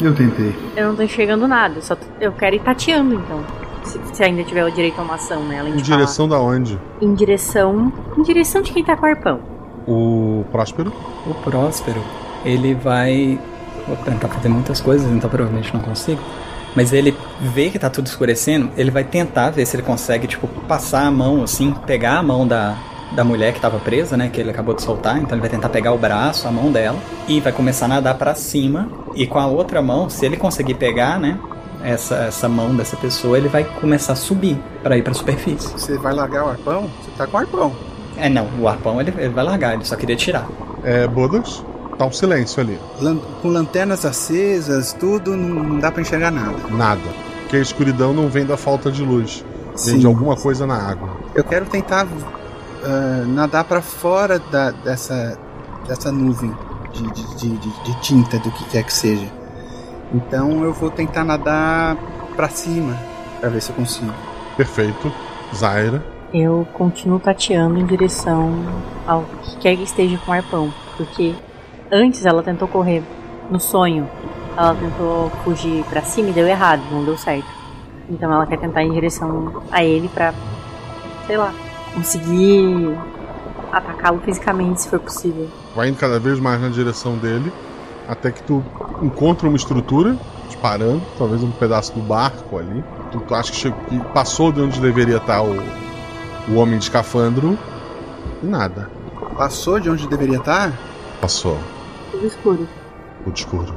[0.00, 0.54] Eu tentei.
[0.76, 3.40] Eu não tô enxergando nada, só eu quero ir tateando então.
[3.88, 5.60] Se, se ainda tiver o direito a uma ação, né?
[5.60, 5.96] Além Em de falar.
[5.98, 6.78] direção da onde?
[7.00, 7.92] Em direção.
[8.16, 9.40] Em direção de quem tá com o arpão.
[9.86, 10.92] O Próspero?
[11.26, 12.02] O Próspero,
[12.44, 13.38] ele vai.
[13.86, 16.20] Vou tentar fazer muitas coisas, então provavelmente não consigo.
[16.76, 20.46] Mas ele vê que tá tudo escurecendo, ele vai tentar ver se ele consegue, tipo,
[20.68, 22.76] passar a mão assim, pegar a mão da,
[23.12, 24.28] da mulher que tava presa, né?
[24.30, 25.16] Que ele acabou de soltar.
[25.16, 28.14] Então ele vai tentar pegar o braço, a mão dela, e vai começar a nadar
[28.18, 28.88] pra cima.
[29.14, 31.38] E com a outra mão, se ele conseguir pegar, né?
[31.82, 35.68] Essa, essa mão dessa pessoa, ele vai começar a subir pra ir pra superfície.
[35.72, 36.90] Você vai largar o arpão?
[37.04, 37.72] Você tá com o arpão.
[38.16, 40.46] É, não, o arpão ele, ele vai largar, ele só queria tirar.
[40.82, 41.64] É, Bodas?
[41.96, 42.78] Tá um silêncio ali.
[43.00, 46.56] Lan- com lanternas acesas, tudo, não, não dá pra enxergar nada.
[46.70, 47.00] Nada.
[47.42, 49.44] Porque a escuridão não vem da falta de luz.
[49.70, 49.98] Vem Sim.
[50.00, 51.08] de alguma coisa na água.
[51.34, 52.06] Eu quero tentar
[52.84, 55.38] ah, nadar pra fora da- dessa,
[55.86, 56.52] dessa nuvem
[56.92, 59.26] de- de- de- de tinta, do que quer que seja.
[60.12, 61.96] Então eu vou tentar nadar
[62.34, 62.96] pra cima,
[63.40, 64.12] pra ver se eu consigo.
[64.56, 65.12] Perfeito.
[65.54, 66.04] Zaira.
[66.32, 68.52] Eu continuo tateando em direção
[69.06, 70.72] ao que quer que esteja com o arpão.
[70.96, 71.34] Porque
[71.90, 73.02] antes ela tentou correr
[73.50, 74.08] no sonho.
[74.56, 77.46] Ela tentou fugir pra cima e deu errado, não deu certo.
[78.10, 80.34] Então ela quer tentar ir em direção a ele pra,
[81.26, 81.52] sei lá,
[81.94, 82.96] conseguir
[83.70, 85.48] atacá-lo fisicamente se for possível.
[85.76, 87.52] Vai indo cada vez mais na direção dele.
[88.08, 88.62] Até que tu
[89.02, 90.16] encontra uma estrutura
[90.46, 91.02] disparando.
[91.18, 92.82] Talvez um pedaço do barco ali.
[93.12, 95.54] Tu, tu acha que, chegou, que passou de onde deveria estar o,
[96.48, 97.58] o homem de escafandro.
[98.42, 98.90] E nada.
[99.36, 100.72] Passou de onde deveria estar?
[101.20, 101.58] Passou.
[102.10, 102.68] Tudo escuro.
[103.24, 103.74] Tudo escuro.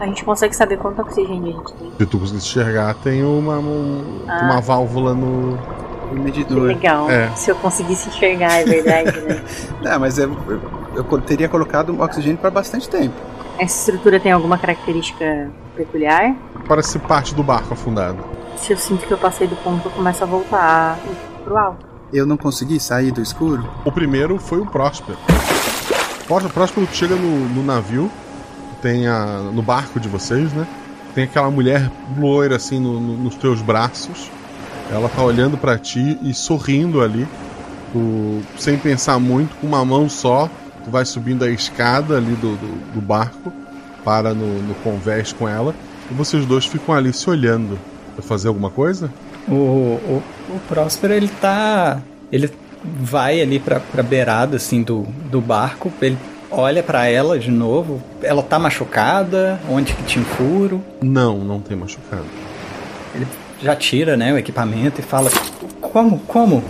[0.00, 1.90] A gente consegue saber quanto oxigênio a gente tem.
[1.98, 4.40] Se tu conseguir enxergar, tem uma, um- Ah.
[4.44, 5.54] uma válvula no.
[5.54, 6.62] O Que medidor.
[6.62, 7.10] legal.
[7.10, 7.28] É.
[7.34, 9.42] Se eu conseguisse enxergar, é verdade, né?
[9.82, 10.60] Não, mas eu, eu,
[10.96, 13.14] eu co- teria colocado oxigênio pra bastante tempo.
[13.58, 16.34] Essa estrutura tem alguma característica peculiar?
[16.66, 18.18] Parece parte do barco afundado.
[18.56, 20.98] Se eu sinto que eu passei do ponto, eu começo a voltar
[21.44, 21.86] pro alto.
[22.12, 23.68] Eu não consegui sair do escuro?
[23.84, 25.18] O primeiro foi o Próspero.
[26.26, 28.10] Próspero, Próspero chega no, no navio,
[28.80, 30.66] tem a, no barco de vocês, né?
[31.14, 34.30] Tem aquela mulher loira assim no- no- nos teus braços.
[34.90, 37.26] Ela tá olhando pra ti e sorrindo ali.
[37.92, 40.48] Tu, sem pensar muito, com uma mão só,
[40.84, 43.52] tu vai subindo a escada ali do, do, do barco,
[44.04, 45.74] para no, no convés com ela,
[46.10, 47.78] e vocês dois ficam ali se olhando.
[48.16, 49.10] Vai fazer alguma coisa?
[49.48, 52.00] O, o, o Próspero, ele tá.
[52.30, 52.50] Ele
[52.82, 55.92] vai ali pra, pra beirada, assim, do, do barco.
[56.00, 56.18] Ele
[56.50, 58.02] olha pra ela de novo.
[58.22, 59.60] Ela tá machucada?
[59.68, 60.82] Onde que tinha um furo?
[61.02, 62.24] Não, não tem machucado.
[63.14, 63.26] Ele
[63.62, 65.30] já tira, né, o equipamento e fala:
[65.80, 66.18] Como?
[66.20, 66.62] Como?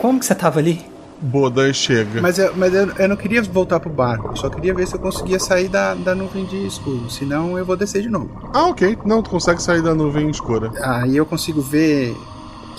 [0.00, 0.87] Como que você tava ali?
[1.20, 2.20] Bodan chega.
[2.20, 4.28] Mas, eu, mas eu, eu não queria voltar pro barco.
[4.28, 7.10] Eu só queria ver se eu conseguia sair da, da nuvem de escuro.
[7.10, 8.30] Senão eu vou descer de novo.
[8.54, 8.98] Ah, ok.
[9.04, 10.70] Não, tu consegue sair da nuvem escura.
[10.82, 12.16] Aí eu consigo ver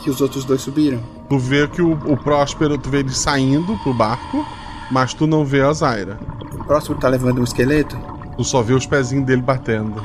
[0.03, 0.99] que os outros dois subiram.
[1.28, 4.45] Tu vê que o, o Próspero, tu vê ele saindo pro barco,
[4.90, 6.18] mas tu não vê a Zaira.
[6.53, 7.98] O próximo tá levando um esqueleto?
[8.38, 10.02] Tu só vê os pezinhos dele batendo.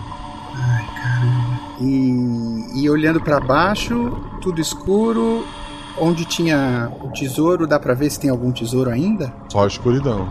[0.54, 1.60] Ai, caramba.
[1.80, 5.46] E, e olhando para baixo, tudo escuro.
[5.96, 9.32] Onde tinha o tesouro, dá pra ver se tem algum tesouro ainda?
[9.48, 10.28] Só a escuridão.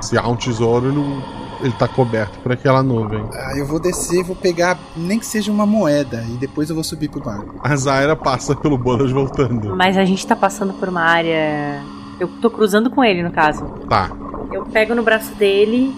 [0.00, 1.22] Se há um tesouro, ele,
[1.62, 3.24] ele tá coberto por aquela nuvem.
[3.32, 6.84] Ah, eu vou descer, vou pegar nem que seja uma moeda e depois eu vou
[6.84, 7.54] subir pro barco.
[7.62, 9.74] A Zaira passa pelo Bodas voltando.
[9.74, 11.82] Mas a gente tá passando por uma área.
[12.20, 13.64] Eu tô cruzando com ele, no caso.
[13.88, 14.10] Tá.
[14.52, 15.94] Eu pego no braço dele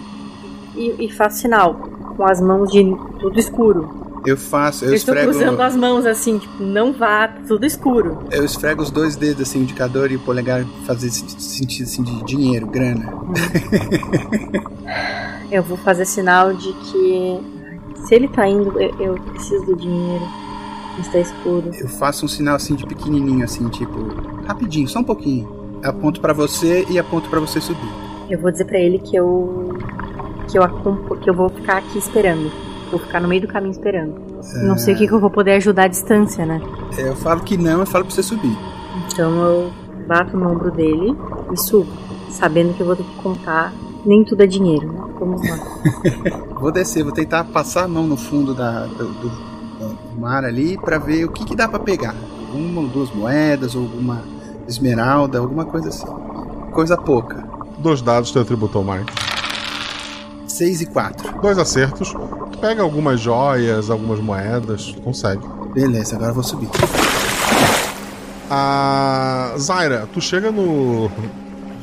[0.75, 1.73] e, e faço sinal.
[2.15, 2.83] Com as mãos de
[3.19, 4.08] tudo escuro.
[4.25, 5.37] Eu faço, eu, Eu, estou esfrego.
[5.37, 8.19] cruzando as mãos assim, tipo, não vá, tudo escuro.
[8.31, 12.67] Eu esfrego os dois dedos, assim, indicador e o polegar, fazer sentido assim de dinheiro,
[12.67, 13.11] grana.
[15.51, 17.39] Eu vou fazer sinal de que
[18.05, 20.23] se ele tá indo, eu, eu preciso do dinheiro.
[20.99, 21.71] Está escuro.
[21.73, 23.97] Eu faço um sinal assim de pequenininho, assim, tipo,
[24.45, 25.79] rapidinho, só um pouquinho.
[25.83, 27.89] Aponto pra você e aponto pra você subir.
[28.29, 29.77] Eu vou dizer pra ele que eu
[30.49, 30.67] que eu
[31.21, 32.51] que eu vou ficar aqui esperando.
[32.89, 34.15] Vou ficar no meio do caminho esperando.
[34.55, 34.63] É...
[34.63, 36.61] Não sei o que, que eu vou poder ajudar à distância, né?
[36.97, 38.57] É, eu falo que não, eu falo pra você subir.
[39.07, 39.71] Então eu
[40.07, 41.15] bato no ombro dele
[41.51, 41.91] e subo,
[42.31, 43.73] sabendo que eu vou ter que contar.
[44.05, 45.01] Nem tudo é dinheiro, né?
[45.19, 45.57] Vamos lá.
[46.59, 50.77] vou descer, vou tentar passar a mão no fundo da, do, do, do mar ali
[50.77, 52.15] para ver o que, que dá para pegar.
[52.53, 54.23] Uma ou duas moedas, ou alguma
[54.67, 56.07] esmeralda, alguma coisa assim.
[56.71, 57.47] Coisa pouca.
[57.77, 59.28] Dois dados teu atributo ao Mark.
[60.59, 61.41] 6 e 4.
[61.41, 62.13] Dois acertos.
[62.59, 64.93] Pega algumas joias, algumas moedas.
[65.01, 65.41] Consegue.
[65.73, 66.67] Beleza, agora eu vou subir.
[68.51, 71.09] A Zaira, tu chega no.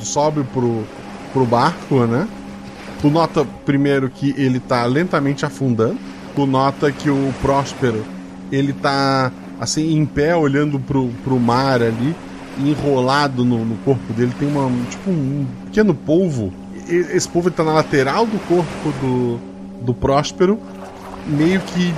[0.01, 0.85] Sobe pro,
[1.32, 2.28] pro barco, né?
[3.01, 5.98] Tu nota primeiro que ele tá lentamente afundando.
[6.35, 8.05] Tu nota que o Próspero,
[8.53, 12.15] ele tá assim, em pé, olhando pro, pro mar ali,
[12.59, 16.53] enrolado no, no corpo dele, tem uma, tipo um pequeno polvo
[16.88, 19.38] esse polvo ele tá na lateral do corpo do,
[19.84, 20.58] do Próspero,
[21.26, 21.94] meio que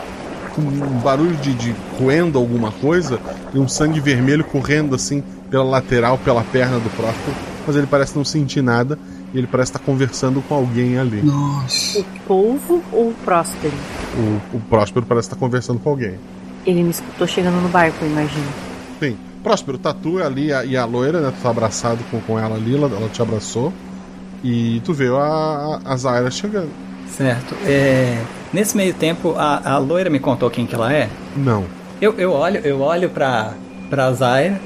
[0.55, 3.21] com um barulho de, de roendo alguma coisa
[3.55, 7.37] e um sangue vermelho correndo assim pela lateral, pela perna do Próspero,
[7.67, 8.99] mas ele parece não sentir nada
[9.33, 11.21] e ele parece estar conversando com alguém ali.
[11.23, 12.01] Nossa.
[12.01, 13.75] O polvo ou o próspero?
[14.53, 16.15] O, o Próspero parece estar conversando com alguém.
[16.67, 18.47] Ele me escutou chegando no barco, eu imagino.
[19.01, 21.31] Sim, Próspero, tá tu ali a- e a loira, né?
[21.31, 23.73] Tu tá abraçado com, com ela ali, ela, ela te abraçou.
[24.43, 26.71] E tu vê a, a, Zaira chegando.
[27.09, 27.55] Certo.
[27.67, 28.19] É,
[28.53, 31.09] nesse meio tempo, a, a loira me contou quem que ela é?
[31.37, 31.65] Não.
[32.01, 33.55] Eu, eu olho, eu olho pra,
[33.91, 34.61] pra Zaira.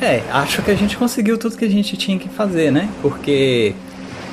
[0.00, 2.88] É, acho que a gente conseguiu tudo que a gente tinha que fazer, né?
[3.00, 3.74] Porque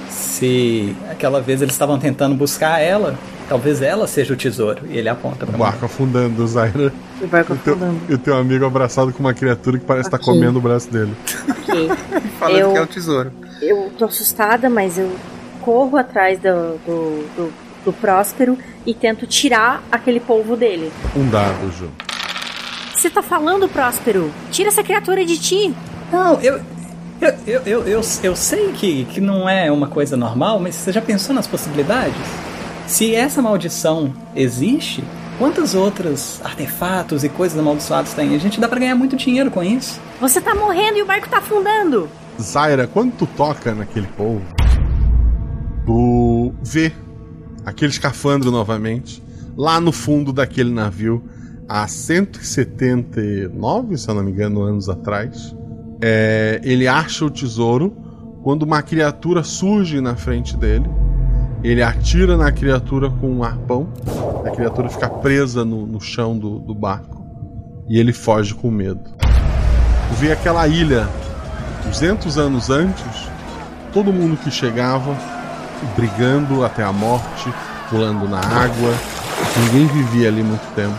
[0.09, 3.15] se aquela vez eles estavam tentando buscar ela,
[3.47, 4.81] talvez ela seja o tesouro.
[4.89, 6.91] E ele aponta O pra barco afundando, Zaira.
[7.21, 7.99] O barco E afundando.
[8.09, 10.33] e o teu amigo abraçado com uma criatura que parece estar Ok.
[10.33, 11.13] comendo o braço dele.
[12.39, 13.31] Falando Eu- que é o tesouro.
[13.67, 15.11] Eu tô assustada, mas eu
[15.61, 17.53] corro atrás do, do, do,
[17.85, 20.91] do Próspero e tento tirar aquele polvo dele.
[21.15, 21.89] Um dado, Ju.
[22.93, 24.31] Você tá falando, Próspero?
[24.51, 25.73] Tira essa criatura de ti!
[26.11, 26.59] Não, eu.
[27.21, 30.91] Eu, eu, eu, eu, eu sei que, que não é uma coisa normal, mas você
[30.91, 32.15] já pensou nas possibilidades?
[32.85, 35.01] Se essa maldição existe,
[35.39, 38.35] quantos outros artefatos e coisas amaldiçoadas tem?
[38.35, 40.01] A gente dá pra ganhar muito dinheiro com isso.
[40.19, 42.09] Você tá morrendo e o barco tá afundando!
[42.41, 44.45] Zaira, quando tu toca naquele polvo,
[45.85, 46.91] tu vê
[47.65, 49.23] aquele escafandro novamente,
[49.55, 51.23] lá no fundo daquele navio,
[51.67, 55.55] há 179, se eu não me engano, anos atrás.
[56.01, 57.95] É, ele acha o tesouro
[58.43, 60.89] quando uma criatura surge na frente dele.
[61.63, 63.87] Ele atira na criatura com um arpão.
[64.45, 67.23] A criatura fica presa no, no chão do, do barco.
[67.87, 69.09] E ele foge com medo.
[70.09, 71.07] Tu vê aquela ilha
[71.85, 73.29] 200 anos antes,
[73.93, 75.15] todo mundo que chegava
[75.95, 77.53] brigando até a morte,
[77.89, 78.93] pulando na água.
[79.57, 80.95] Ninguém vivia ali muito tempo.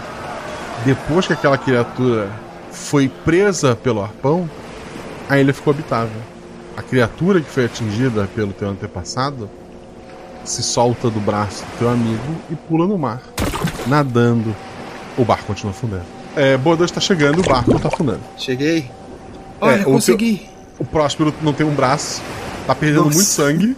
[0.84, 2.28] Depois que aquela criatura
[2.70, 4.48] foi presa pelo arpão,
[5.28, 6.20] a ilha ficou habitável.
[6.76, 9.48] A criatura que foi atingida pelo teu antepassado
[10.44, 13.22] se solta do braço do teu amigo e pula no mar,
[13.86, 14.54] nadando.
[15.16, 16.02] O barco continua afundando.
[16.36, 18.20] É, Bodas está chegando, o barco está afundando.
[18.36, 18.90] Cheguei.
[19.60, 20.48] Olha, É, o consegui.
[20.78, 22.22] O Próspero não tem um braço,
[22.66, 23.16] tá perdendo Nossa.
[23.16, 23.76] muito sangue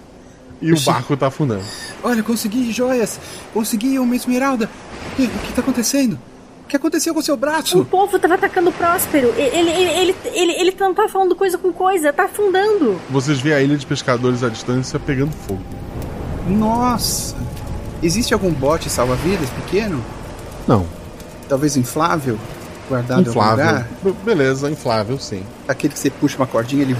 [0.60, 1.64] e o barco tá afundando.
[2.02, 3.20] Olha, consegui joias.
[3.52, 4.70] Consegui uma esmeralda.
[5.12, 6.18] O que, o que tá acontecendo?
[6.64, 7.80] O que aconteceu com o seu braço?
[7.80, 9.28] O povo tava atacando o Próspero.
[9.36, 13.00] Ele, ele, ele, ele, ele não tá falando coisa com coisa, tá afundando.
[13.08, 15.62] Vocês veem a ilha de pescadores à distância pegando fogo.
[16.48, 17.36] Nossa!
[18.02, 20.02] Existe algum bote salva-vidas pequeno?
[20.66, 20.86] Não.
[21.48, 22.38] Talvez inflável?
[22.88, 23.66] Guardado em algum Inflável.
[23.66, 23.88] lugar?
[24.02, 25.42] B- Beleza, inflável, sim.
[25.66, 26.96] Aquele que você puxa uma cordinha, ele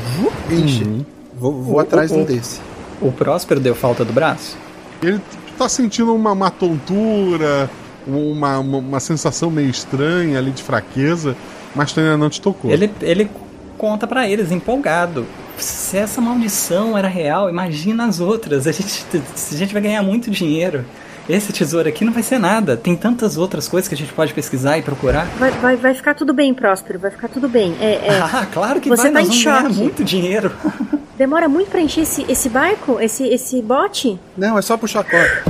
[0.51, 0.85] enche.
[0.85, 1.05] Uhum.
[1.39, 2.61] Vou, vou O- atrás de um desse.
[3.01, 4.57] O Próspero deu falta do braço?
[5.03, 5.21] Ele
[5.59, 7.71] tá sentindo uma, uma tontura,
[8.07, 11.37] uma, uma, uma sensação meio estranha ali de fraqueza,
[11.75, 12.71] mas tu ainda não te tocou.
[12.71, 13.31] Ele, ele
[13.79, 15.27] conta pra eles, empolgado.
[15.59, 18.67] Se essa maldição era real, imagina as outras.
[18.67, 19.05] A gente,
[19.53, 20.85] a gente vai ganhar muito dinheiro.
[21.29, 22.77] Esse tesouro aqui não vai ser nada.
[22.77, 25.27] Tem tantas outras coisas que a gente pode pesquisar e procurar.
[25.39, 27.75] Vai, vai, vai ficar tudo bem, Próspero, vai ficar tudo bem.
[27.81, 29.73] É, é, Ah, claro que Você vai, tá nós em choque.
[29.75, 30.53] muito dinheiro.
[31.19, 34.21] Demora muito pra encher esse, esse barco, esse, esse bote?
[34.37, 35.43] Não, é só puxar a corda.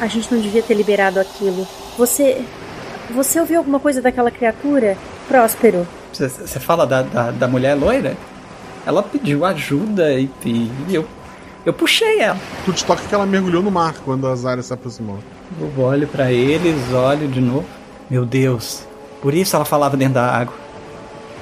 [0.00, 1.68] A gente não devia ter liberado aquilo.
[1.98, 2.42] Você.
[3.10, 4.96] Você ouviu alguma coisa daquela criatura?
[5.28, 5.86] Próspero.
[6.12, 8.16] Você fala da, da, da mulher loira?
[8.86, 11.06] Ela pediu ajuda e, e eu,
[11.64, 12.38] eu puxei ela.
[12.64, 15.18] Tu te toca que ela mergulhou no mar quando as áreas se aproximou.
[15.60, 17.66] Eu olho pra eles, olho de novo.
[18.08, 18.82] Meu Deus,
[19.22, 20.54] por isso ela falava dentro da água.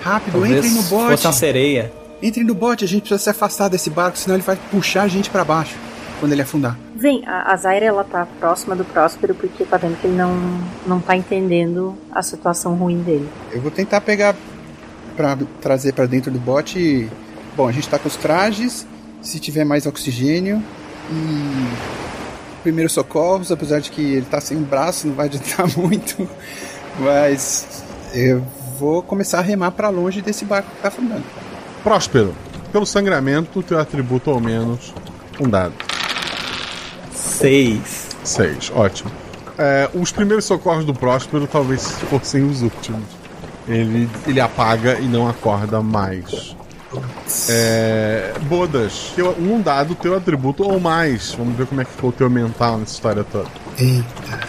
[0.03, 1.11] Rápido, Talvez entrem no bote.
[1.12, 1.93] fosse uma sereia.
[2.23, 5.09] Entrem no bote, a gente precisa se afastar desse barco, senão ele vai puxar a
[5.09, 5.77] gente pra baixo
[6.20, 6.77] quando ele afundar.
[6.97, 10.36] Vem, a, a Zaira ela tá próxima do Próspero porque tá vendo que ele não,
[10.86, 13.28] não tá entendendo a situação ruim dele.
[13.53, 14.35] Eu vou tentar pegar
[15.16, 17.09] pra trazer pra dentro do bote.
[17.57, 18.85] Bom, a gente tá com os trajes,
[19.20, 20.62] se tiver mais oxigênio
[21.11, 21.99] e
[22.62, 26.28] primeiros socorros, apesar de que ele tá sem um braço, não vai adiantar muito,
[26.99, 27.85] mas
[28.15, 28.45] eu
[28.78, 31.24] vou começar a remar pra longe desse barco que tá afundando.
[31.82, 32.35] Próspero,
[32.73, 34.93] pelo sangramento, teu atributo ao menos
[35.40, 35.74] um dado.
[37.15, 38.09] Seis.
[38.24, 39.11] Seis, ótimo.
[39.57, 43.05] É, os primeiros socorros do Próspero talvez fossem os últimos.
[43.66, 46.57] Ele, ele apaga e não acorda mais.
[47.51, 51.32] É, Bodas, teu- um dado, teu atributo ou mais.
[51.35, 53.48] Vamos ver como é que ficou o teu mental nessa história toda.
[53.78, 54.40] Eita.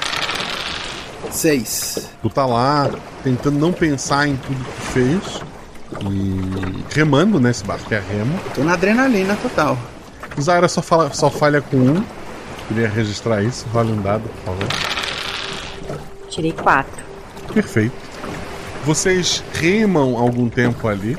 [1.31, 2.09] Seis.
[2.21, 2.89] Tu tá lá
[3.23, 5.41] tentando não pensar em tudo que tu fez
[6.11, 8.39] e remando nesse barco que é remo.
[8.55, 9.77] Tô na adrenalina total.
[10.39, 12.03] Zaira só, fala, só falha com um.
[12.67, 13.65] Queria registrar isso.
[13.73, 14.67] Rola um dado, por favor.
[16.29, 17.03] Tirei quatro.
[17.53, 17.93] Perfeito.
[18.85, 21.17] Vocês remam algum tempo ali.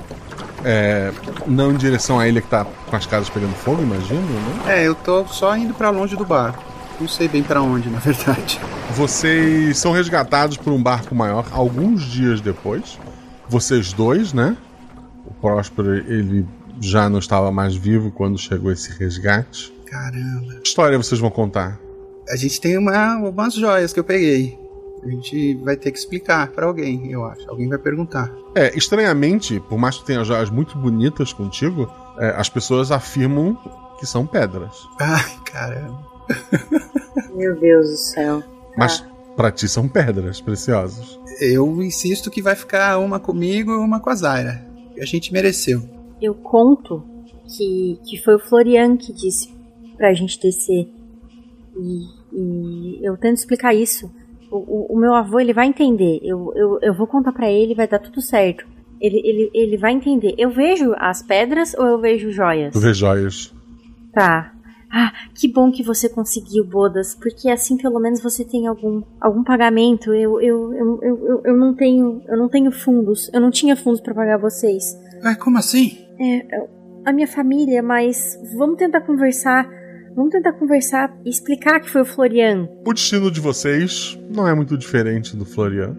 [0.64, 1.12] É,
[1.46, 4.80] não em direção à ilha que tá com as casas pegando fogo, imagino, né?
[4.80, 6.62] É, eu tô só indo pra longe do barco.
[7.00, 8.60] Não sei bem pra onde, na verdade.
[8.90, 12.98] Vocês são resgatados por um barco maior alguns dias depois.
[13.48, 14.56] Vocês dois, né?
[15.24, 16.46] O Próspero, ele
[16.80, 19.72] já não estava mais vivo quando chegou esse resgate.
[19.86, 20.60] Caramba.
[20.62, 21.80] Que história vocês vão contar?
[22.28, 24.59] A gente tem uma, umas joias que eu peguei.
[25.02, 27.48] A gente vai ter que explicar pra alguém, eu acho.
[27.48, 28.30] Alguém vai perguntar.
[28.54, 33.56] É, estranhamente, por mais que tenha joias muito bonitas contigo, é, as pessoas afirmam
[33.98, 34.86] que são pedras.
[35.00, 36.06] Ai, caramba.
[37.34, 38.42] Meu Deus do céu.
[38.76, 39.04] Mas
[39.36, 41.18] pra ti são pedras preciosas.
[41.40, 44.66] Eu insisto que vai ficar uma comigo e uma com a Zaira.
[45.00, 45.82] A gente mereceu.
[46.20, 47.02] Eu conto
[47.46, 49.52] que, que foi o Florian que disse
[49.96, 50.88] pra gente descer.
[51.76, 54.10] E, e eu tento explicar isso.
[54.50, 56.18] O, o, o meu avô, ele vai entender.
[56.22, 58.66] Eu, eu, eu vou contar pra ele, vai dar tudo certo.
[59.00, 60.34] Ele, ele, ele vai entender.
[60.36, 62.72] Eu vejo as pedras ou eu vejo joias?
[62.72, 63.54] Tu vê joias.
[64.12, 64.52] Tá.
[64.92, 69.44] Ah, que bom que você conseguiu, Bodas, porque assim pelo menos você tem algum, algum
[69.44, 70.12] pagamento.
[70.12, 73.30] Eu, eu, eu, eu, eu, eu não tenho eu não tenho fundos.
[73.32, 74.82] Eu não tinha fundos pra pagar vocês.
[75.22, 75.96] Ah, como assim?
[76.18, 76.68] É, eu-
[77.06, 79.66] a minha família, mas vamos tentar conversar.
[80.14, 82.68] Vamos tentar conversar e explicar que foi o Florian.
[82.84, 85.96] O destino de vocês não é muito diferente do Florian.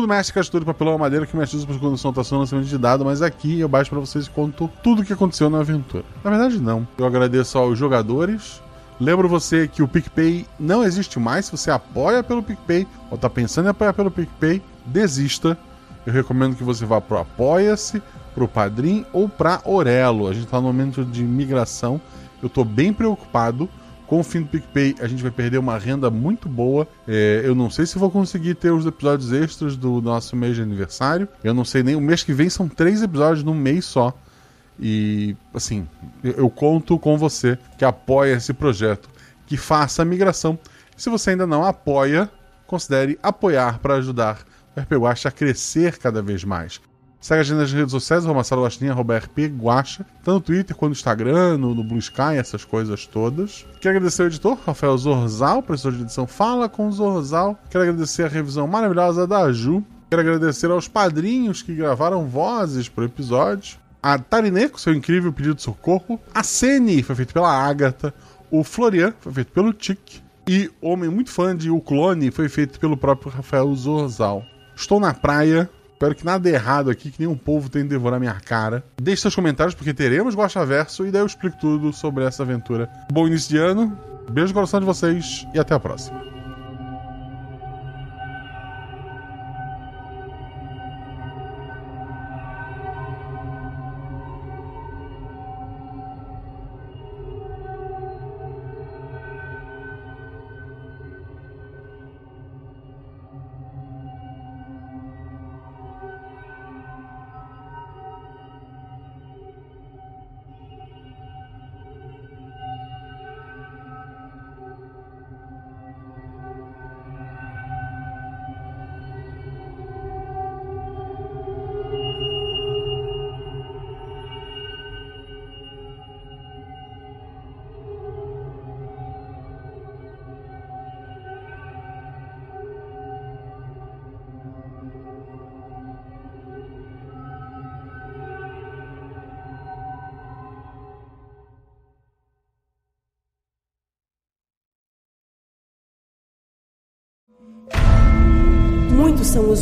[0.00, 3.04] Escudo mestre, castura, papelão, madeira que o mestre usa para condução, tação, lançamento de dado,
[3.04, 6.04] mas aqui eu baixo para vocês e conto tudo o que aconteceu na aventura.
[6.24, 6.86] Na verdade, não.
[6.96, 8.62] Eu agradeço aos jogadores.
[8.98, 11.46] Lembro você que o PicPay não existe mais.
[11.46, 15.56] Se você apoia pelo PicPay ou tá pensando em apoiar pelo PicPay, desista.
[16.06, 18.02] Eu recomendo que você vá pro Apoia-se,
[18.34, 20.28] pro Padrim ou pra Orelo.
[20.28, 22.00] A gente tá no momento de migração.
[22.42, 23.68] Eu tô bem preocupado
[24.10, 26.84] Com o fim do PicPay, a gente vai perder uma renda muito boa.
[27.06, 30.62] É, eu não sei se vou conseguir ter os episódios extras do nosso mês de
[30.62, 31.28] aniversário.
[31.44, 31.94] Eu não sei nem.
[31.94, 34.12] O mês que vem são três episódios num mês só.
[34.80, 35.86] E, assim,
[36.24, 39.08] eu conto com você que apoia esse projeto,
[39.46, 40.58] que faça a migração.
[40.96, 42.28] Se você ainda não apoia,
[42.66, 44.40] considere apoiar para ajudar
[44.76, 46.80] o RP Guacha a crescer cada vez mais.
[47.20, 50.74] Segue a gente nas redes sociais, arroba Marcelo Guaxinim, arroba RP Guacha, tanto no Twitter
[50.74, 53.66] quanto no Instagram, no, no Blue Sky, essas coisas todas.
[53.78, 57.58] Quero agradecer ao editor, Rafael Zorzal, professor de edição Fala com o Zorzal.
[57.68, 59.84] Quero agradecer a revisão maravilhosa da Ju.
[60.08, 63.78] Quero agradecer aos padrinhos que gravaram vozes pro episódio.
[64.02, 66.18] A Tarinê, com seu incrível pedido de socorro.
[66.34, 68.14] A Sene, foi feito pela Agatha.
[68.50, 70.22] O Florian, foi feito pelo Tic.
[70.48, 74.42] E Homem muito fã de O Clone, foi feito pelo próprio Rafael Zorzal.
[74.74, 75.68] Estou na praia,
[76.00, 78.82] Espero que nada errado aqui, que nenhum povo tenha de devorar minha cara.
[78.96, 82.88] Deixe seus comentários, porque teremos Guacha Verso e daí eu explico tudo sobre essa aventura.
[83.12, 83.98] Bom início de ano,
[84.30, 86.29] beijo no coração de vocês e até a próxima.